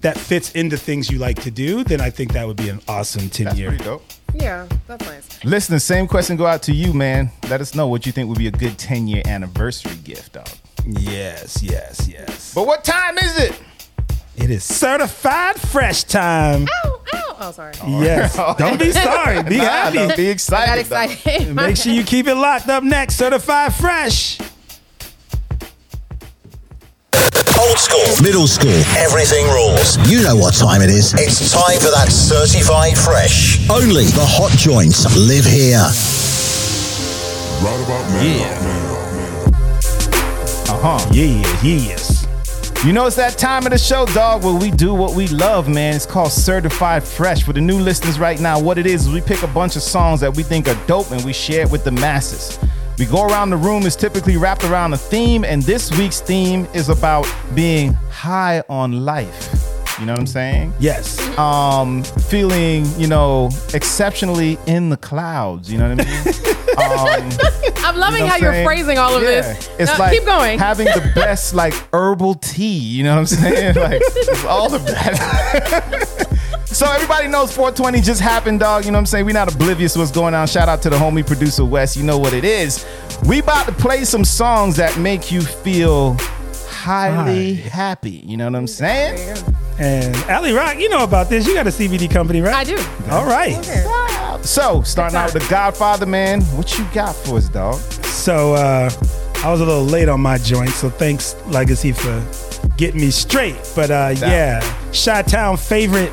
that 0.00 0.16
fits 0.18 0.52
into 0.52 0.76
things 0.76 1.10
you 1.10 1.18
like 1.18 1.40
to 1.42 1.50
do, 1.50 1.82
then 1.84 2.00
I 2.00 2.10
think 2.10 2.32
that 2.32 2.46
would 2.46 2.56
be 2.56 2.68
an 2.68 2.80
awesome 2.88 3.28
ten 3.30 3.56
year. 3.56 3.68
Pretty 3.70 3.84
dope. 3.84 4.04
Yeah, 4.34 4.66
that's 4.86 5.04
nice. 5.06 5.44
Listen, 5.44 5.80
same 5.80 6.06
question 6.06 6.36
go 6.36 6.46
out 6.46 6.62
to 6.64 6.72
you, 6.74 6.92
man. 6.92 7.30
Let 7.48 7.60
us 7.60 7.74
know 7.74 7.88
what 7.88 8.04
you 8.06 8.12
think 8.12 8.28
would 8.28 8.38
be 8.38 8.46
a 8.46 8.50
good 8.52 8.76
10 8.78 9.08
year 9.08 9.22
anniversary 9.26 9.96
gift, 10.04 10.34
dog. 10.34 10.48
Yes, 10.86 11.62
yes, 11.62 12.06
yes. 12.06 12.52
But 12.54 12.66
what 12.66 12.84
time 12.84 13.16
is 13.18 13.38
it? 13.40 13.60
It 14.36 14.50
is 14.50 14.62
certified 14.64 15.56
fresh 15.58 16.04
time. 16.04 16.68
Ow, 16.84 17.00
ow. 17.14 17.36
Oh, 17.40 17.52
sorry. 17.52 17.72
Oh. 17.82 18.02
Yes. 18.02 18.36
Don't 18.58 18.78
be 18.78 18.92
sorry. 18.92 19.42
Be 19.44 19.56
Nah, 19.58 19.64
happy. 19.64 19.96
don't 19.96 20.08
be 20.16 20.24
I 20.24 20.26
got 20.26 20.32
excited. 20.32 20.88
dog. 20.88 21.10
excited. 21.10 21.54
Make 21.56 21.76
sure 21.76 21.92
you 21.92 22.04
keep 22.04 22.26
it 22.26 22.34
locked 22.34 22.68
up 22.68 22.84
next. 22.84 23.16
Certified 23.16 23.74
fresh. 23.74 24.38
Old 27.68 27.78
school, 27.78 28.22
middle 28.22 28.46
school, 28.46 28.80
everything 28.96 29.44
rules. 29.48 29.98
You 30.10 30.22
know 30.22 30.34
what 30.36 30.54
time 30.54 30.80
it 30.80 30.88
is. 30.88 31.12
It's 31.14 31.52
time 31.52 31.78
for 31.78 31.90
that 31.90 32.08
certified 32.10 32.96
fresh. 32.96 33.68
Only 33.68 34.04
the 34.04 34.24
hot 34.24 34.52
joints 34.52 35.04
live 35.14 35.44
here. 35.44 35.76
Right 37.60 37.84
about 37.84 38.08
now. 38.16 38.68
Uh 40.72 40.98
huh. 40.98 41.10
Yeah, 41.12 41.42
yeah, 41.62 41.62
yes. 41.62 42.26
You 42.86 42.92
know, 42.94 43.06
it's 43.06 43.16
that 43.16 43.36
time 43.36 43.66
of 43.66 43.72
the 43.72 43.78
show, 43.78 44.06
dog, 44.06 44.44
where 44.44 44.54
we 44.54 44.70
do 44.70 44.94
what 44.94 45.14
we 45.14 45.26
love, 45.28 45.68
man. 45.68 45.94
It's 45.94 46.06
called 46.06 46.32
Certified 46.32 47.04
Fresh. 47.04 47.42
For 47.42 47.52
the 47.52 47.60
new 47.60 47.78
listeners 47.78 48.18
right 48.18 48.40
now, 48.40 48.58
what 48.58 48.78
it 48.78 48.86
is 48.86 49.06
is 49.06 49.12
we 49.12 49.20
pick 49.20 49.42
a 49.42 49.48
bunch 49.48 49.76
of 49.76 49.82
songs 49.82 50.20
that 50.20 50.34
we 50.34 50.42
think 50.42 50.68
are 50.68 50.86
dope 50.86 51.10
and 51.10 51.22
we 51.22 51.34
share 51.34 51.62
it 51.62 51.70
with 51.70 51.84
the 51.84 51.90
masses. 51.90 52.58
We 52.98 53.06
go 53.06 53.24
around 53.24 53.50
the 53.50 53.56
room, 53.56 53.86
it's 53.86 53.94
typically 53.94 54.36
wrapped 54.36 54.64
around 54.64 54.92
a 54.92 54.96
theme, 54.96 55.44
and 55.44 55.62
this 55.62 55.96
week's 55.96 56.20
theme 56.20 56.66
is 56.74 56.88
about 56.88 57.26
being 57.54 57.92
high 58.10 58.62
on 58.68 59.04
life. 59.04 59.54
You 60.00 60.06
know 60.06 60.12
what 60.12 60.20
I'm 60.20 60.26
saying? 60.26 60.72
Yes. 60.80 61.20
Um, 61.38 62.02
feeling, 62.02 62.86
you 62.98 63.06
know, 63.08 63.50
exceptionally 63.74 64.58
in 64.66 64.90
the 64.90 64.96
clouds. 64.96 65.70
You 65.72 65.78
know 65.78 65.94
what 65.94 66.00
I 66.00 66.04
mean? 66.04 67.24
um, 67.74 67.84
I'm 67.84 67.96
loving 67.96 68.20
you 68.20 68.24
know 68.24 68.26
how 68.28 68.32
what 68.34 68.40
you're 68.40 68.52
saying? 68.52 68.66
phrasing 68.66 68.98
all 68.98 69.14
of 69.16 69.22
Yeah. 69.22 69.28
this. 69.42 69.68
It's 69.78 69.92
No, 69.92 69.98
like 69.98 70.12
keep 70.12 70.24
going. 70.24 70.58
having 70.58 70.86
the 70.86 71.12
best 71.16 71.54
like 71.54 71.74
herbal 71.92 72.34
tea. 72.36 72.78
You 72.78 73.04
know 73.04 73.14
what 73.14 73.18
I'm 73.20 73.26
saying? 73.26 73.74
Like 73.76 74.02
all 74.44 74.72
of 74.74 74.84
that. 74.86 76.26
So 76.70 76.86
everybody 76.86 77.28
knows 77.28 77.50
420 77.54 78.00
just 78.02 78.20
happened, 78.20 78.60
dog. 78.60 78.84
You 78.84 78.90
know 78.90 78.98
what 78.98 79.00
I'm 79.00 79.06
saying? 79.06 79.24
We're 79.24 79.32
not 79.32 79.52
oblivious 79.52 79.96
what's 79.96 80.10
going 80.10 80.34
on. 80.34 80.46
Shout 80.46 80.68
out 80.68 80.82
to 80.82 80.90
the 80.90 80.96
homie 80.96 81.26
producer 81.26 81.64
Wes. 81.64 81.96
You 81.96 82.04
know 82.04 82.18
what 82.18 82.34
it 82.34 82.44
is. 82.44 82.84
We 83.26 83.38
about 83.38 83.66
to 83.66 83.72
play 83.72 84.04
some 84.04 84.24
songs 84.24 84.76
that 84.76 84.98
make 84.98 85.32
you 85.32 85.40
feel 85.40 86.16
highly 86.66 87.54
Hi. 87.54 87.68
happy. 87.68 88.22
You 88.24 88.36
know 88.36 88.44
what 88.44 88.54
I'm 88.54 88.66
saying? 88.66 89.38
And 89.78 90.14
Ali 90.30 90.52
Rock, 90.52 90.78
you 90.78 90.88
know 90.90 91.04
about 91.04 91.30
this. 91.30 91.46
You 91.46 91.54
got 91.54 91.66
a 91.66 91.70
CBD 91.70 92.10
company, 92.10 92.42
right? 92.42 92.54
I 92.54 92.64
do. 92.64 92.76
All 93.10 93.24
right. 93.26 93.56
Okay. 93.58 94.42
So 94.42 94.82
starting 94.82 95.16
out 95.16 95.32
with 95.32 95.42
the 95.42 95.48
Godfather, 95.50 96.04
man. 96.06 96.42
What 96.42 96.78
you 96.78 96.84
got 96.92 97.16
for 97.16 97.38
us, 97.38 97.48
dog? 97.48 97.76
So 98.04 98.52
uh, 98.54 98.90
I 99.42 99.50
was 99.50 99.62
a 99.62 99.64
little 99.64 99.84
late 99.84 100.08
on 100.08 100.20
my 100.20 100.36
joint, 100.36 100.70
so 100.70 100.90
thanks 100.90 101.34
Legacy 101.46 101.92
for 101.92 102.22
getting 102.76 103.00
me 103.00 103.10
straight. 103.10 103.56
But 103.74 103.90
uh, 103.90 104.14
yeah, 104.18 104.60
Shot 104.92 105.26
Town 105.28 105.56
favorite 105.56 106.12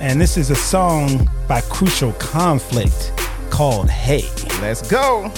and 0.00 0.20
this 0.20 0.36
is 0.36 0.50
a 0.50 0.54
song 0.56 1.28
by 1.48 1.60
Crucial 1.62 2.12
Conflict 2.14 3.12
called 3.50 3.90
Hay. 3.90 4.24
Let's 4.60 4.88
go. 4.88 5.32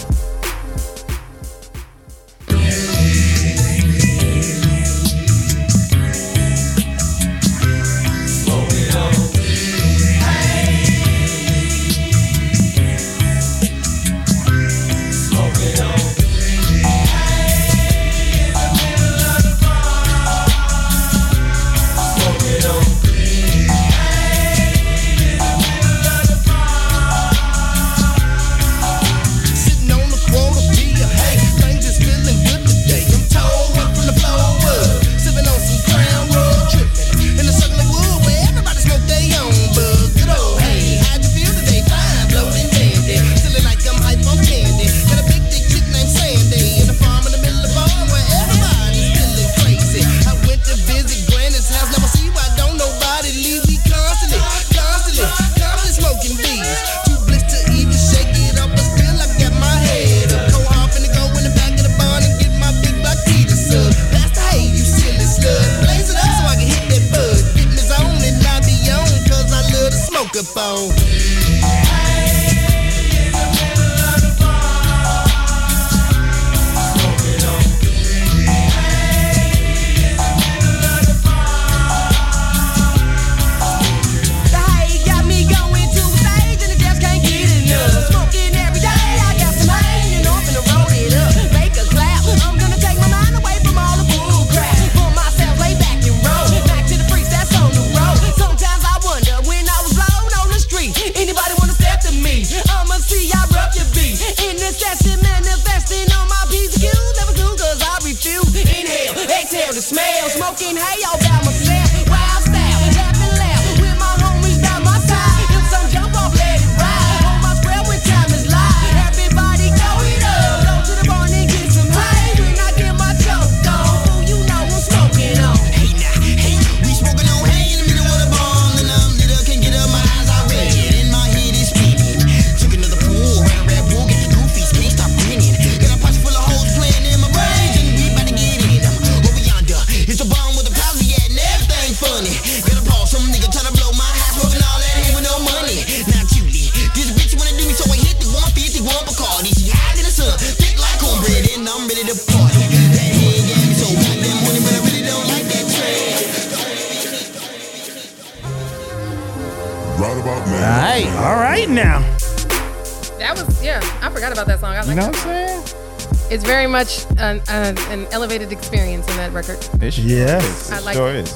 Yes, 169.98 170.68
Yeah, 170.70 170.76
I 170.76 170.80
like 170.80 170.96
sure 170.96 171.10
it. 171.14 171.28
is. 171.28 171.34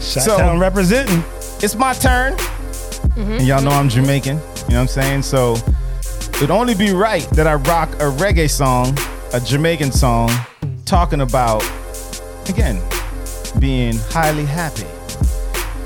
Shot 0.00 0.22
so, 0.22 0.36
Town 0.38 0.58
representing. 0.58 1.22
It's 1.62 1.74
my 1.74 1.92
turn. 1.94 2.34
Mm-hmm. 2.34 3.44
y'all 3.44 3.62
know 3.62 3.70
I'm 3.70 3.88
Jamaican. 3.88 4.36
You 4.36 4.42
know 4.42 4.48
what 4.66 4.72
I'm 4.74 4.86
saying? 4.88 5.22
So 5.22 5.56
it'd 6.36 6.50
only 6.50 6.74
be 6.74 6.92
right 6.92 7.22
that 7.30 7.46
I 7.46 7.54
rock 7.54 7.92
a 7.94 8.10
reggae 8.10 8.50
song, 8.50 8.96
a 9.32 9.40
Jamaican 9.40 9.92
song, 9.92 10.30
talking 10.84 11.20
about 11.20 11.62
again 12.48 12.82
being 13.60 13.96
highly 14.08 14.44
happy. 14.44 14.86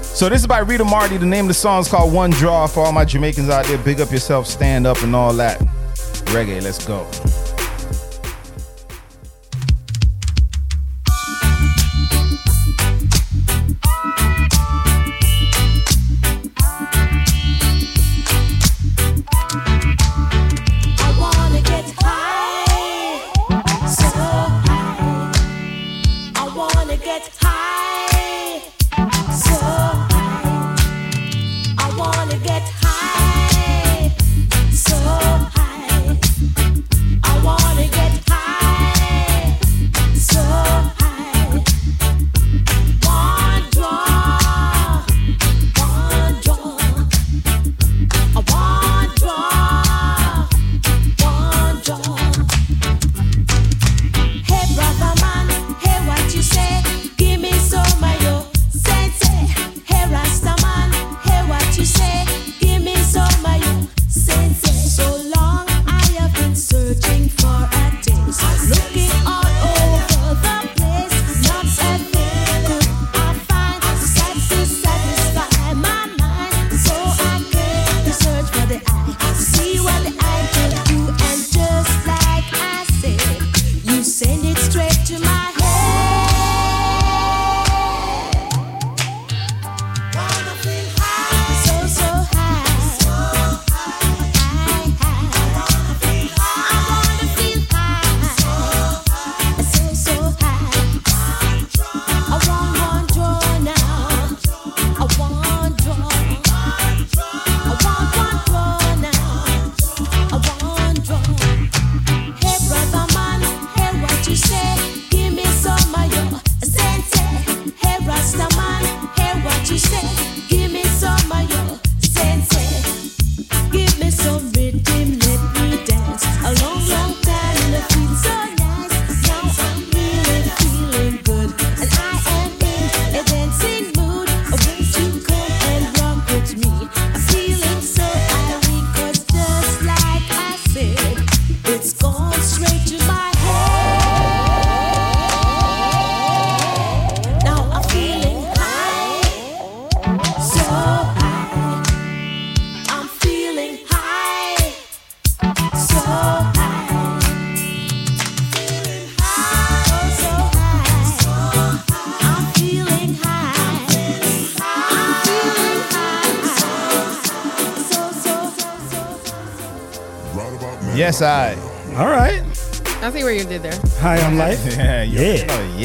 So 0.03 0.29
this 0.29 0.41
is 0.41 0.47
by 0.47 0.61
Rita 0.61 0.85
Marley. 0.85 1.17
The 1.19 1.27
name 1.27 1.45
of 1.45 1.49
the 1.49 1.55
song 1.55 1.81
is 1.81 1.89
called 1.89 2.13
One 2.13 2.31
Draw. 2.31 2.67
For 2.69 2.85
all 2.85 2.93
my 2.93 3.05
Jamaicans 3.05 3.51
out 3.51 3.67
there, 3.67 3.79
big 3.79 4.01
up 4.01 4.11
yourself, 4.11 4.47
stand 4.47 4.87
up, 4.87 5.01
and 5.03 5.15
all 5.15 5.33
that. 5.35 5.61
Reggae, 6.33 6.61
let's 6.63 6.85
go. 6.85 7.07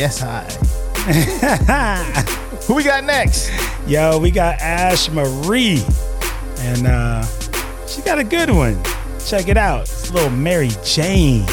Yes, 0.04 0.22
I. 0.22 0.44
Who 2.68 2.76
we 2.76 2.84
got 2.84 3.06
next? 3.06 3.50
Yo, 3.88 4.20
we 4.20 4.32
got 4.32 4.60
Ash 4.60 5.10
Marie. 5.10 5.82
And 6.60 6.88
uh 6.88 7.26
she 7.88 8.02
got 8.02 8.20
a 8.20 8.24
good 8.24 8.50
one. 8.50 8.82
Check 9.26 9.48
it 9.48 9.56
out. 9.56 9.84
It's 9.84 10.12
little 10.12 10.30
Mary 10.30 10.72
Jane. 10.84 11.46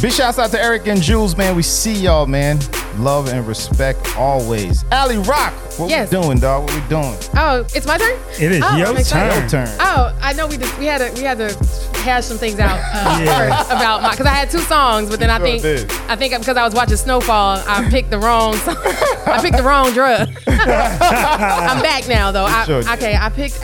Big 0.00 0.12
shouts 0.12 0.38
out 0.38 0.50
to 0.50 0.58
Eric 0.62 0.86
and 0.86 1.02
Jules, 1.02 1.36
man. 1.36 1.54
We 1.54 1.62
see 1.62 1.92
y'all, 1.92 2.24
man. 2.26 2.58
Love 2.96 3.28
and 3.28 3.46
respect 3.46 4.16
always. 4.16 4.82
Ali 4.90 5.18
Rock, 5.18 5.52
what 5.78 5.90
Yes. 5.90 6.10
we 6.10 6.20
doing, 6.22 6.38
dog? 6.38 6.62
What 6.64 6.74
we 6.74 6.80
doing? 6.88 7.14
Oh, 7.36 7.66
it's 7.74 7.86
my 7.86 7.98
turn. 7.98 8.18
It 8.40 8.52
is 8.52 8.62
oh, 8.64 8.76
your 8.76 8.94
turn. 9.02 9.40
Your 9.40 9.48
turn. 9.48 9.68
Oh, 9.78 10.16
I 10.22 10.32
know 10.32 10.46
we 10.46 10.56
just 10.56 10.78
we 10.78 10.86
had 10.86 10.98
to 10.98 11.12
we 11.20 11.24
had 11.26 11.36
to 11.38 11.54
hash 12.00 12.24
some 12.24 12.38
things 12.38 12.58
out 12.58 12.78
uh, 12.94 13.20
Yeah. 13.24 13.60
about 13.66 14.00
my 14.02 14.12
because 14.12 14.24
I 14.26 14.30
had 14.30 14.50
two 14.50 14.60
songs, 14.60 15.10
but 15.10 15.20
then 15.20 15.28
I 15.28 15.36
Sure 15.36 15.46
think 15.46 15.62
did. 15.62 15.92
I 16.08 16.16
think 16.16 16.32
because 16.38 16.56
I 16.56 16.64
was 16.64 16.74
watching 16.74 16.96
Snowfall, 16.96 17.62
I 17.66 17.86
picked 17.90 18.10
the 18.10 18.18
wrong 18.18 18.54
song. 18.56 18.76
I 19.26 19.38
picked 19.42 19.58
the 19.58 19.62
wrong 19.62 19.92
drug. 19.92 20.28
I'm 20.46 21.82
back 21.82 22.08
now 22.08 22.32
though. 22.32 22.46
I, 22.46 22.64
Sure 22.64 22.82
did. 22.82 22.90
okay, 22.92 23.16
I 23.16 23.28
picked. 23.28 23.60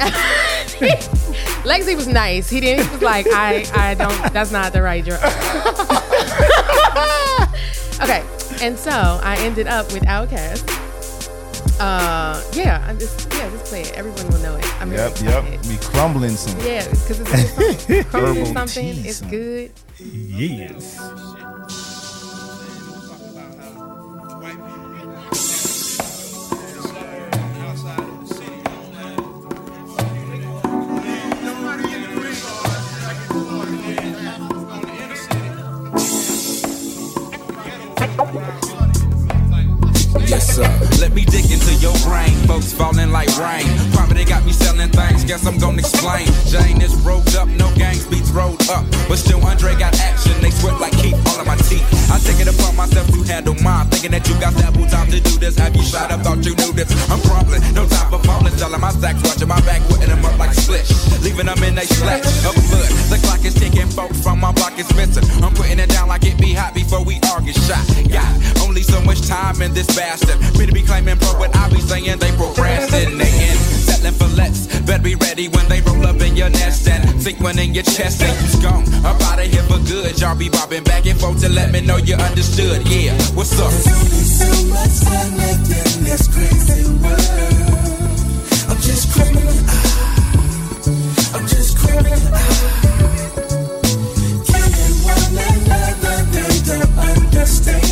Lexi 1.67 1.97
was 1.97 2.07
nice. 2.07 2.49
He 2.51 2.61
didn't. 2.61 2.87
He 2.87 2.93
was 2.93 3.03
like, 3.03 3.27
I 3.31 3.65
I 3.75 3.95
don't. 3.95 4.33
That's 4.35 4.53
not 4.53 4.73
the 4.75 4.83
right 4.83 5.05
drug. 5.05 5.21
And 8.63 8.79
so 8.79 9.21
I 9.23 9.37
ended 9.41 9.67
up 9.67 9.93
with 9.93 10.03
Outkast. 10.05 10.83
Uh, 11.79 12.43
yeah, 12.53 12.83
I 12.89 12.95
just 12.95 13.31
yeah, 13.35 13.51
just 13.51 13.67
play 13.67 13.83
it. 13.83 13.93
Everyone 13.99 14.33
will 14.33 14.39
know 14.41 14.57
it. 14.57 14.83
I'm 14.83 14.91
Yep, 14.93 15.21
really 15.21 15.51
yep. 15.53 15.67
We 15.67 15.77
crumbling 15.79 16.31
some. 16.37 16.59
Yeah, 16.61 16.89
because 16.89 17.21
it's 17.21 17.33
a 17.33 17.57
good 17.57 17.79
song. 17.81 18.05
Crumbling 18.11 18.53
something. 18.55 18.95
tea, 18.95 19.09
It's 19.09 19.21
good. 19.21 19.73
Yes, 19.99 20.99
good. 80.07 80.21
Y'all 80.21 80.37
be 80.37 80.49
bobbing 80.49 80.85
back 80.85 81.07
and 81.07 81.19
forth 81.19 81.41
to 81.41 81.49
let 81.49 81.73
me 81.73 81.81
know 81.81 81.97
you 81.97 82.15
understood. 82.15 82.87
Yeah, 82.89 83.13
what's 83.35 83.59
up? 83.59 83.71
So 83.71 84.47
much 84.69 85.01
time 85.01 85.37
left 85.37 85.71
in 85.71 86.05
this 86.05 86.29
crazy 86.29 86.85
world. 87.03 87.21
I'm 88.69 88.79
just 88.81 89.13
criminal. 89.13 89.53
I'm 91.35 91.47
just 91.47 91.79
criminal. 91.79 92.19
Killing 94.47 94.97
one 95.05 95.39
another, 95.49 96.17
they 96.35 96.55
don't 96.71 96.99
understand. 96.99 97.87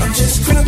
I'm 0.00 0.12
just 0.14 0.42
ah. 0.50 0.64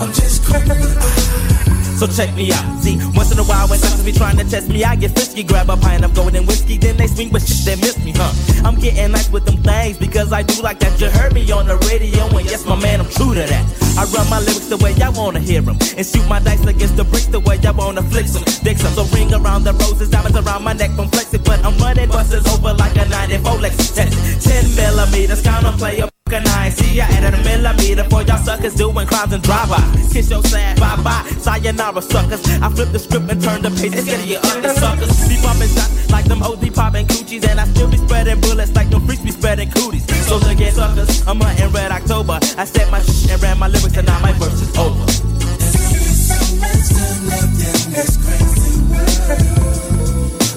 I'm 0.00 0.12
just 0.12 0.44
criminal. 0.44 1.57
So 1.98 2.06
check 2.06 2.32
me 2.36 2.52
out. 2.52 2.62
See, 2.78 2.94
once 3.18 3.32
in 3.32 3.40
a 3.40 3.42
while 3.42 3.66
when 3.66 3.76
suckers 3.80 4.04
be 4.04 4.12
trying 4.12 4.36
to 4.38 4.44
test 4.44 4.68
me, 4.68 4.84
I 4.84 4.94
get 4.94 5.10
frisky, 5.10 5.42
grab 5.42 5.68
a 5.68 5.76
pint 5.76 6.04
of 6.04 6.14
golden 6.14 6.46
whiskey, 6.46 6.78
then 6.78 6.96
they 6.96 7.08
swing 7.08 7.32
with 7.32 7.42
shit 7.42 7.66
that 7.66 7.80
miss 7.80 7.98
me, 8.04 8.12
huh? 8.14 8.30
I'm 8.64 8.78
getting 8.78 9.10
nice 9.10 9.28
with 9.28 9.44
them 9.46 9.56
things 9.64 9.98
because 9.98 10.32
I 10.32 10.44
do 10.44 10.62
like 10.62 10.78
that. 10.78 11.00
You 11.00 11.10
heard 11.10 11.34
me 11.34 11.50
on 11.50 11.66
the 11.66 11.76
radio, 11.90 12.22
and 12.38 12.46
yes, 12.46 12.64
my 12.66 12.78
man, 12.78 13.00
I'm 13.00 13.10
true 13.10 13.34
to 13.34 13.42
that. 13.42 13.64
I 13.98 14.04
run 14.14 14.30
my 14.30 14.38
lyrics 14.38 14.70
the 14.70 14.76
way 14.76 14.94
I 15.02 15.08
wanna 15.08 15.40
hear 15.40 15.60
them, 15.60 15.74
and 15.74 16.06
shoot 16.06 16.24
my 16.28 16.38
dice 16.38 16.64
against 16.64 16.96
the 16.96 17.02
bricks 17.02 17.26
the 17.26 17.40
way 17.40 17.58
I 17.66 17.72
wanna 17.72 18.02
flick 18.02 18.26
them. 18.26 18.44
Dick 18.62 18.78
some, 18.78 18.94
so 18.94 19.02
ring 19.10 19.34
around 19.34 19.64
the 19.64 19.72
roses, 19.72 20.08
diamonds 20.08 20.38
around 20.38 20.62
my 20.62 20.74
neck, 20.74 20.92
from 20.92 21.08
flexing, 21.08 21.42
but 21.42 21.58
I'm 21.66 21.76
running 21.78 22.10
buses 22.10 22.46
over 22.46 22.74
like 22.74 22.94
a 22.94 23.08
94 23.08 23.58
Lexus 23.58 23.90
test. 23.96 24.46
10 24.46 24.76
millimeters, 24.76 25.42
count 25.42 25.66
on 25.66 25.76
play 25.76 26.00
up. 26.00 26.10
And 26.14 26.17
I 26.34 26.68
see 26.68 26.96
ya 26.96 27.04
at 27.08 27.32
a 27.32 27.36
millimeter 27.42 28.04
for 28.04 28.22
y'all 28.22 28.36
suckers 28.38 28.74
doing 28.74 29.06
crimes 29.06 29.32
and 29.32 29.42
drive-by. 29.42 29.80
Kiss 30.12 30.28
your 30.30 30.42
sad 30.42 30.78
bye-bye, 30.78 31.24
sayonara 31.40 32.02
suckers. 32.02 32.44
I 32.60 32.68
flip 32.68 32.92
the 32.92 32.98
script 32.98 33.30
and 33.30 33.40
turn 33.42 33.62
the 33.62 33.70
page 33.70 33.94
instead 33.94 34.20
of 34.20 34.26
your 34.26 34.40
other 34.44 34.74
suckers. 34.74 35.28
Be 35.28 35.36
popping 35.40 35.68
shots 35.68 36.10
like 36.10 36.26
them 36.26 36.42
OD 36.42 36.74
popping 36.74 37.06
coochies, 37.06 37.48
and 37.48 37.58
I 37.58 37.64
still 37.64 37.90
be 37.90 37.96
spreading 37.96 38.40
bullets 38.40 38.74
like 38.74 38.90
them 38.90 39.06
freaks 39.06 39.22
be 39.22 39.30
spreading 39.30 39.70
cooties. 39.70 40.04
So 40.28 40.36
look 40.36 40.60
at 40.60 40.74
suckers, 40.74 41.26
I'm 41.26 41.40
hunting 41.40 41.72
red 41.72 41.90
October. 41.92 42.38
I 42.58 42.64
set 42.64 42.90
my 42.90 43.00
shit 43.00 43.30
and 43.32 43.42
ran 43.42 43.58
my 43.58 43.68
lyrics, 43.68 43.96
and 43.96 44.06
now 44.06 44.20
my 44.20 44.32
verse 44.32 44.60
is 44.60 44.76
over. 44.76 45.00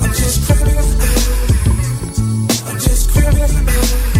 I'm 0.03 0.11
just. 0.11 0.51
I'm 2.67 2.79
just. 2.79 4.10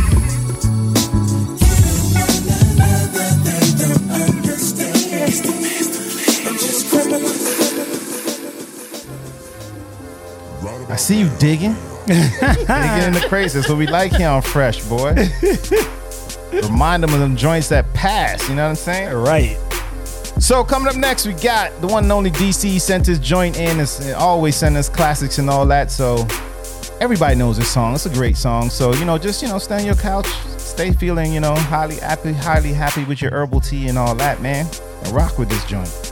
I 10.92 10.98
see 10.98 11.20
you 11.20 11.30
digging. 11.40 11.74
digging 12.06 12.18
in 12.18 13.14
the 13.14 13.26
crates. 13.30 13.54
That's 13.54 13.70
what 13.70 13.78
we 13.78 13.88
like 13.88 14.12
here 14.12 14.28
on 14.28 14.42
Fresh, 14.42 14.84
boy. 14.86 15.16
Remind 16.52 17.02
them 17.02 17.14
of 17.14 17.20
them 17.22 17.38
joints 17.38 17.70
that 17.70 17.86
pass. 17.94 18.50
You 18.50 18.56
know 18.56 18.64
what 18.64 18.72
I'm 18.72 18.76
saying? 18.76 19.16
Right. 19.16 19.58
So 20.38 20.66
coming 20.66 20.90
up 20.90 20.98
next, 20.98 21.26
we 21.26 21.32
got 21.34 21.80
the 21.80 21.88
one 21.88 22.04
and 22.04 22.12
only 22.12 22.32
DC 22.32 22.82
sent 22.82 23.06
his 23.06 23.20
joint 23.20 23.58
in. 23.58 23.80
It's 23.80 24.12
always 24.14 24.58
send 24.58 24.76
us 24.76 24.90
classics 24.90 25.38
and 25.38 25.50
all 25.50 25.66
that. 25.68 25.92
So 25.92 26.28
everybody 27.00 27.36
knows 27.36 27.58
this 27.58 27.72
song. 27.72 27.94
It's 27.94 28.06
a 28.06 28.10
great 28.10 28.36
song. 28.36 28.70
So 28.70 28.94
you 28.96 29.06
know, 29.06 29.18
just 29.18 29.42
you 29.42 29.48
know, 29.48 29.60
stay 29.60 29.78
on 29.78 29.86
your 29.86 29.96
couch, 29.96 30.28
stay 30.58 30.92
feeling 30.92 31.32
you 31.32 31.40
know 31.40 31.56
highly 31.56 31.96
happy, 31.96 32.34
highly 32.34 32.74
happy 32.74 33.06
with 33.06 33.22
your 33.22 33.32
herbal 33.32 33.62
tea 33.62 33.88
and 33.88 33.98
all 33.98 34.14
that, 34.16 34.42
man. 34.42 34.68
And 35.04 35.14
rock 35.14 35.38
with 35.38 35.50
this 35.50 35.66
joint. 35.66 36.11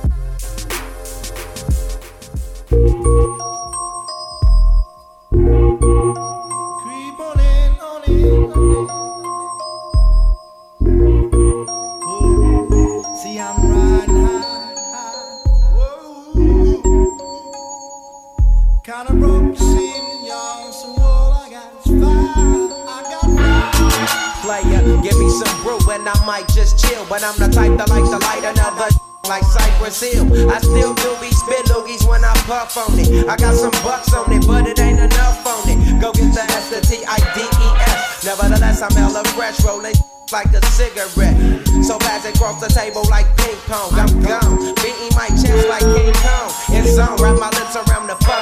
Me 25.89 25.95
some 25.95 26.05
and 26.05 26.09
I 26.09 26.25
might 26.25 26.47
just 26.49 26.77
chill. 26.79 27.05
But 27.09 27.23
I'm 27.23 27.37
the 27.37 27.49
type 27.49 27.77
that 27.77 27.89
like 27.89 28.05
to 28.05 28.19
light 28.21 28.43
another 28.45 28.89
like 29.29 29.43
Cypress 29.43 30.01
Hill. 30.01 30.25
I 30.49 30.59
still 30.59 30.93
do 30.93 31.09
be 31.21 31.31
spit 31.31 31.65
loogies 31.67 32.07
when 32.07 32.23
I 32.23 32.33
puff 32.45 32.77
on 32.77 32.97
it. 32.99 33.27
I 33.27 33.35
got 33.37 33.55
some 33.55 33.73
bucks 33.83 34.13
on 34.13 34.31
it, 34.31 34.45
but 34.47 34.67
it 34.67 34.79
ain't 34.79 34.99
enough 34.99 35.45
on 35.45 35.69
it. 35.69 36.01
Go 36.01 36.11
get 36.13 36.33
the 36.33 36.41
S, 36.41 36.69
the 36.69 36.81
T, 36.81 37.03
I, 37.05 37.17
D, 37.33 37.41
E, 37.41 37.67
S. 37.89 38.25
Nevertheless, 38.25 38.81
I'm 38.81 38.91
hella 38.93 39.23
fresh, 39.35 39.63
rolling 39.65 39.95
like 40.31 40.51
a 40.53 40.61
cigarette. 40.73 41.37
So 41.85 41.97
fast 41.99 42.25
across 42.25 42.61
the 42.61 42.69
table 42.69 43.03
like 43.09 43.25
ping 43.37 43.57
pong. 43.65 43.93
I'm 43.93 44.13
gone, 44.21 44.73
beating 44.81 45.13
my 45.17 45.29
chest 45.37 45.67
like 45.69 45.85
King 45.85 46.13
Kong. 46.21 46.49
It's 46.73 46.97
on, 46.97 47.17
wrap 47.21 47.37
my 47.39 47.49
lips 47.57 47.75
around 47.75 48.07
the 48.07 48.17
40. 48.21 48.33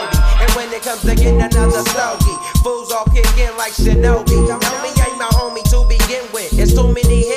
And 0.44 0.52
when 0.56 0.68
it 0.72 0.84
comes 0.84 1.02
to 1.04 1.16
getting 1.16 1.42
another 1.42 1.84
stogie, 1.92 2.38
fools 2.64 2.92
all 2.92 3.08
kick 3.12 3.28
in 3.40 3.56
like 3.58 3.74
Shinobi. 3.74 4.36
Homie 4.48 4.96
ain't 5.08 5.18
my 5.18 5.30
homie 5.36 5.64
to 5.72 5.88
begin 5.88 6.26
with. 6.34 6.52
It's 6.60 6.74
too 6.74 6.88
many 6.94 7.18
be. 7.18 7.37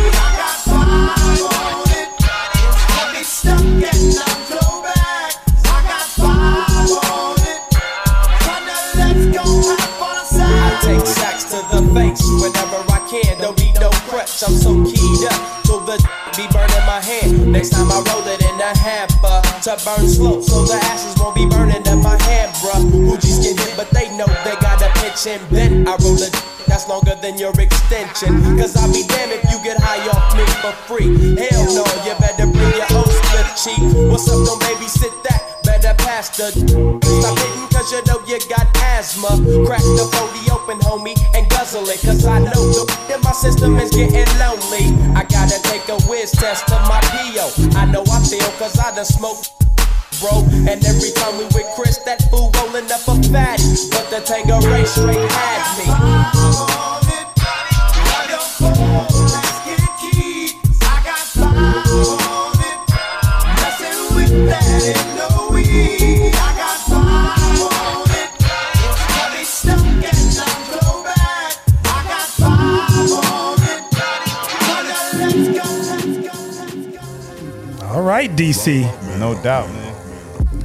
Next 17.61 17.77
time 17.77 17.91
I 17.93 18.01
roll 18.09 18.25
it 18.25 18.41
in 18.41 18.57
a 18.57 18.73
hamper 18.73 19.37
to 19.37 19.77
burn 19.85 20.09
slow, 20.09 20.41
so 20.41 20.65
the 20.65 20.81
ashes 20.81 21.13
won't 21.21 21.35
be 21.37 21.45
burning 21.45 21.85
in 21.85 22.01
my 22.01 22.17
hand, 22.25 22.49
bruh. 22.57 22.81
Hoogies 23.05 23.37
get 23.37 23.53
hit, 23.53 23.77
but 23.77 23.85
they 23.93 24.09
know 24.17 24.25
they 24.41 24.57
got 24.65 24.81
a 24.81 24.89
pitch 24.97 25.29
and 25.29 25.37
bent. 25.53 25.87
I 25.87 25.93
roll 26.01 26.17
a 26.17 26.25
that's 26.65 26.89
longer 26.89 27.13
than 27.21 27.37
your 27.37 27.53
extension. 27.61 28.57
Cause 28.57 28.73
I'll 28.73 28.89
be 28.89 29.05
damned 29.05 29.37
if 29.37 29.45
you 29.53 29.61
get 29.61 29.77
high 29.77 30.01
off 30.09 30.33
me 30.33 30.41
for 30.65 30.73
free. 30.89 31.37
Hell 31.37 31.69
no, 31.69 31.85
you 32.01 32.17
better 32.17 32.49
bring 32.49 32.73
your 32.73 32.89
own 32.97 33.05
split 33.05 33.45
cheek. 33.53 34.09
What's 34.09 34.25
up, 34.25 34.41
don't 34.41 34.57
babysit 34.65 35.13
that? 35.29 35.61
Better 35.61 35.93
pass 36.01 36.33
the 36.33 36.49
Stop 36.49 37.37
hitting 37.37 37.69
cause 37.69 37.93
you 37.93 38.01
know 38.09 38.25
you 38.25 38.41
got 38.49 38.65
asthma. 38.97 39.37
Crack 39.69 39.85
the 39.85 40.09
40 40.09 40.49
open, 40.49 40.81
homie, 40.81 41.13
and 41.37 41.45
guzzle 41.53 41.85
it. 41.85 42.01
Cause 42.01 42.25
I 42.25 42.39
know 42.41 42.73
the 42.73 43.20
my 43.20 43.20
system 43.41 43.75
is 43.77 43.89
getting 43.89 44.29
lonely. 44.37 44.93
I 45.17 45.23
gotta 45.23 45.59
take 45.63 45.89
a 45.89 45.97
whiz 46.07 46.31
test 46.31 46.67
to 46.67 46.75
my 46.85 47.01
PO. 47.01 47.75
I 47.75 47.85
know 47.85 48.03
I 48.11 48.21
feel 48.21 48.51
cause 48.61 48.77
I 48.77 48.93
done 48.93 49.03
smoked 49.03 49.61
bro. 50.21 50.45
And 50.69 50.85
every 50.85 51.09
time 51.11 51.37
we 51.39 51.45
with 51.45 51.65
Chris, 51.75 51.97
that 52.05 52.21
fool 52.29 52.51
rolling 52.61 52.85
up 52.91 53.01
a 53.09 53.17
fatty. 53.33 53.65
But 53.89 54.09
the 54.11 54.21
Tanqueray 54.21 54.85
straight 54.85 55.31
had 55.31 56.67
me. 56.67 56.70
Right, 78.11 78.29
DC. 78.29 78.81
No 79.19 79.41
doubt, 79.41 79.69
man. 79.69 79.95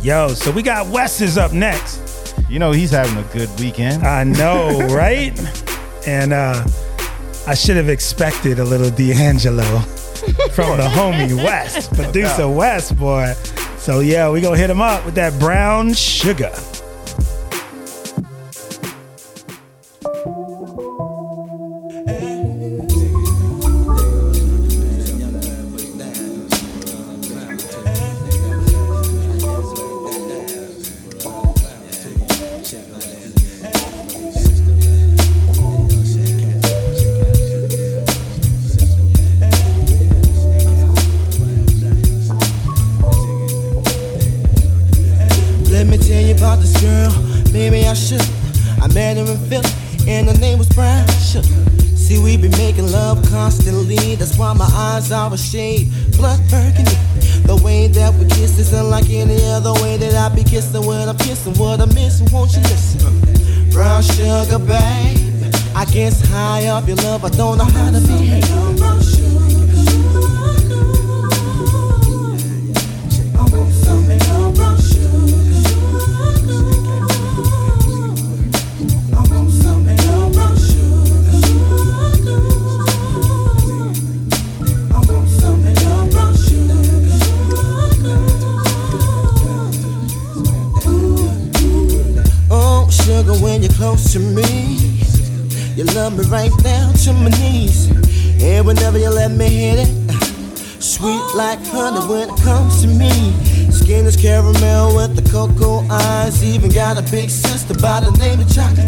Yo, 0.02 0.30
so 0.30 0.50
we 0.50 0.62
got 0.64 0.88
Wes 0.88 1.20
is 1.20 1.38
up 1.38 1.52
next. 1.52 2.34
You 2.50 2.58
know 2.58 2.72
he's 2.72 2.90
having 2.90 3.16
a 3.16 3.22
good 3.32 3.48
weekend. 3.60 4.04
I 4.04 4.24
know, 4.24 4.80
right? 4.90 5.30
And 6.08 6.32
uh, 6.32 6.66
I 7.46 7.54
should 7.54 7.76
have 7.76 7.88
expected 7.88 8.58
a 8.58 8.64
little 8.64 8.90
D'Angelo 8.90 9.62
from 10.54 10.76
the 10.78 10.88
homie 10.88 11.36
Wes, 11.44 11.86
producer 11.86 12.48
Wes, 12.48 12.90
boy. 12.90 13.32
So 13.78 14.00
yeah, 14.00 14.28
we 14.28 14.40
gonna 14.40 14.56
hit 14.56 14.68
him 14.68 14.80
up 14.80 15.04
with 15.06 15.14
that 15.14 15.38
brown 15.38 15.94
sugar. 15.94 16.50
A 55.36 55.38
shade 55.38 55.90
blood 56.16 56.40
burgundy. 56.48 56.96
The 57.44 57.60
way 57.62 57.88
that 57.88 58.14
we 58.14 58.24
kiss 58.24 58.58
is 58.58 58.72
unlike 58.72 59.10
any 59.10 59.38
other 59.44 59.72
way 59.82 59.98
that 59.98 60.14
I 60.14 60.34
be 60.34 60.42
kissing 60.42 60.84
when 60.86 61.08
I'm 61.08 61.18
kissing. 61.18 61.54
What 61.54 61.80
I'm 61.80 61.92
missing, 61.94 62.28
won't 62.32 62.52
you 62.54 62.62
listen? 62.62 63.00
Brown 63.70 64.02
sugar, 64.02 64.58
babe. 64.58 65.52
I 65.74 65.84
guess 65.92 66.24
high 66.30 66.66
up 66.66 66.88
your 66.88 66.96
love, 66.96 67.24
I 67.24 67.28
don't 67.28 67.58
know 67.58 67.64
how 67.64 67.90
to 67.90 68.00
behave. 68.00 69.05
Got 106.94 106.98
a 106.98 107.10
big 107.10 107.28
sister 107.28 107.74
by 107.82 107.98
the 107.98 108.12
name 108.12 108.38
of 108.38 108.48
Chocolate. 108.54 108.86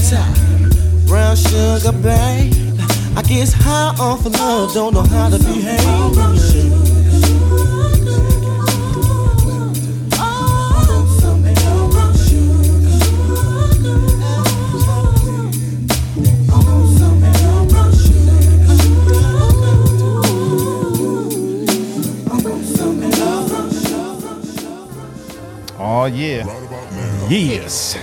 Brown 1.09 1.35
sugar, 1.35 1.91
babe. 2.01 2.55
I 3.17 3.23
guess 3.23 3.53
high 3.53 3.93
off 3.99 4.25
of 4.25 4.35
love, 4.35 4.73
don't 4.73 4.95
know 4.95 5.03
how 5.03 5.29
to 5.29 5.39
behave. 5.39 5.81
Oh 25.81 26.05
yeah. 26.05 26.68
Yes. 27.29 27.97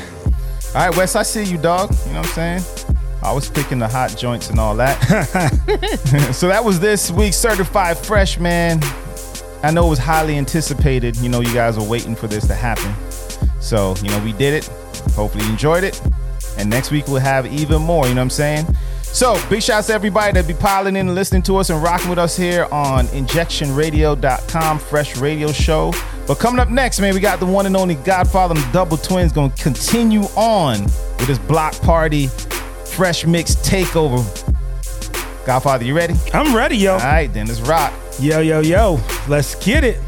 All 0.75 0.87
right, 0.87 0.95
Wes, 0.95 1.15
I 1.15 1.23
see 1.23 1.43
you, 1.43 1.57
dog. 1.57 1.89
You 2.05 2.13
know 2.13 2.21
what 2.21 2.37
I'm 2.37 2.61
saying? 2.61 2.95
I 3.23 3.33
was 3.33 3.49
picking 3.49 3.79
the 3.79 3.87
hot 3.87 4.15
joints 4.15 4.51
and 4.51 4.59
all 4.59 4.75
that. 4.75 5.01
so 6.33 6.47
that 6.47 6.63
was 6.63 6.79
this 6.79 7.09
week's 7.09 7.37
certified 7.37 7.97
freshman. 7.97 8.79
I 9.63 9.71
know 9.71 9.87
it 9.87 9.89
was 9.89 9.99
highly 9.99 10.37
anticipated. 10.37 11.17
You 11.17 11.29
know, 11.29 11.41
you 11.41 11.51
guys 11.53 11.75
were 11.75 11.87
waiting 11.87 12.15
for 12.15 12.27
this 12.27 12.45
to 12.47 12.53
happen. 12.53 12.93
So, 13.59 13.95
you 14.03 14.09
know, 14.09 14.23
we 14.23 14.31
did 14.33 14.53
it. 14.53 14.67
Hopefully 15.15 15.43
you 15.45 15.49
enjoyed 15.49 15.83
it. 15.83 15.99
And 16.59 16.69
next 16.69 16.91
week 16.91 17.07
we'll 17.07 17.17
have 17.17 17.51
even 17.51 17.81
more, 17.81 18.07
you 18.07 18.13
know 18.13 18.21
what 18.21 18.25
I'm 18.25 18.29
saying? 18.29 18.67
So, 19.01 19.41
big 19.49 19.63
shouts 19.63 19.87
to 19.87 19.93
everybody 19.93 20.33
that 20.33 20.47
be 20.47 20.53
piling 20.53 20.97
in 20.97 21.07
and 21.07 21.15
listening 21.15 21.41
to 21.43 21.57
us 21.57 21.71
and 21.71 21.81
rocking 21.81 22.09
with 22.09 22.19
us 22.19 22.37
here 22.37 22.67
on 22.71 23.07
injectionradio.com, 23.07 24.79
Fresh 24.79 25.17
Radio 25.17 25.51
Show. 25.51 25.93
But 26.27 26.39
coming 26.39 26.59
up 26.59 26.69
next, 26.69 26.99
man, 26.99 27.13
we 27.13 27.19
got 27.19 27.39
the 27.39 27.45
one 27.45 27.65
and 27.65 27.77
only 27.77 27.95
Godfather 27.95 28.55
and 28.55 28.63
the 28.63 28.71
Double 28.71 28.97
Twins 28.97 29.31
going 29.31 29.51
to 29.51 29.63
continue 29.63 30.23
on 30.35 30.81
with 30.83 31.27
his 31.27 31.39
block 31.39 31.79
party 31.81 32.27
fresh 32.85 33.25
mix 33.25 33.55
takeover. 33.55 34.23
Godfather, 35.45 35.85
you 35.85 35.95
ready? 35.95 36.15
I'm 36.33 36.55
ready, 36.55 36.77
yo. 36.77 36.93
All 36.93 36.99
right, 36.99 37.31
then 37.31 37.47
let's 37.47 37.61
rock. 37.61 37.93
Yo, 38.19 38.39
yo, 38.39 38.61
yo. 38.61 38.99
Let's 39.27 39.53
get 39.63 39.83
it. 39.83 39.99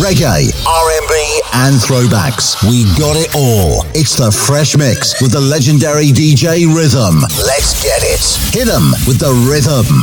Reggae, 0.00 0.48
R&B, 0.66 1.42
and 1.52 1.76
throwbacks. 1.76 2.56
We 2.64 2.84
got 2.98 3.16
it 3.20 3.28
all. 3.36 3.84
It's 3.94 4.16
the 4.16 4.32
Fresh 4.32 4.74
Mix 4.74 5.20
with 5.20 5.32
the 5.32 5.40
legendary 5.40 6.06
DJ 6.06 6.64
Rhythm. 6.74 7.20
Let's 7.44 7.82
get 7.82 8.00
it. 8.02 8.20
Hit 8.54 8.66
'em 8.68 8.92
with 9.06 9.18
the 9.18 9.30
rhythm. 9.46 10.00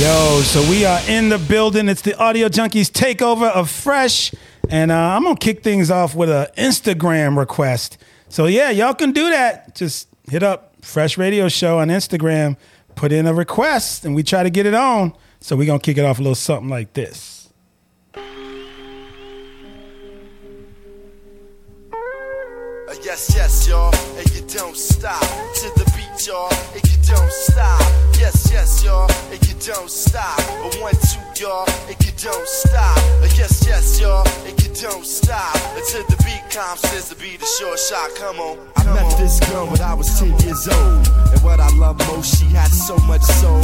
Yo, 0.00 0.40
so 0.42 0.62
we 0.70 0.84
are 0.84 1.00
in 1.08 1.30
the 1.30 1.38
building. 1.38 1.88
It's 1.88 2.02
the 2.02 2.16
Audio 2.16 2.48
Junkeez 2.48 2.92
takeover 2.92 3.50
of 3.50 3.68
Fresh. 3.68 4.32
And 4.68 4.92
uh, 4.92 4.94
I'm 4.94 5.24
to 5.24 5.34
kick 5.34 5.64
things 5.64 5.90
off 5.90 6.14
with 6.14 6.30
an 6.30 6.46
Instagram 6.56 7.36
request. 7.36 7.98
So, 8.28 8.46
yeah, 8.46 8.70
y'all 8.70 8.94
can 8.94 9.10
do 9.10 9.30
that. 9.30 9.74
Just 9.74 10.06
hit 10.30 10.44
up 10.44 10.74
Fresh 10.80 11.18
Radio 11.18 11.48
Show 11.48 11.80
on 11.80 11.88
Instagram, 11.88 12.56
put 12.94 13.10
in 13.10 13.26
a 13.26 13.34
request, 13.34 14.04
and 14.04 14.14
we 14.14 14.22
try 14.22 14.44
to 14.44 14.50
get 14.50 14.64
it 14.64 14.74
on. 14.74 15.12
So, 15.40 15.56
we're 15.56 15.66
to 15.80 15.84
kick 15.84 15.98
it 15.98 16.04
off 16.04 16.20
a 16.20 16.22
little 16.22 16.36
something 16.36 16.68
like 16.70 16.92
this. 16.92 17.41
Yes, 23.04 23.32
yes, 23.34 23.68
y'all, 23.68 23.94
and 24.16 24.26
you 24.34 24.42
don't 24.46 24.76
stop 24.76 25.20
to 25.20 25.66
the 25.76 25.84
beat, 25.96 26.26
y'all, 26.26 26.52
and 26.74 26.82
you 26.82 26.98
don't 27.06 27.32
stop. 27.32 27.80
Yes, 28.18 28.50
yes, 28.52 28.84
y'all, 28.84 29.10
and 29.30 29.40
you 29.46 29.54
don't 29.66 29.90
stop. 29.90 30.38
A 30.38 30.80
one, 30.80 30.94
two, 30.94 31.42
y'all, 31.42 31.68
and 31.88 31.96
you 32.04 32.12
don't 32.18 32.48
stop. 32.48 32.96
Uh, 32.96 33.28
yes, 33.36 33.64
yes, 33.66 34.00
y'all, 34.00 34.26
and 34.46 34.54
you 34.62 34.70
don't 34.80 35.04
stop. 35.04 35.54
Until 35.76 36.04
the 36.04 36.16
beat 36.24 36.42
comes, 36.50 36.80
says 36.80 37.08
to 37.08 37.16
be 37.16 37.36
the 37.36 37.46
short 37.58 37.78
shot. 37.78 38.10
Come 38.16 38.38
on. 38.38 38.58
I 38.76 38.84
met 38.94 39.18
this 39.18 39.40
girl 39.50 39.66
when 39.66 39.80
I 39.80 39.94
was 39.94 40.18
10 40.18 40.28
years 40.40 40.68
old. 40.68 41.08
And 41.32 41.42
what 41.42 41.60
I 41.60 41.68
love 41.76 41.98
most, 42.08 42.38
she 42.38 42.46
had 42.46 42.70
so 42.70 42.96
much 43.08 43.22
soul. 43.22 43.62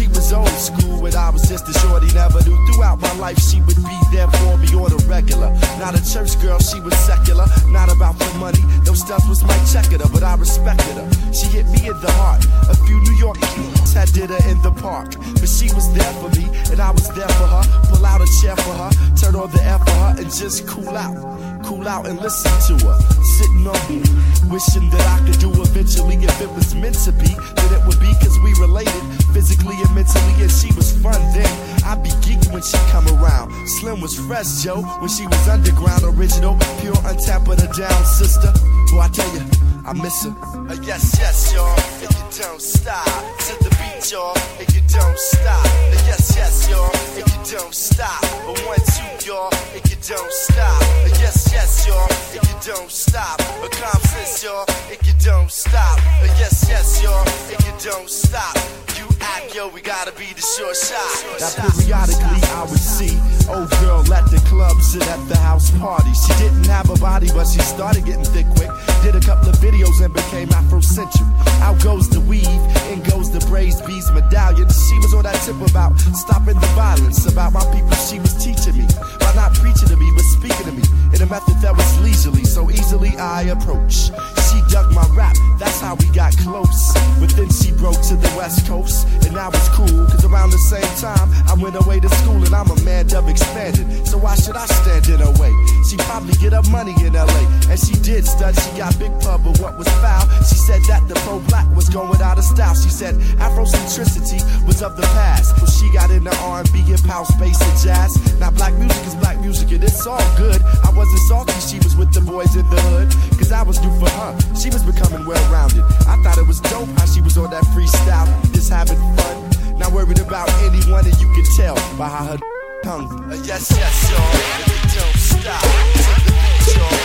She 0.00 0.08
was 0.08 0.32
old 0.32 0.48
school, 0.48 1.04
and 1.04 1.14
I 1.14 1.28
was 1.28 1.46
just 1.46 1.68
a 1.68 1.78
shorty, 1.78 2.06
never 2.14 2.40
knew. 2.48 2.56
Throughout 2.72 3.02
my 3.02 3.12
life, 3.20 3.38
she 3.38 3.60
would 3.60 3.76
be 3.76 3.98
there 4.10 4.28
for 4.40 4.56
me 4.56 4.72
on 4.72 4.88
the 4.88 5.04
regular. 5.06 5.52
Not 5.76 5.92
a 5.92 6.00
church 6.00 6.40
girl, 6.40 6.58
she 6.58 6.80
was 6.80 6.96
secular. 7.04 7.44
Not 7.68 7.92
about 7.92 8.18
the 8.18 8.32
money, 8.40 8.64
those 8.80 9.00
stuff 9.00 9.28
was 9.28 9.44
my 9.44 9.52
checker, 9.68 10.00
but 10.08 10.22
I 10.22 10.36
respected 10.36 10.96
her. 10.96 11.04
She 11.36 11.52
hit 11.52 11.68
me 11.68 11.92
in 11.92 12.00
the 12.00 12.10
heart. 12.16 12.40
A 12.72 12.76
few 12.88 12.96
New 12.96 13.12
York 13.20 13.36
kids 13.52 13.92
had 13.92 14.08
dinner 14.16 14.40
in 14.48 14.56
the 14.62 14.72
park. 14.72 15.20
But 15.36 15.50
she 15.52 15.68
was 15.76 15.92
there 15.92 16.12
for 16.16 16.32
me, 16.32 16.48
and 16.72 16.80
I 16.80 16.92
was 16.92 17.04
there 17.12 17.28
for 17.36 17.48
her. 17.52 17.64
Pull 17.92 18.06
out 18.06 18.24
a 18.24 18.28
chair 18.40 18.56
for 18.56 18.72
her, 18.72 18.90
turn 19.20 19.36
on 19.36 19.52
the 19.52 19.60
air 19.60 19.78
for 19.84 19.92
her, 20.00 20.16
and 20.16 20.32
just 20.32 20.66
cool 20.66 20.96
out. 20.96 21.12
Cool 21.60 21.86
out 21.86 22.08
and 22.08 22.18
listen 22.18 22.48
to 22.72 22.88
her. 22.88 22.96
Sitting 23.36 23.68
on 23.68 23.76
me, 23.92 24.00
wishing 24.48 24.88
that 24.88 25.04
I 25.12 25.20
could 25.28 25.38
do 25.44 25.52
eventually. 25.60 26.16
If 26.16 26.40
it 26.40 26.48
was 26.56 26.74
meant 26.74 26.96
to 27.04 27.12
be, 27.12 27.28
then 27.28 27.70
it 27.76 27.84
would 27.84 28.00
be 28.00 28.08
cause 28.16 28.40
we 28.40 28.56
related 28.56 29.04
physically 29.32 29.76
and 29.76 29.89
mentally. 29.94 30.34
And 30.42 30.50
she 30.50 30.72
was 30.74 30.92
fun 31.02 31.20
then. 31.32 31.50
I'd 31.84 32.02
be 32.02 32.10
geeked 32.24 32.52
when 32.52 32.62
she 32.62 32.76
come 32.90 33.06
around. 33.18 33.50
Slim 33.66 34.00
was 34.00 34.18
fresh, 34.18 34.62
Joe, 34.62 34.82
when 35.00 35.08
she 35.08 35.26
was 35.26 35.48
underground, 35.48 36.02
original, 36.04 36.56
pure, 36.80 36.94
untapped, 37.04 37.46
but 37.46 37.62
a 37.62 37.68
down 37.78 38.04
sister. 38.04 38.52
Boy, 38.92 39.00
I 39.00 39.08
tell 39.08 39.28
you, 39.34 39.42
I 39.86 39.92
miss 39.92 40.24
her. 40.24 40.30
Uh, 40.30 40.76
yes, 40.82 41.16
yes, 41.18 41.52
y'all, 41.54 41.74
and 42.02 42.10
you 42.10 42.42
don't 42.42 42.60
stop 42.60 43.04
to 43.48 43.52
the 43.64 43.70
beat, 43.80 44.12
y'all, 44.12 44.36
and 44.58 44.68
you 44.74 44.82
don't 44.88 45.18
stop. 45.18 45.64
Uh, 45.64 46.04
yes, 46.06 46.32
yes, 46.36 46.68
y'all, 46.68 46.90
and 47.16 47.26
you 47.26 47.58
don't 47.58 47.74
stop. 47.74 48.22
A 48.22 48.52
one, 48.68 48.78
two, 48.94 49.26
y'all, 49.26 49.50
and 49.74 49.82
you 49.90 49.96
don't 50.06 50.32
stop. 50.32 50.82
Uh, 50.82 51.08
yes, 51.18 51.39
yes, 51.52 51.86
y'all, 51.86 52.08
and 52.32 52.42
you 52.48 52.56
don't 52.62 52.90
stop. 52.90 53.40
A 53.40 53.68
confidence, 53.68 54.42
y'all, 54.42 54.64
and 54.90 54.98
you 55.06 55.14
don't 55.24 55.50
stop. 55.50 55.98
A 56.22 56.26
yes, 56.38 56.66
yes, 56.68 57.02
y'all, 57.02 57.26
and 57.50 57.60
you 57.64 57.72
don't 57.90 58.08
stop. 58.08 58.56
You 58.96 59.06
act, 59.20 59.54
yo, 59.54 59.68
we 59.68 59.80
gotta 59.80 60.12
be 60.12 60.32
the 60.32 60.44
short 60.56 60.76
shot. 60.76 61.00
Now 61.40 61.70
periodically 61.72 62.40
I 62.52 62.62
would 62.68 62.80
see 62.80 63.16
old 63.48 63.70
girl 63.80 64.00
at 64.12 64.28
the 64.30 64.40
club 64.48 64.80
sit 64.80 65.06
at 65.08 65.20
the 65.28 65.36
house 65.38 65.70
party. 65.78 66.12
She 66.12 66.32
didn't 66.38 66.66
have 66.66 66.90
a 66.90 66.98
body, 66.98 67.28
but 67.32 67.46
she 67.46 67.60
started 67.60 68.04
getting 68.04 68.24
thick 68.24 68.46
quick. 68.56 68.70
Did 69.02 69.16
a 69.16 69.20
couple 69.20 69.48
of 69.48 69.56
videos 69.56 70.04
and 70.04 70.12
became 70.12 70.48
Afrocentric. 70.48 71.24
Out 71.62 71.82
goes 71.82 72.08
the 72.08 72.20
weave, 72.20 72.46
in 72.92 73.02
goes 73.02 73.30
the 73.30 73.40
braised 73.48 73.86
bees 73.86 74.10
medallion. 74.12 74.68
She 74.68 74.96
was 74.98 75.14
on 75.14 75.24
that 75.24 75.40
tip 75.44 75.56
about 75.60 75.98
stopping 76.14 76.58
the 76.60 76.70
violence, 76.76 77.26
about 77.26 77.52
my 77.52 77.64
people. 77.72 77.92
She 77.96 78.20
was 78.20 78.34
teaching 78.36 78.76
me 78.76 78.86
by 79.18 79.32
not 79.34 79.54
preaching 79.54 79.88
to 79.88 79.96
me, 79.96 80.10
but 80.14 80.24
speaking 80.36 80.66
to 80.66 80.72
me 80.72 80.84
in 81.14 81.22
a 81.22 81.26
method 81.40 81.62
that 81.62 81.76
was 81.76 82.00
leisurely, 82.00 82.44
so 82.44 82.70
easily 82.70 83.16
I 83.16 83.42
approach. 83.42 84.10
She 84.50 84.60
dug 84.70 84.92
my 84.92 85.06
rap, 85.14 85.36
that's 85.58 85.80
how 85.80 85.94
we 85.94 86.06
got 86.10 86.36
close. 86.38 86.92
But 87.18 87.30
then 87.36 87.50
she 87.50 87.72
broke 87.72 88.00
to 88.08 88.16
the 88.16 88.32
west 88.36 88.66
coast, 88.66 89.06
and 89.26 89.36
that 89.36 89.52
was 89.52 89.68
cool, 89.70 90.06
cause 90.06 90.24
around 90.24 90.50
the 90.50 90.58
same 90.58 90.90
time 90.98 91.28
I 91.48 91.54
went 91.54 91.76
away 91.76 92.00
to 92.00 92.08
school 92.20 92.42
and 92.42 92.54
I'm 92.54 92.70
a 92.70 92.80
man 92.82 93.06
dub 93.06 93.28
expanded. 93.28 94.06
So 94.06 94.18
why 94.18 94.34
should 94.36 94.56
I 94.56 94.66
stand 94.66 95.08
in 95.08 95.20
her 95.20 95.32
way? 95.40 95.52
She 95.88 95.96
probably 96.08 96.34
get 96.34 96.52
her 96.52 96.62
money 96.70 96.94
in 97.04 97.12
LA, 97.14 97.42
and 97.70 97.78
she 97.78 97.94
did 98.00 98.26
stud, 98.26 98.58
she 98.58 98.70
got 98.78 98.98
big 98.98 99.12
pub, 99.20 99.44
but 99.44 99.58
what 99.60 99.78
was 99.78 99.88
foul? 100.00 100.26
She 100.44 100.56
said 100.56 100.82
that 100.88 101.06
the 101.08 101.14
pro 101.26 101.40
black 101.48 101.68
was 101.74 101.88
going 101.88 102.20
out 102.20 102.38
of 102.38 102.44
style. 102.44 102.74
She 102.74 102.90
said 102.90 103.14
Afrocentricity 103.38 104.40
was 104.66 104.82
of 104.82 104.96
the 104.96 105.06
past. 105.14 105.56
Well, 105.58 105.70
she 105.70 105.90
got 105.92 106.10
into 106.10 106.34
R&B, 106.36 106.80
hip 106.80 107.00
house, 107.00 107.30
bass, 107.38 107.60
and 107.60 107.78
jazz. 107.80 108.16
Now 108.38 108.50
black 108.50 108.74
music 108.74 109.06
is 109.06 109.14
black 109.16 109.40
music, 109.40 109.70
and 109.72 109.82
it's 109.82 110.06
all 110.06 110.22
good. 110.36 110.60
I 110.84 110.90
wasn't 110.94 111.20
salty, 111.30 111.54
she 111.62 111.78
was 111.78 111.94
with 111.94 112.12
the 112.12 112.20
boys 112.20 112.56
in 112.56 112.66
the 112.74 112.80
hood, 112.90 113.08
cause 113.38 113.52
I 113.52 113.62
was 113.62 113.80
new 113.80 113.92
for 114.02 114.10
her. 114.10 114.34
She 114.58 114.68
was 114.68 114.82
becoming 114.82 115.24
well 115.24 115.38
rounded. 115.46 115.84
I 116.10 116.18
thought 116.24 116.38
it 116.38 116.46
was 116.46 116.58
dope 116.58 116.90
how 116.98 117.06
she 117.06 117.20
was 117.22 117.38
on 117.38 117.50
that 117.54 117.62
freestyle, 117.70 118.26
just 118.52 118.68
having 118.68 118.98
fun. 119.14 119.78
Not 119.78 119.92
worried 119.92 120.18
about 120.18 120.50
anyone, 120.66 121.06
and 121.06 121.14
you 121.22 121.28
can 121.30 121.46
tell 121.54 121.76
by 121.96 122.08
how 122.10 122.34
her 122.34 122.38
tongue. 122.82 123.06
Uh, 123.30 123.34
A 123.34 123.36
yes, 123.46 123.70
yes, 123.70 124.10
y'all, 124.10 124.26
and 124.26 124.66
you 124.74 124.78
don't 124.98 125.18
stop. 125.30 125.62
To 125.62 126.10
the 126.10 126.34
beat, 126.34 126.66
y'all, 126.74 126.98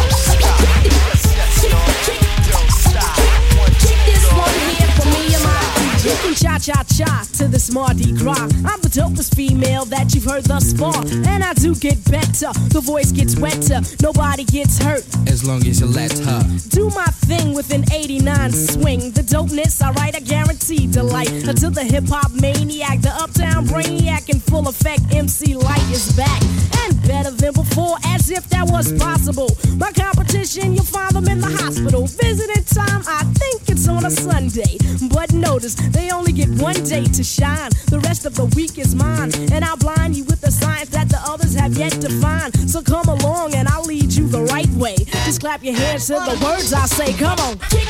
don't 0.00 0.16
stop. 0.16 0.60
Yes, 0.88 1.22
yes, 1.36 1.52
y'all, 1.68 1.92
and 2.08 2.24
you 2.24 2.32
don't 2.48 2.72
stop. 2.72 3.16
One, 3.60 3.74
two, 3.84 3.92
This 4.08 4.24
y'all, 4.24 4.48
one 4.48 4.56
here 4.64 4.92
for 4.96 5.06
me 5.12 5.36
and 5.36 5.44
my 5.44 5.60
stop. 5.60 6.08
You 6.08 6.16
can 6.24 6.34
cha 6.40 6.56
cha 6.56 6.78
cha 6.96 7.12
to 7.36 7.44
this 7.52 7.68
Mardi 7.70 8.16
Gras. 8.16 8.48
I'm 8.64 8.77
the 8.77 8.77
dopest 8.98 9.36
female 9.36 9.84
that 9.84 10.12
you've 10.12 10.24
heard 10.24 10.44
thus 10.44 10.72
far. 10.72 10.98
And 11.30 11.44
I 11.44 11.54
do 11.54 11.74
get 11.76 11.98
better. 12.10 12.50
The 12.74 12.82
voice 12.82 13.12
gets 13.12 13.36
wetter. 13.36 13.80
Nobody 14.02 14.42
gets 14.42 14.82
hurt. 14.82 15.06
As 15.28 15.46
long 15.46 15.64
as 15.68 15.80
you 15.80 15.86
let 15.86 16.10
her. 16.18 16.42
Do 16.70 16.90
my 16.90 17.06
thing 17.30 17.54
with 17.54 17.72
an 17.72 17.84
89 17.92 18.50
swing. 18.50 19.00
The 19.12 19.22
dopeness, 19.22 19.80
alright, 19.86 20.16
I 20.16 20.20
guarantee 20.20 20.88
delight. 20.88 21.30
Until 21.30 21.70
the 21.70 21.84
hip 21.84 22.08
hop 22.08 22.32
maniac, 22.32 23.00
the 23.00 23.14
uptown 23.22 23.66
brainiac 23.66 24.28
in 24.30 24.40
full 24.40 24.66
effect, 24.66 25.02
MC 25.14 25.54
Lyte 25.54 25.90
is 25.92 26.16
back. 26.16 26.42
And 26.82 27.00
better 27.06 27.30
than 27.30 27.54
before, 27.54 27.96
as 28.04 28.30
if 28.30 28.48
that 28.50 28.66
was 28.68 28.92
possible. 28.98 29.50
My 29.76 29.92
competition, 29.92 30.74
you'll 30.74 30.84
find 30.98 31.14
them 31.14 31.28
in 31.28 31.38
the 31.40 31.54
hospital. 31.62 32.06
Visiting 32.06 32.64
time, 32.64 33.02
I 33.06 33.22
think 33.38 33.68
it's 33.68 33.86
on 33.86 34.04
a 34.04 34.10
Sunday. 34.10 34.76
But 35.12 35.32
notice, 35.32 35.74
they 35.74 36.10
only 36.10 36.32
get 36.32 36.48
one 36.60 36.82
day 36.82 37.04
to 37.04 37.22
shine. 37.22 37.70
The 37.90 38.00
rest 38.00 38.26
of 38.26 38.34
the 38.34 38.46
week 38.56 38.78
is 38.78 38.87
mine. 38.94 39.32
And 39.52 39.64
I'll 39.64 39.76
blind 39.76 40.16
you 40.16 40.24
with 40.24 40.40
the 40.40 40.50
science 40.50 40.90
that 40.90 41.08
the 41.08 41.20
others 41.24 41.54
have 41.54 41.76
yet 41.76 41.92
to 41.92 42.08
find. 42.20 42.54
So 42.70 42.82
come 42.82 43.08
along 43.08 43.54
and 43.54 43.68
I'll 43.68 43.84
lead 43.84 44.12
you 44.12 44.28
the 44.28 44.42
right 44.42 44.70
way. 44.70 44.96
Just 45.24 45.40
clap 45.40 45.62
your 45.62 45.74
hands 45.74 46.06
to 46.06 46.14
the 46.14 46.38
words 46.44 46.72
I 46.72 46.86
say. 46.86 47.12
Come 47.14 47.38
on. 47.40 47.58
Kick, 47.70 47.88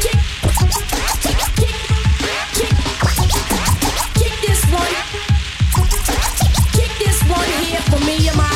kick, 0.00 0.18
kick, 0.46 1.76
kick 4.14 4.34
this 4.46 4.62
one. 4.72 4.94
Kick 6.72 6.92
this 6.98 7.22
one 7.28 7.50
here 7.64 7.80
for 7.90 8.00
me 8.04 8.28
and 8.28 8.36
my 8.36 8.55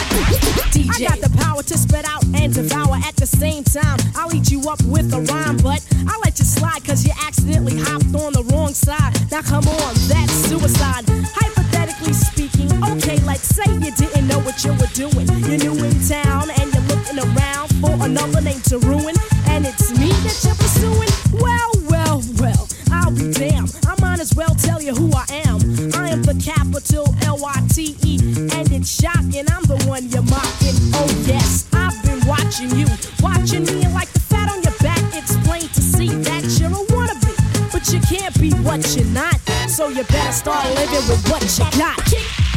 DJ. 0.70 1.06
I 1.06 1.08
got 1.08 1.20
the 1.20 1.36
power 1.38 1.62
to 1.62 1.78
spit 1.78 2.04
out 2.06 2.24
and 2.34 2.54
devour 2.54 2.96
at 3.04 3.16
the 3.16 3.26
same 3.26 3.64
time. 3.64 3.98
I'll 4.14 4.34
eat 4.34 4.50
you 4.50 4.62
up 4.70 4.82
with 4.84 5.12
a 5.12 5.20
rhyme, 5.20 5.56
but 5.58 5.84
I'll 6.06 6.20
let 6.20 6.38
you 6.38 6.44
slide 6.44 6.84
cause 6.84 7.04
you 7.04 7.12
accidentally 7.26 7.78
hopped 7.78 8.14
on 8.14 8.32
the 8.32 8.44
wrong 8.52 8.72
side. 8.74 9.12
Now 9.30 9.42
come 9.42 9.66
on, 9.66 9.94
that's 10.08 10.32
suicide. 10.48 11.04
Hypothetically 11.34 12.12
speaking, 12.12 12.70
okay, 12.84 13.18
let's 13.26 13.48
say 13.48 13.66
you 13.66 13.90
didn't 13.90 14.26
know 14.28 14.38
what 14.40 14.64
you 14.64 14.72
were 14.78 14.92
doing. 14.94 15.26
You're 15.46 15.58
new 15.58 15.84
in 15.84 15.94
town 16.06 16.50
and 16.50 16.72
you're 16.72 16.86
looking 16.86 17.18
around 17.18 17.68
for 17.80 17.92
another 18.04 18.40
name 18.40 18.60
to 18.70 18.78
ruin. 18.78 19.14
And 19.48 19.66
it's 19.66 19.90
me 19.98 20.08
that 20.24 20.38
you're 20.44 20.54
pursuing? 20.54 21.10
Well, 21.42 21.72
well, 21.90 22.22
well, 22.38 22.68
I'll 22.92 23.10
be 23.10 23.32
damned. 23.32 23.74
I 23.86 23.94
might 24.00 24.20
as 24.20 24.34
well 24.34 24.54
tell 24.54 24.80
you 24.80 24.94
who 24.94 25.10
I 25.12 25.26
am. 25.46 25.58
I 25.94 26.10
am 26.10 26.22
the 26.22 26.38
capital 26.38 27.14
L 27.26 27.38
Y 27.38 27.54
T 27.74 27.96
and 28.48 28.72
it's 28.72 28.88
shocking. 28.88 29.44
I'm 29.50 29.64
the 29.64 29.82
one 29.86 30.08
you're 30.08 30.22
mocking. 30.22 30.76
Oh, 30.94 31.10
yes, 31.26 31.68
I've 31.72 32.00
been 32.04 32.20
watching 32.26 32.70
you, 32.76 32.86
watching 33.20 33.64
me, 33.64 33.86
like 33.92 34.08
the 34.12 34.20
fat 34.20 34.50
on 34.50 34.62
your 34.62 34.76
back, 34.80 35.02
it's 35.14 35.36
plain 35.46 35.68
to 35.68 35.80
see 35.80 36.08
that 36.08 36.44
you're 36.58 36.70
a 36.70 36.84
wannabe. 36.92 37.72
But 37.72 37.92
you 37.92 38.00
can't 38.00 38.34
be 38.40 38.50
what 38.62 38.80
you're 38.96 39.06
not, 39.06 39.38
so 39.68 39.88
you 39.88 40.04
better 40.04 40.32
start 40.32 40.64
living 40.74 41.06
with 41.08 41.28
what 41.28 41.42
you 41.58 41.78
got. 41.78 42.49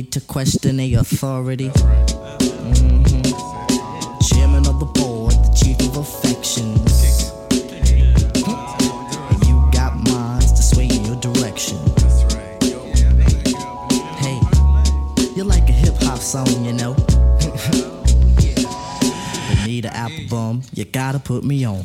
Need 0.00 0.12
to 0.12 0.20
question 0.22 0.80
a 0.80 0.94
authority. 0.94 1.68
Mhm. 1.68 3.22
Chairman 4.28 4.66
of 4.66 4.80
the 4.80 4.86
board, 4.86 5.34
the 5.34 5.52
chief 5.54 5.78
of 5.88 5.98
affections. 5.98 7.32
You 9.46 9.56
got 9.70 9.92
minds 10.08 10.52
to 10.52 10.62
sway 10.62 10.86
in 10.86 11.04
your 11.04 11.16
direction. 11.16 11.76
Hey, 14.16 14.40
you're 15.36 15.44
like 15.44 15.68
a 15.68 15.76
hip 15.82 16.02
hop 16.02 16.20
song, 16.20 16.64
you 16.64 16.72
know. 16.72 16.94
Bonita 19.50 19.94
Applebaum, 19.94 20.62
you 20.72 20.86
gotta 20.86 21.18
put 21.18 21.44
me 21.44 21.66
on. 21.66 21.84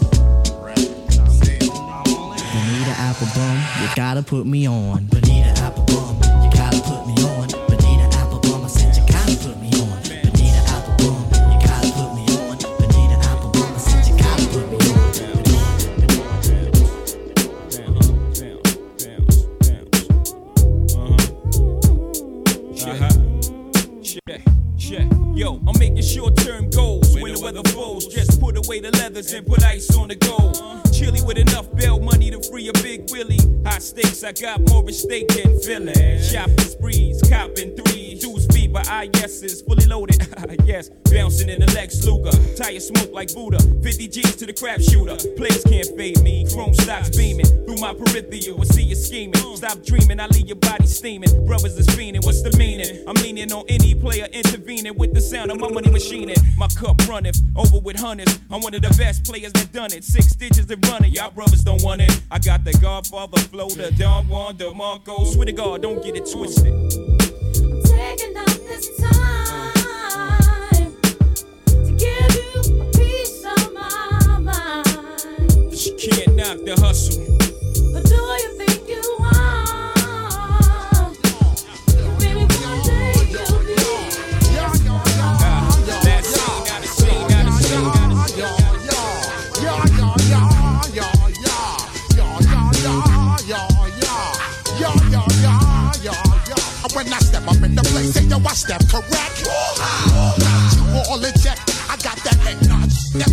You 3.21 3.87
gotta 3.95 4.23
put 4.23 4.47
me 4.47 4.67
on. 4.67 5.05
Bonita 5.05 5.71
I 34.31 34.33
got 34.33 34.61
more 34.69 34.87
at 34.87 34.93
stake 34.95 35.27
than 35.27 35.59
feeling. 35.59 36.21
Shopping 36.21 36.59
sprees, 36.59 37.21
copping 37.27 37.75
three, 37.75 38.17
two 38.17 38.39
speed 38.39 38.71
by 38.71 39.09
IS's, 39.13 39.61
fully 39.61 39.85
loaded. 39.87 40.25
yes, 40.65 40.87
bouncing 41.11 41.49
in 41.49 41.59
the 41.59 41.69
Lex 41.75 42.01
Luke 42.05 42.20
get 42.81 42.97
smoked 42.97 43.13
like 43.13 43.33
Buddha. 43.33 43.59
50 43.83 44.07
G's 44.07 44.35
to 44.37 44.45
the 44.45 44.53
crap 44.53 44.81
shooter. 44.81 45.15
Players 45.35 45.63
can't 45.63 45.87
fade 45.97 46.21
me. 46.21 46.45
Chrome 46.51 46.73
stocks 46.73 47.15
beaming 47.15 47.45
through 47.45 47.77
my 47.77 47.93
peripheral. 47.93 48.61
I 48.61 48.65
see 48.65 48.83
you 48.83 48.95
scheming. 48.95 49.35
Stop 49.55 49.83
dreaming. 49.83 50.19
I 50.19 50.27
leave 50.27 50.47
your 50.47 50.57
body 50.57 50.87
steaming. 50.87 51.45
Brothers 51.45 51.77
is 51.77 51.87
fiending. 51.87 52.23
What's 52.25 52.41
the 52.41 52.55
meaning? 52.57 53.03
I'm 53.07 53.15
leaning 53.15 53.51
on 53.51 53.65
any 53.69 53.93
player 53.95 54.25
intervening 54.31 54.97
with 54.97 55.13
the 55.13 55.21
sound 55.21 55.51
of 55.51 55.59
my 55.59 55.69
money 55.69 55.89
machining. 55.89 56.37
My 56.57 56.67
cup 56.67 56.97
running 57.07 57.33
over 57.55 57.79
with 57.79 57.99
hundreds. 57.99 58.39
I'm 58.49 58.61
one 58.61 58.73
of 58.73 58.81
the 58.81 58.93
best 58.97 59.25
players 59.25 59.53
that 59.53 59.71
done 59.71 59.93
it. 59.93 60.03
Six 60.03 60.27
stitches 60.27 60.69
and 60.69 60.87
running. 60.87 61.11
Y'all 61.13 61.31
brothers 61.31 61.61
don't 61.61 61.83
want 61.83 62.01
it. 62.01 62.21
I 62.31 62.39
got 62.39 62.63
the 62.63 62.73
Godfather 62.73 63.39
flow, 63.39 63.69
the 63.69 63.91
Don 63.91 64.27
Juan 64.27 64.57
DeMarco. 64.57 65.31
Swear 65.33 65.45
to 65.45 65.51
God, 65.51 65.81
don't 65.81 66.03
get 66.03 66.15
it 66.15 66.29
twisted. 66.31 66.67
I'm 66.67 67.83
taking 67.83 68.37
up 68.37 68.47
this 68.47 68.89
time. 68.99 69.60
can't 76.01 76.35
knock 76.35 76.57
the 76.65 76.73
hustle. 76.81 77.21
But 77.93 78.03
do 78.09 78.15
you 78.15 78.57
think 78.57 78.89
you 78.89 79.03
are? 79.21 79.93
You 82.19 82.37
one 82.39 82.81
day 82.81 83.13
you'll 83.29 83.61
be. 83.65 83.75
When 96.93 97.07
I 97.13 97.19
step 97.19 97.47
up 97.47 97.55
in 97.63 97.73
the 97.73 97.81
place, 97.83 98.13
say 98.13 98.23
yo, 98.25 98.37
I 98.37 98.53
step 98.53 98.81
correct. 98.89 99.47
Ooh, 99.47 99.49
ah, 99.49 100.11
ooh, 100.11 100.43
ah. 100.43 100.75
You 100.75 100.99
all 101.09 101.23
eject. 101.23 101.61
I 101.89 101.95
got 102.03 102.17
that 102.25 102.35
head 102.43 102.59
notch. 102.67 103.15
That 103.15 103.31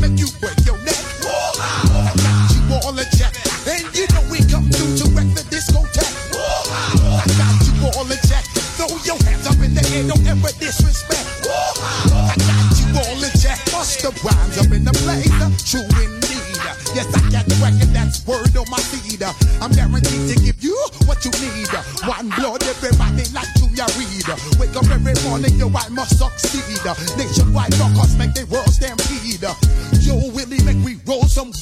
morning, 25.28 25.54
yo, 25.58 25.68
I 25.68 25.88
must 25.90 26.18
succeed. 26.18 26.80
Nationwide 27.16 27.74
rockers 27.78 28.16
make 28.16 28.34
the 28.34 28.46
world 28.46 28.72
stampede. 28.72 29.44
Yo, 30.00 30.16
Willie 30.32 30.62
make 30.64 30.80
we 30.84 30.96
roll 31.06 31.24
some. 31.24 31.52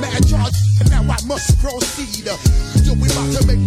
Mad 0.00 0.26
charge, 0.26 0.54
and 0.80 0.90
now 0.90 1.02
I 1.06 1.18
must 1.26 1.54
proceed. 1.62 2.26
Yo, 2.26 2.92
we 2.98 3.06
about 3.06 3.30
to 3.38 3.46
make 3.46 3.62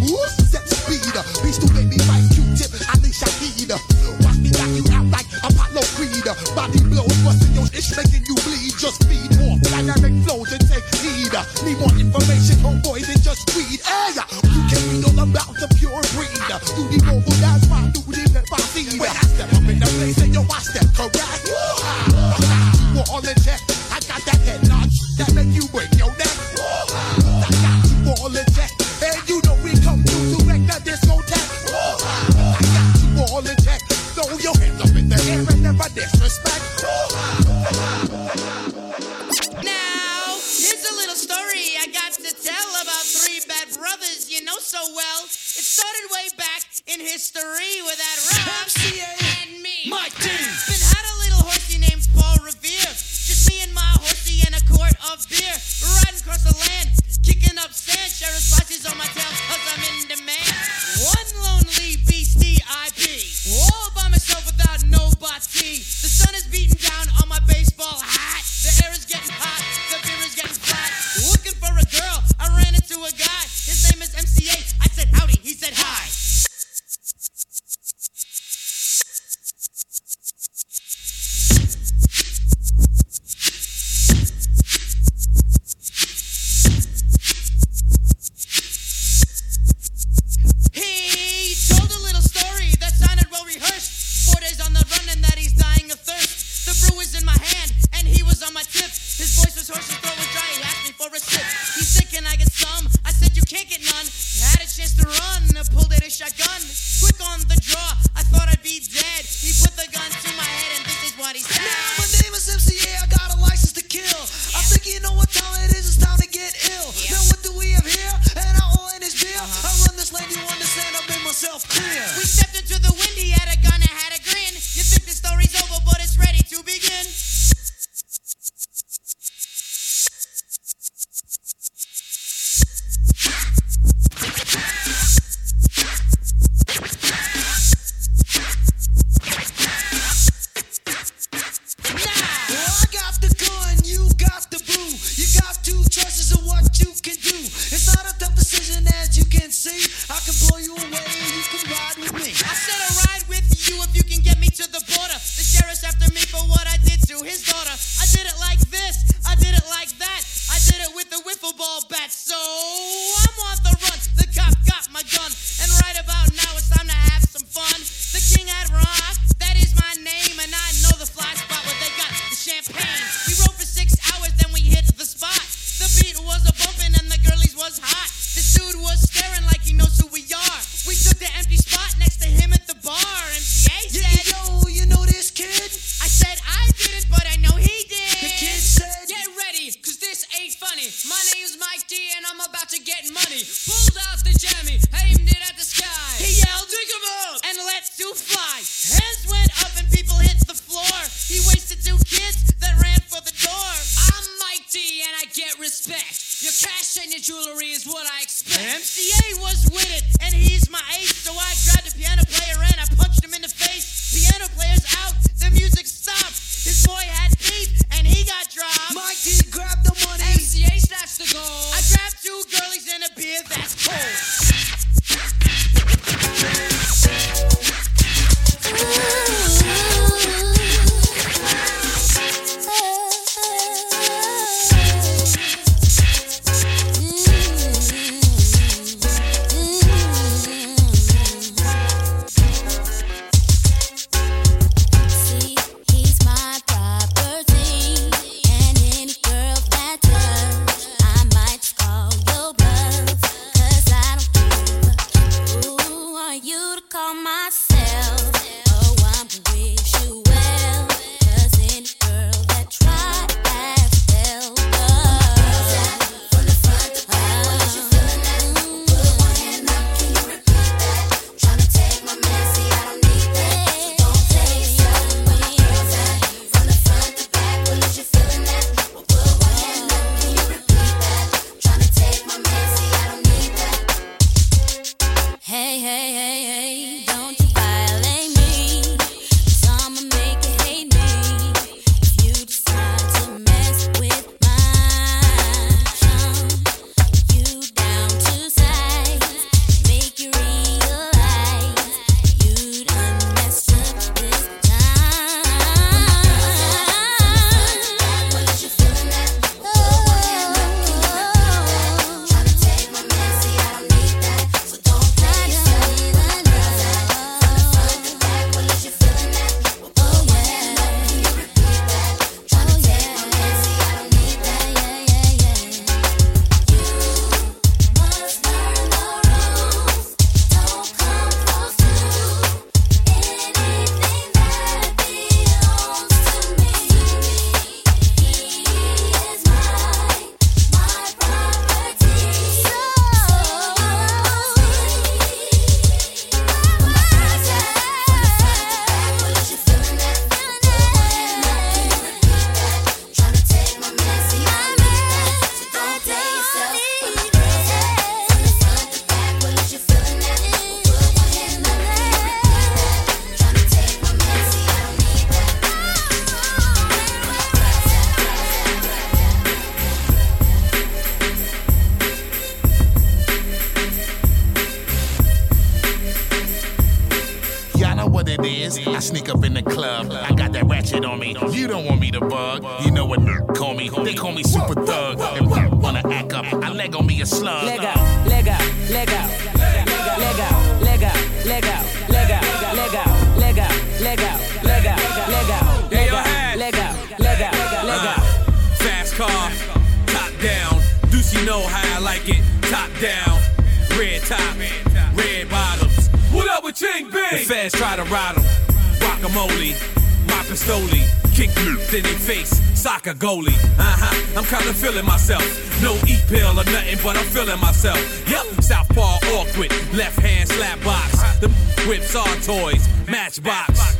myself. 417.84 418.28
Yep, 418.28 418.62
Southpaw 418.62 419.18
awkward, 419.36 419.70
left 419.94 420.18
hand 420.20 420.48
slap 420.48 420.82
box. 420.82 421.12
The 421.40 421.48
whips 421.86 422.14
are 422.16 422.36
toys, 422.40 422.88
matchbox. 423.08 423.96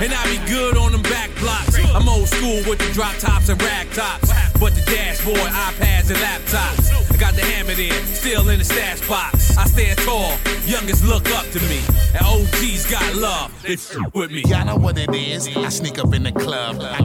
And 0.00 0.12
I 0.14 0.24
be 0.24 0.38
good 0.48 0.76
on 0.76 0.92
them 0.92 1.02
back 1.02 1.30
blocks. 1.38 1.76
I'm 1.94 2.08
old 2.08 2.28
school 2.28 2.62
with 2.68 2.78
the 2.78 2.90
drop 2.92 3.16
tops 3.16 3.48
and 3.48 3.60
rag 3.62 3.90
tops. 3.92 4.30
But 4.60 4.74
the 4.74 4.82
dashboard, 4.82 5.38
iPads, 5.38 6.10
and 6.10 6.18
laptops. 6.18 7.12
I 7.12 7.16
got 7.16 7.34
the 7.34 7.42
hammer 7.42 7.74
there, 7.74 7.92
still 8.06 8.48
in 8.48 8.58
the 8.58 8.64
stash 8.64 9.06
box. 9.08 9.56
I 9.56 9.64
stand 9.64 9.98
tall, 10.00 10.32
youngest 10.66 11.04
look 11.04 11.28
up 11.32 11.48
to 11.50 11.60
me. 11.68 11.80
And 12.14 12.24
OG's 12.24 12.88
got 12.90 13.14
love, 13.14 13.52
they 13.62 13.74
f 13.74 13.96
with 14.14 14.30
me. 14.30 14.42
Y'all 14.46 14.64
know 14.64 14.76
what 14.76 14.98
it 14.98 15.14
is. 15.14 15.48
I 15.48 15.68
sneak 15.68 15.98
up 15.98 16.14
in 16.14 16.22
the 16.22 16.32
club. 16.32 16.80
I 16.80 17.02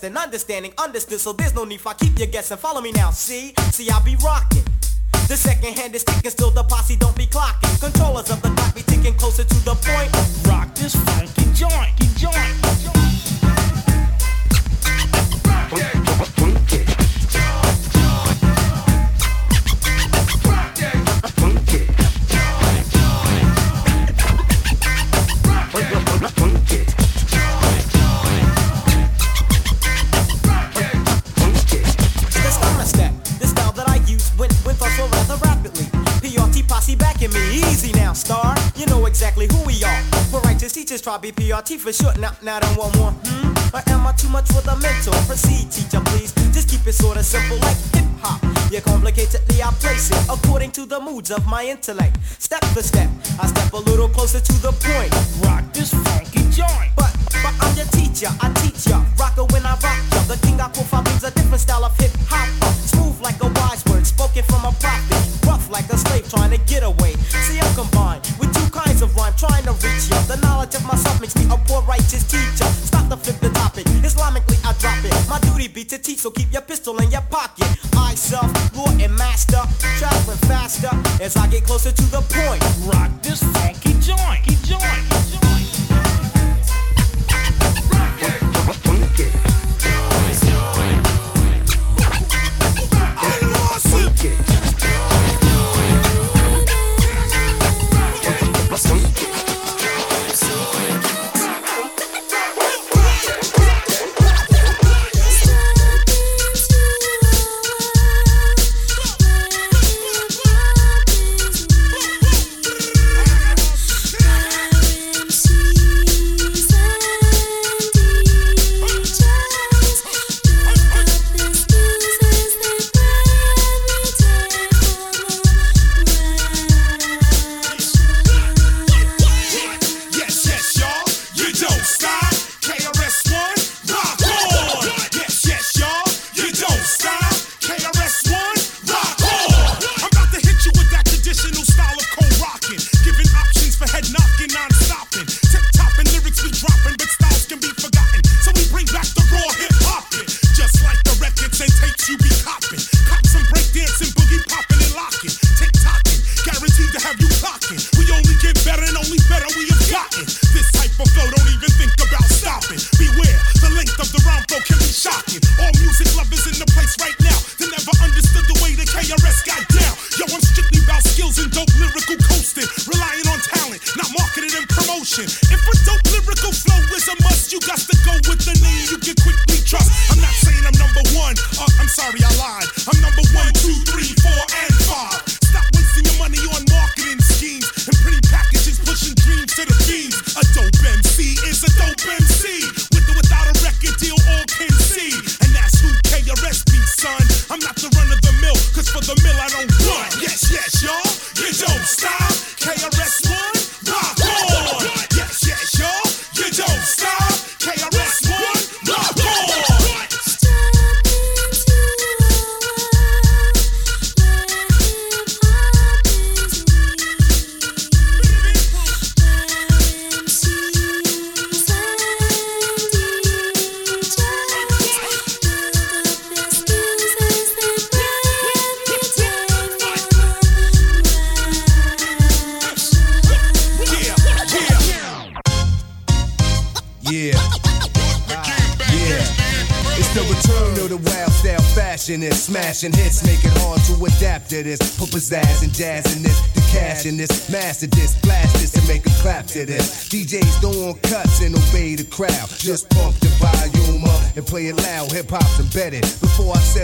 And 0.00 0.16
understanding, 0.16 0.72
understood, 0.78 1.20
so 1.20 1.34
there's 1.34 1.54
no 1.54 1.64
need 1.64 1.80
for 1.80 1.90
I 1.90 1.94
keep 1.94 2.18
your 2.18 2.26
guessing. 2.26 2.56
Follow 2.56 2.80
me 2.80 2.92
now, 2.92 3.10
see? 3.10 3.52
See, 3.72 3.90
I 3.90 4.02
be 4.02 4.16
rocking. 4.24 4.64
The 5.28 5.36
second 5.36 5.74
hand 5.74 5.94
is 5.94 6.00
sticking 6.00 6.30
still 6.30 6.50
for 41.82 41.92
sure. 41.92 42.14
Now, 42.18 42.30
now 42.42 42.58
I 42.62 42.76
want 42.76 42.96
more. 42.96 43.10
Hmm? 43.10 43.74
Or 43.74 43.82
am 43.90 44.06
I 44.06 44.12
too 44.12 44.28
much 44.28 44.46
for 44.46 44.62
the 44.62 44.76
mental? 44.76 45.12
Proceed, 45.26 45.70
teacher, 45.70 46.00
please. 46.06 46.32
Just 46.54 46.68
keep 46.68 46.86
it 46.86 46.92
sorta 46.92 47.22
simple 47.22 47.58
like 47.58 47.76
hip 47.92 48.06
hop. 48.22 48.40
Yeah, 48.70 48.80
complicatedly 48.80 49.60
I 49.60 49.70
place 49.82 50.10
it 50.10 50.22
according 50.30 50.70
to 50.72 50.86
the 50.86 51.00
moods 51.00 51.30
of 51.30 51.44
my 51.46 51.64
intellect. 51.64 52.16
Step 52.38 52.64
for 52.66 52.82
step, 52.82 53.10
I 53.40 53.46
step 53.48 53.72
a 53.72 53.76
little 53.76 54.08
closer 54.08 54.40
to 54.40 54.52
the 54.62 54.72
point. 54.72 55.12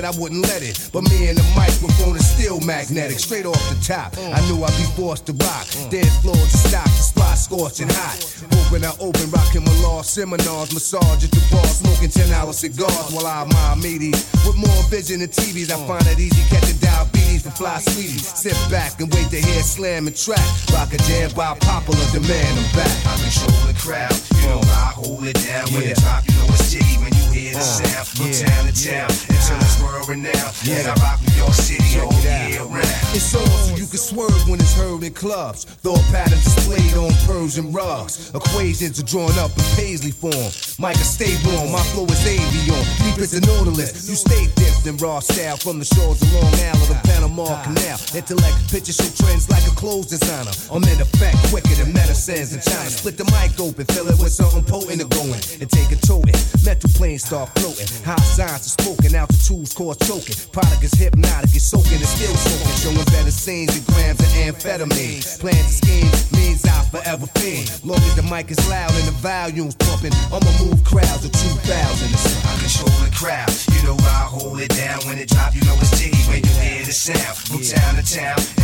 I 0.08 0.10
wouldn't 0.16 0.40
let 0.40 0.64
it, 0.64 0.88
but 0.90 1.04
me 1.12 1.28
and 1.28 1.36
the 1.36 1.44
microphone 1.52 2.16
is 2.16 2.24
still 2.24 2.58
magnetic. 2.64 3.18
Straight 3.18 3.44
off 3.44 3.60
the 3.68 3.76
top, 3.84 4.16
I 4.16 4.40
knew 4.48 4.64
I'd 4.64 4.72
be 4.80 4.88
forced 4.96 5.26
to 5.26 5.36
rock. 5.36 5.68
Dance 5.92 6.16
floors 6.24 6.48
to 6.48 6.58
stop, 6.64 6.88
the 6.88 7.04
spot 7.12 7.36
scorching 7.36 7.92
hot. 7.92 8.16
Open, 8.56 8.88
I 8.88 8.96
open, 9.04 9.28
rocking 9.28 9.64
my 9.68 9.74
law 9.84 10.00
seminars, 10.00 10.72
massage 10.72 11.24
at 11.24 11.30
the 11.30 11.44
bar, 11.52 11.66
smoking 11.68 12.08
10 12.08 12.32
hour 12.32 12.54
cigars 12.54 13.12
while 13.12 13.26
I 13.26 13.44
admire 13.44 13.76
meaties. 13.84 14.24
With 14.48 14.56
more 14.56 14.82
vision 14.88 15.20
than 15.20 15.28
TVs, 15.28 15.68
I 15.68 15.76
find 15.84 16.06
it 16.08 16.18
easy 16.18 16.40
catching 16.48 16.80
diabetes 16.80 17.42
from 17.42 17.52
fly 17.52 17.76
sweeties. 17.76 18.24
Sit 18.24 18.56
back 18.72 19.00
and 19.04 19.12
wait 19.12 19.28
to 19.28 19.36
hear 19.36 19.60
slam 19.60 20.06
and 20.06 20.16
track. 20.16 20.40
Rock 20.72 20.88
a 20.94 20.98
jam 21.04 21.28
by 21.36 21.52
popular 21.60 22.08
demand, 22.16 22.56
I'm 22.56 22.64
back. 22.72 22.96
I 23.04 23.12
control 23.20 23.60
the 23.68 23.76
crowd, 23.76 24.16
you 24.40 24.48
know 24.48 24.60
I 24.72 24.96
hold 24.96 25.28
it 25.28 25.36
down. 25.44 25.68
When 25.68 25.84
it 25.84 26.00
drop, 26.00 26.24
you 26.24 26.32
know 26.40 26.48
it's 26.56 26.72
jiggy 26.72 26.96
when 26.96 27.12
you 27.12 27.24
hear 27.28 27.52
the 27.52 27.60
uh, 27.60 27.76
sound. 27.76 28.08
From 28.08 28.32
town 28.32 28.64
to 28.64 28.72
town, 28.72 29.10
until 29.28 29.67
renowned. 30.08 30.56
And 30.66 30.88
I 30.88 30.94
rock 31.04 31.20
New 31.20 31.36
York 31.36 31.52
City 31.52 32.00
all 32.00 32.12
year 32.24 32.64
round. 32.64 32.88
It's 33.12 33.34
on 33.34 33.46
so 33.46 33.76
you 33.76 33.86
can 33.86 34.00
swerve 34.00 34.48
when 34.48 34.58
it's 34.58 34.74
heard 34.74 35.04
in 35.04 35.12
clubs. 35.12 35.64
Thought 35.64 36.02
patterns 36.10 36.44
displayed 36.44 36.96
on 36.96 37.12
Persian 37.28 37.72
rugs. 37.72 38.32
Equations 38.34 38.98
are 38.98 39.04
drawn 39.04 39.36
up 39.38 39.52
in 39.52 39.64
paisley 39.76 40.10
form. 40.10 40.50
Micah, 40.80 41.04
stay 41.04 41.36
warm, 41.44 41.70
my 41.70 41.82
flow 41.92 42.06
is 42.06 42.24
avion. 42.24 42.82
Deep 43.04 43.18
as 43.20 43.34
a 43.34 43.40
nautilus. 43.40 44.08
You 44.08 44.16
stay 44.16 44.48
dipped 44.78 44.86
in 44.86 44.96
raw 45.04 45.20
style 45.20 45.56
from 45.56 45.78
the 45.78 45.84
shores 45.84 46.20
of 46.22 46.32
Long 46.34 46.54
Island 46.54 46.86
to 46.88 46.98
Panama 47.08 47.62
Canal. 47.62 47.98
Intellect 48.14 48.56
picture 48.70 48.92
show 48.92 49.08
trends 49.24 49.48
like 49.50 49.64
a 49.66 49.74
clothes 49.74 50.06
designer. 50.06 50.50
I'm 50.70 50.82
in 50.84 51.00
effect 51.00 51.38
quicker 51.50 51.74
than 51.74 51.92
medicines 51.92 52.52
in 52.52 52.60
China. 52.60 52.90
Split 52.90 53.16
the 53.16 53.24
mic 53.24 53.58
open, 53.60 53.86
fill 53.86 54.08
it 54.08 54.18
with 54.18 54.32
something 54.32 54.64
potent 54.64 55.02
and 55.02 55.10
going. 55.10 55.40
And 55.60 55.68
take 55.70 55.90
a 55.92 55.96
toting. 55.96 56.34
Mental 56.64 56.90
planes 56.94 57.24
start 57.24 57.50
floating. 57.58 57.86
High 58.04 58.22
signs 58.36 58.66
are 58.66 58.74
spoken, 58.78 59.14
altitudes 59.14 59.72
cause 59.74 59.98
choking. 59.98 60.36
Product 60.52 60.82
is 60.82 60.94
hypnotic, 60.94 61.54
it's 61.54 61.68
soaking, 61.68 62.00
it's 62.00 62.14
still 62.14 62.34
soaking. 62.34 62.76
Showing 62.82 63.08
better 63.10 63.32
scenes 63.32 63.74
and 63.76 63.84
grams 63.86 64.20
of 64.20 64.30
amphetamine. 64.38 65.22
Plans 65.40 65.58
and 65.58 65.76
schemes 65.80 66.32
means 66.32 66.67
Forever 67.08 67.26
fiend. 67.40 67.80
Long 67.84 67.96
as 67.96 68.16
the 68.16 68.22
mic 68.22 68.50
is 68.50 68.60
loud 68.68 68.92
and 68.92 69.08
the 69.08 69.16
volume's 69.24 69.74
pumping, 69.76 70.12
I'ma 70.28 70.52
move 70.60 70.84
crowds 70.84 71.24
of 71.24 71.32
2,000. 71.32 71.64
I 71.64 72.58
control 72.60 72.92
the 73.00 73.10
crowd, 73.16 73.48
you 73.72 73.82
know 73.82 73.96
I 73.96 74.28
hold 74.28 74.60
it 74.60 74.68
down. 74.76 75.00
When 75.06 75.16
it 75.16 75.30
drop, 75.30 75.54
you 75.54 75.62
know 75.62 75.74
it's 75.80 75.98
jiggy 75.98 76.20
when 76.28 76.44
you 76.44 76.52
hear 76.60 76.84
the 76.84 76.92
sound. 76.92 77.38
From 77.48 77.62
town 77.62 77.94
to 77.96 78.04
town 78.04 78.57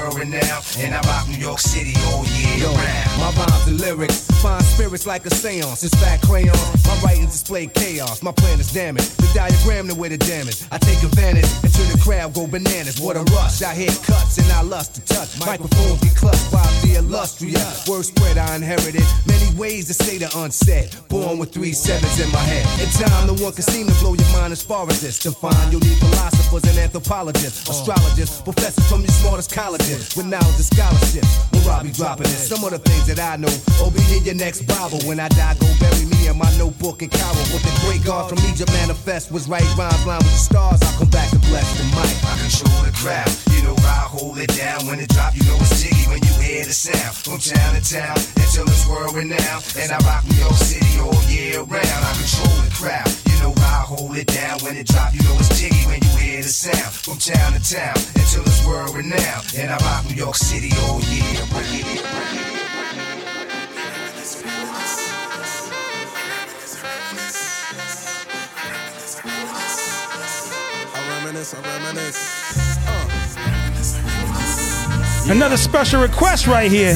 world 0.00 0.18
renowned. 0.18 0.64
And 0.78 0.94
I 0.94 1.00
rock 1.02 1.28
New 1.28 1.36
York 1.36 1.58
City 1.58 1.92
oh 2.08 2.16
all 2.16 2.24
year 2.24 2.66
round. 2.66 3.20
My 3.20 3.30
rhymes 3.36 3.66
and 3.68 3.80
lyrics 3.80 4.26
find 4.42 4.62
spirits 4.64 5.06
like 5.06 5.26
a 5.26 5.30
seance. 5.30 5.84
It's 5.84 5.94
fat 6.00 6.20
crayon. 6.22 6.56
My 6.86 6.96
writings 7.04 7.32
display 7.32 7.66
chaos. 7.66 8.22
My 8.22 8.32
plan 8.32 8.60
is 8.60 8.72
damaged. 8.72 9.16
The 9.18 9.30
diagram 9.34 9.86
the 9.86 9.94
way 9.94 10.08
the 10.08 10.18
damage. 10.18 10.62
I 10.72 10.78
take 10.78 11.02
advantage 11.02 11.48
until 11.62 11.86
the 11.92 12.00
crowd 12.02 12.34
go 12.34 12.46
bananas. 12.46 13.00
What 13.00 13.16
a 13.16 13.22
rush. 13.34 13.62
I 13.62 13.74
hit 13.74 13.94
cuts 14.02 14.38
and 14.38 14.50
I 14.52 14.62
lust 14.62 14.94
to 14.96 15.00
touch. 15.04 15.38
My 15.40 15.46
microphones 15.46 16.00
be 16.00 16.08
clutched 16.16 16.50
by 16.52 16.64
the 16.82 16.96
illustrious. 16.98 17.88
Word 17.88 18.04
spread 18.04 18.38
I 18.38 18.56
inherited. 18.56 19.04
Many 19.26 19.54
ways 19.56 19.86
to 19.88 19.94
say 19.94 20.18
the 20.18 20.30
unsaid. 20.38 20.90
Born 21.08 21.38
with 21.38 21.52
three 21.52 21.72
sevens 21.72 22.18
in 22.20 22.30
my 22.32 22.44
head. 22.52 22.64
In 22.80 22.88
time, 22.90 23.26
no 23.26 23.34
one 23.42 23.52
can 23.52 23.62
seem 23.62 23.86
to 23.86 23.94
blow 24.00 24.14
your 24.14 24.30
mind 24.32 24.52
as 24.52 24.62
far 24.62 24.88
as 24.88 25.00
this. 25.00 25.18
To 25.20 25.32
find 25.32 25.72
you'll 25.72 25.80
need 25.80 25.98
philosophers 25.98 26.64
and 26.64 26.78
anthropologists, 26.78 27.68
astrologists, 27.68 28.40
professors 28.40 28.86
from 28.88 29.00
your 29.00 29.12
smartest 29.20 29.52
colleges 29.52 29.89
with 29.90 30.26
knowledge 30.26 30.60
and 30.60 30.68
scholarships. 30.70 31.32
When 31.50 31.66
I'll 31.66 31.82
be 31.82 31.90
dropping 31.90 32.30
this. 32.30 32.48
Some 32.48 32.62
of 32.64 32.70
the 32.70 32.78
things 32.78 33.06
that 33.10 33.18
I 33.18 33.36
know. 33.36 33.50
Oh, 33.82 33.90
be 33.90 34.02
in 34.14 34.24
your 34.24 34.34
next 34.34 34.62
Bible. 34.66 35.00
When 35.06 35.18
I 35.18 35.28
die, 35.28 35.56
go 35.58 35.66
bury 35.80 36.06
me 36.06 36.28
in 36.28 36.36
my 36.38 36.50
notebook 36.58 37.02
and 37.02 37.10
Cairo. 37.10 37.42
What 37.50 37.62
the 37.62 37.74
great 37.86 38.04
God 38.04 38.30
from 38.30 38.38
Egypt 38.46 38.70
manifest 38.72 39.32
was 39.32 39.48
right 39.48 39.66
rhymes 39.76 40.06
line 40.06 40.22
with 40.22 40.34
the 40.34 40.42
stars. 40.42 40.80
I'll 40.82 40.98
come 40.98 41.10
back 41.10 41.30
to 41.30 41.38
bless 41.50 41.66
the 41.78 41.84
mic. 41.96 42.14
I 42.22 42.34
control 42.38 42.80
the 42.86 42.94
crowd. 42.94 43.30
You 43.50 43.62
know 43.66 43.76
I 43.82 44.06
hold 44.06 44.38
it 44.38 44.52
down. 44.54 44.86
When 44.86 45.00
it 45.00 45.08
drop, 45.10 45.34
you 45.34 45.42
know 45.44 45.58
it's 45.58 45.82
jiggy 45.82 46.06
when 46.06 46.22
you 46.22 46.34
hear 46.38 46.64
the 46.64 46.74
sound. 46.74 47.14
From 47.16 47.38
town 47.38 47.74
to 47.74 47.82
town 47.82 48.18
until 48.38 48.66
it's 48.70 48.86
world 48.86 49.14
renowned. 49.14 49.64
And 49.78 49.90
I 49.90 49.98
rock 50.06 50.22
New 50.28 50.38
York 50.38 50.58
City 50.58 51.00
all 51.00 51.18
year 51.26 51.62
round. 51.66 52.02
I 52.06 52.12
control 52.14 52.56
the 52.62 52.72
crowd. 52.74 53.29
You 53.40 53.46
know 53.46 53.54
I 53.56 53.84
hold 53.88 54.16
it 54.18 54.26
down. 54.26 54.58
When 54.60 54.76
it 54.76 54.86
drop, 54.86 55.14
you 55.14 55.22
know 55.22 55.34
it's 55.38 55.48
jiggy 55.58 55.86
when 55.86 56.02
you 56.02 56.08
hear 56.18 56.42
the 56.42 56.48
sound. 56.48 56.92
From 56.92 57.16
town 57.16 57.54
to 57.54 57.60
town 57.62 57.96
until 58.14 58.42
it's 58.42 58.66
world 58.66 58.94
renowned. 58.94 59.54
And 59.56 59.70
I 59.70 59.78
rock 59.78 60.04
New 60.10 60.14
York 60.14 60.34
City 60.34 60.70
all 60.82 61.00
year 61.00 61.40
round. 61.48 61.64
I 70.92 71.00
reminisce, 71.08 71.54
I 71.54 71.60
reminisce. 71.62 72.40
Another 75.30 75.56
special 75.56 76.02
request 76.02 76.46
right 76.46 76.70
here. 76.70 76.94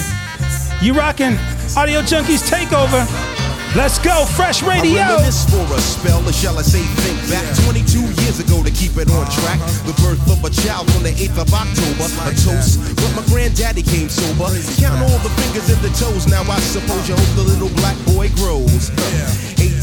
You 0.82 0.92
rocking 0.92 1.38
Audio 1.74 2.02
Junkeez 2.02 2.42
Takeover. 2.46 3.33
Let's 3.74 3.98
go, 3.98 4.24
Fresh 4.38 4.62
Radio. 4.62 5.02
I 5.02 5.18
reminisce 5.18 5.50
for 5.50 5.66
a 5.74 5.80
spell, 5.82 6.22
or 6.22 6.32
shall 6.32 6.56
I 6.58 6.62
say 6.62 6.78
think 7.02 7.18
back 7.26 7.42
22 7.66 8.06
years 8.22 8.38
ago 8.38 8.62
to 8.62 8.70
keep 8.70 8.94
it 9.02 9.10
on 9.10 9.26
track. 9.26 9.58
The 9.82 9.98
birth 9.98 10.22
of 10.30 10.38
a 10.46 10.50
child 10.50 10.86
on 10.94 11.02
the 11.02 11.10
8th 11.10 11.42
of 11.42 11.50
October. 11.50 12.06
A 12.22 12.30
toast, 12.38 12.78
but 12.94 13.10
my 13.18 13.26
granddaddy 13.26 13.82
came 13.82 14.08
sober. 14.08 14.46
Count 14.78 15.02
all 15.02 15.18
the 15.26 15.34
fingers 15.42 15.66
and 15.74 15.82
the 15.82 15.90
toes, 15.98 16.30
now 16.30 16.46
I 16.46 16.60
suppose 16.60 17.08
you 17.08 17.16
hope 17.18 17.34
the 17.34 17.42
little 17.42 17.68
black 17.82 17.98
boy 18.06 18.30
grows. 18.38 18.94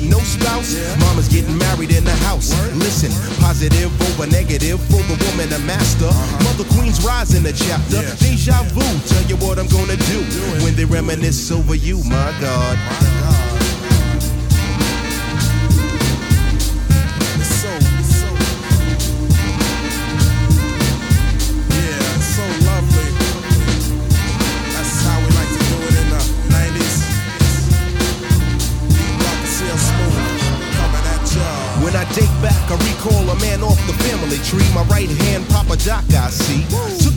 no 0.00 0.18
spouse, 0.20 0.74
mama's 1.00 1.28
getting 1.28 1.56
married 1.58 1.90
in 1.90 2.04
the 2.04 2.16
house. 2.28 2.50
Listen, 2.74 3.10
positive 3.40 3.90
over 4.08 4.26
negative 4.26 4.80
for 4.86 5.02
the 5.08 5.16
woman 5.26 5.52
a 5.52 5.58
master. 5.66 6.10
Mother 6.44 6.64
Queen's 6.74 7.04
rising 7.04 7.42
the 7.42 7.52
chapter. 7.52 8.02
Deja 8.22 8.62
vu, 8.74 8.84
tell 9.08 9.24
you 9.24 9.36
what 9.36 9.58
I'm 9.58 9.68
gonna 9.68 9.96
do 9.96 10.20
when 10.64 10.74
they 10.74 10.84
reminisce 10.84 11.50
over 11.50 11.74
you, 11.74 12.02
my 12.04 12.30
God. 12.40 12.78
Yeah, 12.78 13.47
I 32.70 32.76
recall 32.92 33.24
a 33.30 33.36
man 33.40 33.62
off 33.62 33.80
the 33.86 33.96
family 34.04 34.36
tree. 34.44 34.66
My 34.74 34.82
right 34.92 35.08
hand, 35.08 35.48
Papa 35.48 35.76
Doc, 35.80 36.04
I 36.12 36.28
see. 36.28 36.68
Took 37.00 37.07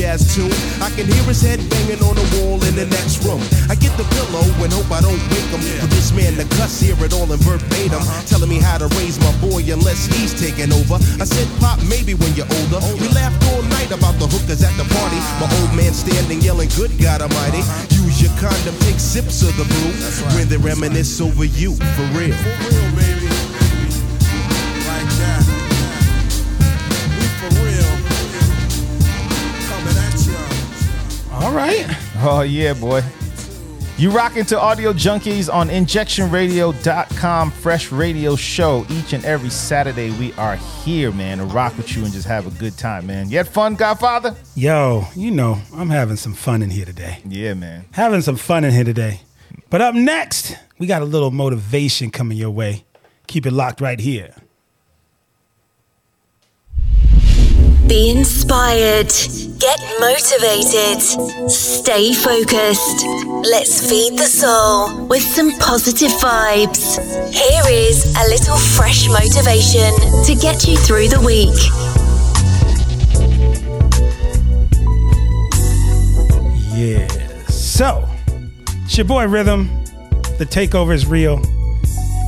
jazz 0.00 0.34
tune. 0.34 0.50
I 0.80 0.88
can 0.96 1.04
hear 1.04 1.24
his 1.28 1.42
head 1.42 1.60
banging 1.68 2.00
on 2.00 2.16
the 2.16 2.26
wall 2.40 2.56
in 2.64 2.74
the 2.74 2.86
next 2.88 3.20
room. 3.20 3.40
I 3.68 3.76
get 3.76 3.92
the 4.00 4.08
pillow 4.16 4.40
and 4.64 4.72
hope 4.72 4.88
I 4.88 5.04
don't 5.04 5.20
wake 5.28 5.50
him. 5.52 5.60
For 5.60 5.88
this 5.92 6.12
man 6.16 6.40
to 6.40 6.46
cuss, 6.56 6.80
hear 6.80 6.96
it 7.04 7.12
all 7.12 7.28
in 7.28 7.38
verbatim. 7.44 8.00
Telling 8.24 8.48
me 8.48 8.58
how 8.58 8.78
to 8.78 8.88
raise 8.96 9.20
my 9.20 9.32
boy 9.44 9.60
unless 9.68 10.08
he's 10.08 10.32
taking 10.32 10.72
over. 10.72 10.96
I 11.20 11.26
said, 11.28 11.46
Pop, 11.60 11.78
maybe 11.84 12.14
when 12.14 12.32
you're 12.32 12.48
older. 12.48 12.80
We 12.96 13.12
laughed 13.12 13.44
all 13.52 13.62
night 13.76 13.92
about 13.92 14.16
the 14.16 14.26
hookers 14.26 14.64
at 14.64 14.72
the 14.80 14.88
party. 14.88 15.20
My 15.36 15.48
old 15.60 15.76
man 15.76 15.92
standing 15.92 16.40
yelling, 16.40 16.70
Good 16.80 16.96
God 16.96 17.20
Almighty. 17.20 17.60
Use 17.92 18.24
your 18.24 18.32
condom, 18.40 18.76
take 18.88 18.98
sips 18.98 19.44
of 19.44 19.52
the 19.60 19.68
brew. 19.68 19.92
When 20.32 20.48
they 20.48 20.56
reminisce 20.56 21.20
over 21.20 21.44
you, 21.44 21.76
for 21.76 22.06
real. 22.16 23.19
Oh 32.22 32.42
yeah, 32.42 32.74
boy. 32.74 33.02
You 33.96 34.10
rocking 34.10 34.44
to 34.46 34.60
Audio 34.60 34.92
Junkeez 34.92 35.52
on 35.52 35.68
injectionradio.com, 35.68 37.50
fresh 37.50 37.90
radio 37.90 38.36
show. 38.36 38.84
Each 38.90 39.14
and 39.14 39.24
every 39.24 39.48
Saturday, 39.48 40.10
we 40.10 40.34
are 40.34 40.56
here, 40.56 41.12
man, 41.12 41.38
to 41.38 41.44
rock 41.46 41.76
with 41.78 41.96
you 41.96 42.04
and 42.04 42.12
just 42.12 42.26
have 42.26 42.46
a 42.46 42.50
good 42.58 42.76
time, 42.76 43.06
man. 43.06 43.30
You 43.30 43.38
had 43.38 43.48
fun, 43.48 43.74
Godfather? 43.74 44.36
Yo, 44.54 45.06
you 45.16 45.30
know, 45.30 45.62
I'm 45.74 45.88
having 45.88 46.16
some 46.16 46.34
fun 46.34 46.62
in 46.62 46.68
here 46.68 46.84
today. 46.84 47.20
Yeah, 47.26 47.54
man. 47.54 47.86
Having 47.92 48.20
some 48.20 48.36
fun 48.36 48.64
in 48.64 48.72
here 48.72 48.84
today. 48.84 49.22
But 49.70 49.80
up 49.80 49.94
next, 49.94 50.56
we 50.78 50.86
got 50.86 51.00
a 51.00 51.06
little 51.06 51.30
motivation 51.30 52.10
coming 52.10 52.36
your 52.36 52.50
way. 52.50 52.84
Keep 53.28 53.46
it 53.46 53.52
locked 53.52 53.80
right 53.80 53.98
here. 53.98 54.34
Be 57.90 58.10
inspired. 58.10 59.12
Get 59.58 59.80
motivated. 59.98 61.02
Stay 61.50 62.14
focused. 62.14 63.04
Let's 63.50 63.90
feed 63.90 64.16
the 64.16 64.26
soul 64.26 65.06
with 65.06 65.22
some 65.22 65.50
positive 65.58 66.12
vibes. 66.12 66.98
Here 67.34 67.62
is 67.68 68.14
a 68.16 68.28
little 68.28 68.56
fresh 68.56 69.08
motivation 69.08 69.90
to 70.24 70.40
get 70.40 70.68
you 70.68 70.76
through 70.76 71.08
the 71.08 71.18
week. 71.26 71.58
Yeah. 76.78 77.08
So, 77.48 78.08
it's 78.84 78.96
your 78.96 79.06
boy 79.06 79.26
Rhythm. 79.26 79.68
The 80.38 80.46
takeover 80.48 80.94
is 80.94 81.08
real. 81.08 81.42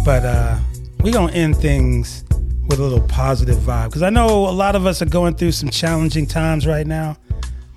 But 0.05 0.25
uh 0.25 0.59
we 1.05 1.13
gonna 1.13 1.33
end 1.33 1.57
things 1.57 2.22
with 2.67 2.79
a 2.79 2.83
little 2.83 3.07
positive 3.07 3.57
vibe. 3.57 3.89
Because 3.89 4.03
I 4.03 4.11
know 4.11 4.49
a 4.49 4.51
lot 4.51 4.77
of 4.77 4.87
us 4.87 5.03
are 5.03 5.07
going 5.07 5.35
through 5.35 5.53
some 5.53 5.71
challenging 5.71 6.27
times 6.27 6.67
right 6.67 6.87
now, 6.87 7.17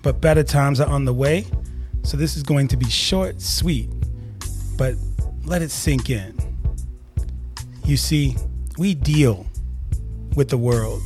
but 0.04 0.22
better 0.22 0.44
times 0.44 0.80
are 0.80 0.88
on 0.88 1.06
the 1.06 1.14
way. 1.14 1.46
So 2.04 2.18
this 2.18 2.38
is 2.38 2.44
going 2.44 2.68
to 2.70 2.78
be 2.78 2.90
short, 2.90 3.42
sweet, 3.42 3.90
but 4.78 4.96
let 5.44 5.62
it 5.62 5.72
sink 5.72 6.10
in. 6.10 6.38
You 7.84 7.98
see, 7.98 8.36
we 8.78 8.94
deal 8.94 9.46
with 10.36 10.50
the 10.50 10.58
world. 10.58 11.02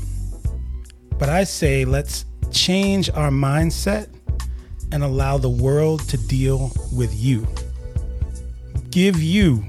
But 1.17 1.29
I 1.29 1.43
say 1.43 1.85
let's 1.85 2.25
change 2.51 3.09
our 3.09 3.29
mindset 3.29 4.09
and 4.91 5.03
allow 5.03 5.37
the 5.37 5.49
world 5.49 6.07
to 6.09 6.17
deal 6.17 6.71
with 6.91 7.13
you. 7.13 7.47
Give 8.89 9.21
you 9.21 9.63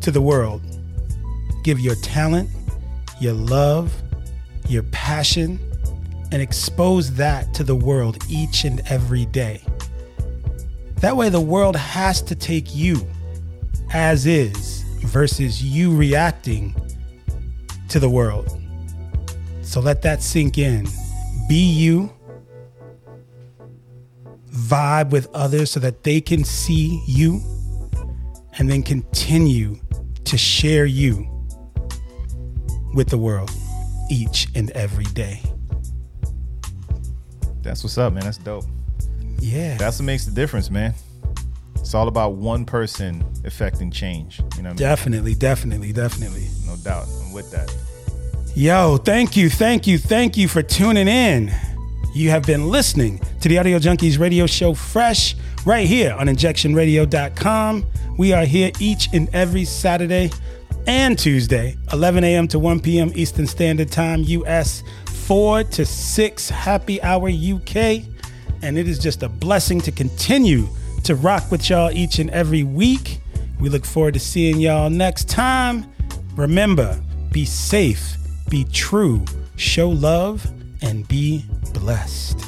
to 0.00 0.10
the 0.10 0.22
world. 0.22 0.62
Give 1.64 1.78
your 1.78 1.96
talent, 1.96 2.48
your 3.20 3.34
love, 3.34 3.92
your 4.68 4.82
passion, 4.84 5.58
and 6.30 6.42
expose 6.42 7.14
that 7.14 7.54
to 7.54 7.64
the 7.64 7.74
world 7.74 8.18
each 8.28 8.64
and 8.64 8.80
every 8.88 9.26
day. 9.26 9.62
That 10.96 11.16
way, 11.16 11.28
the 11.28 11.40
world 11.40 11.76
has 11.76 12.20
to 12.22 12.34
take 12.34 12.74
you 12.74 13.06
as 13.92 14.26
is 14.26 14.82
versus 15.04 15.62
you 15.62 15.94
reacting 15.96 16.74
to 17.88 17.98
the 17.98 18.10
world. 18.10 18.60
So 19.62 19.80
let 19.80 20.02
that 20.02 20.22
sink 20.22 20.58
in. 20.58 20.86
Be 21.48 21.62
you, 21.62 22.12
vibe 24.50 25.10
with 25.10 25.28
others 25.34 25.70
so 25.70 25.80
that 25.80 26.02
they 26.02 26.20
can 26.20 26.44
see 26.44 27.02
you, 27.06 27.40
and 28.58 28.68
then 28.68 28.82
continue 28.82 29.78
to 30.24 30.36
share 30.36 30.84
you 30.84 31.37
with 32.98 33.08
the 33.10 33.16
world 33.16 33.48
each 34.10 34.48
and 34.56 34.72
every 34.72 35.04
day. 35.04 35.40
That's 37.62 37.84
what's 37.84 37.96
up, 37.96 38.12
man. 38.12 38.24
That's 38.24 38.38
dope. 38.38 38.64
Yeah. 39.38 39.76
That's 39.76 40.00
what 40.00 40.06
makes 40.06 40.24
the 40.24 40.32
difference, 40.32 40.68
man. 40.68 40.94
It's 41.76 41.94
all 41.94 42.08
about 42.08 42.32
one 42.32 42.64
person 42.64 43.24
affecting 43.44 43.92
change. 43.92 44.40
You 44.40 44.44
know 44.44 44.48
what 44.54 44.64
I 44.64 44.68
mean? 44.70 44.76
Definitely, 44.78 45.34
definitely, 45.36 45.92
definitely. 45.92 46.48
No 46.66 46.74
doubt. 46.74 47.06
I'm 47.22 47.32
with 47.32 47.52
that. 47.52 47.72
Yo, 48.56 48.96
thank 48.96 49.36
you, 49.36 49.48
thank 49.48 49.86
you, 49.86 49.96
thank 49.96 50.36
you 50.36 50.48
for 50.48 50.60
tuning 50.60 51.06
in. 51.06 51.52
You 52.14 52.30
have 52.30 52.42
been 52.42 52.68
listening 52.68 53.20
to 53.40 53.48
the 53.48 53.58
Audio 53.58 53.78
Junkeez 53.78 54.18
radio 54.18 54.46
show 54.46 54.74
Fresh 54.74 55.36
right 55.64 55.86
here 55.86 56.14
on 56.14 56.26
injectionradio.com. 56.26 57.86
We 58.18 58.32
are 58.32 58.44
here 58.44 58.72
each 58.80 59.08
and 59.12 59.32
every 59.32 59.64
Saturday 59.64 60.32
and 60.88 61.18
Tuesday, 61.18 61.76
11 61.92 62.24
a.m. 62.24 62.48
to 62.48 62.58
1 62.58 62.80
p.m. 62.80 63.12
Eastern 63.14 63.46
Standard 63.46 63.92
Time, 63.92 64.22
US, 64.22 64.82
4 65.26 65.62
to 65.64 65.84
6 65.84 66.48
happy 66.48 67.00
hour 67.02 67.28
UK. 67.28 68.04
And 68.62 68.78
it 68.78 68.88
is 68.88 68.98
just 68.98 69.22
a 69.22 69.28
blessing 69.28 69.82
to 69.82 69.92
continue 69.92 70.66
to 71.04 71.14
rock 71.14 71.50
with 71.50 71.68
y'all 71.68 71.90
each 71.90 72.18
and 72.18 72.30
every 72.30 72.62
week. 72.62 73.20
We 73.60 73.68
look 73.68 73.84
forward 73.84 74.14
to 74.14 74.20
seeing 74.20 74.58
y'all 74.60 74.88
next 74.88 75.28
time. 75.28 75.92
Remember, 76.34 76.98
be 77.32 77.44
safe, 77.44 78.16
be 78.48 78.64
true, 78.64 79.26
show 79.56 79.90
love, 79.90 80.50
and 80.80 81.06
be 81.06 81.44
blessed. 81.74 82.47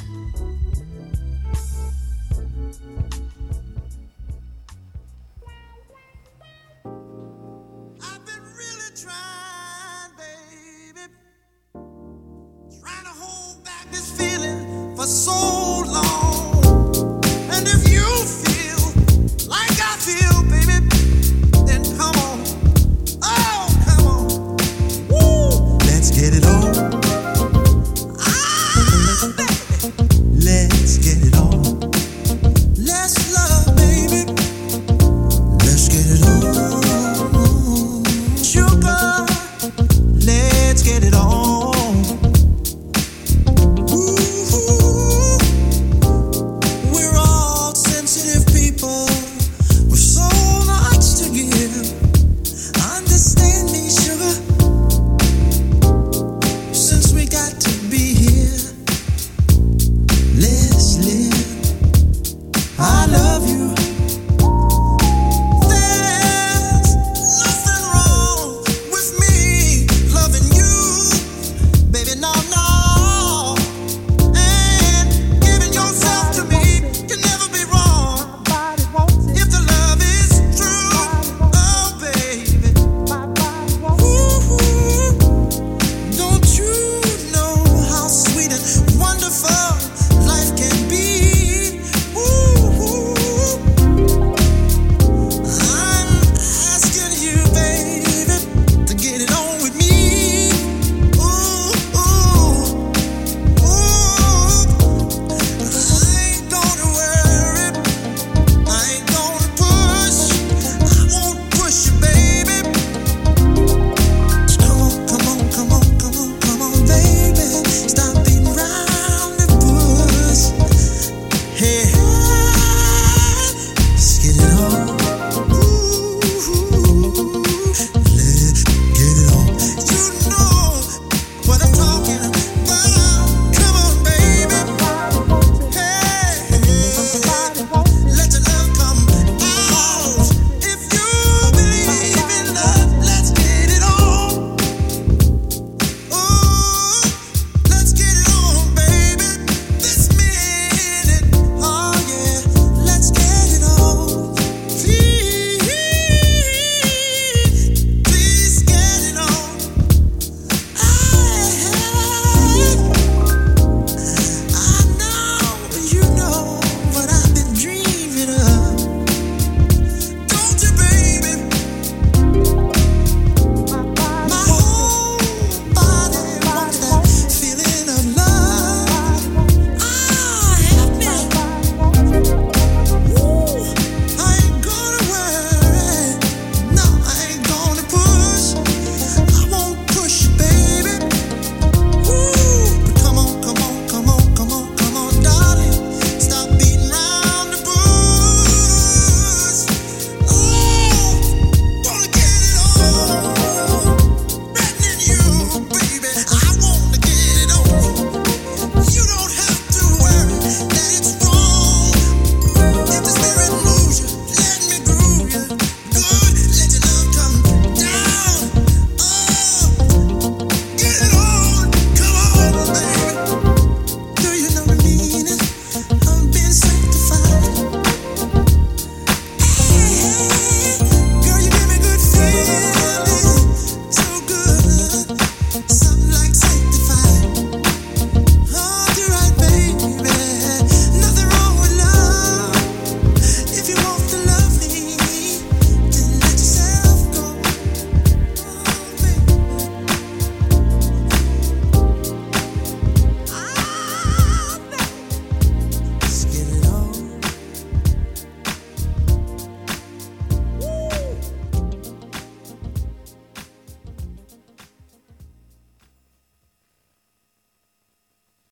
Feeling 15.01 15.07
for 15.07 15.07
so 15.07 15.50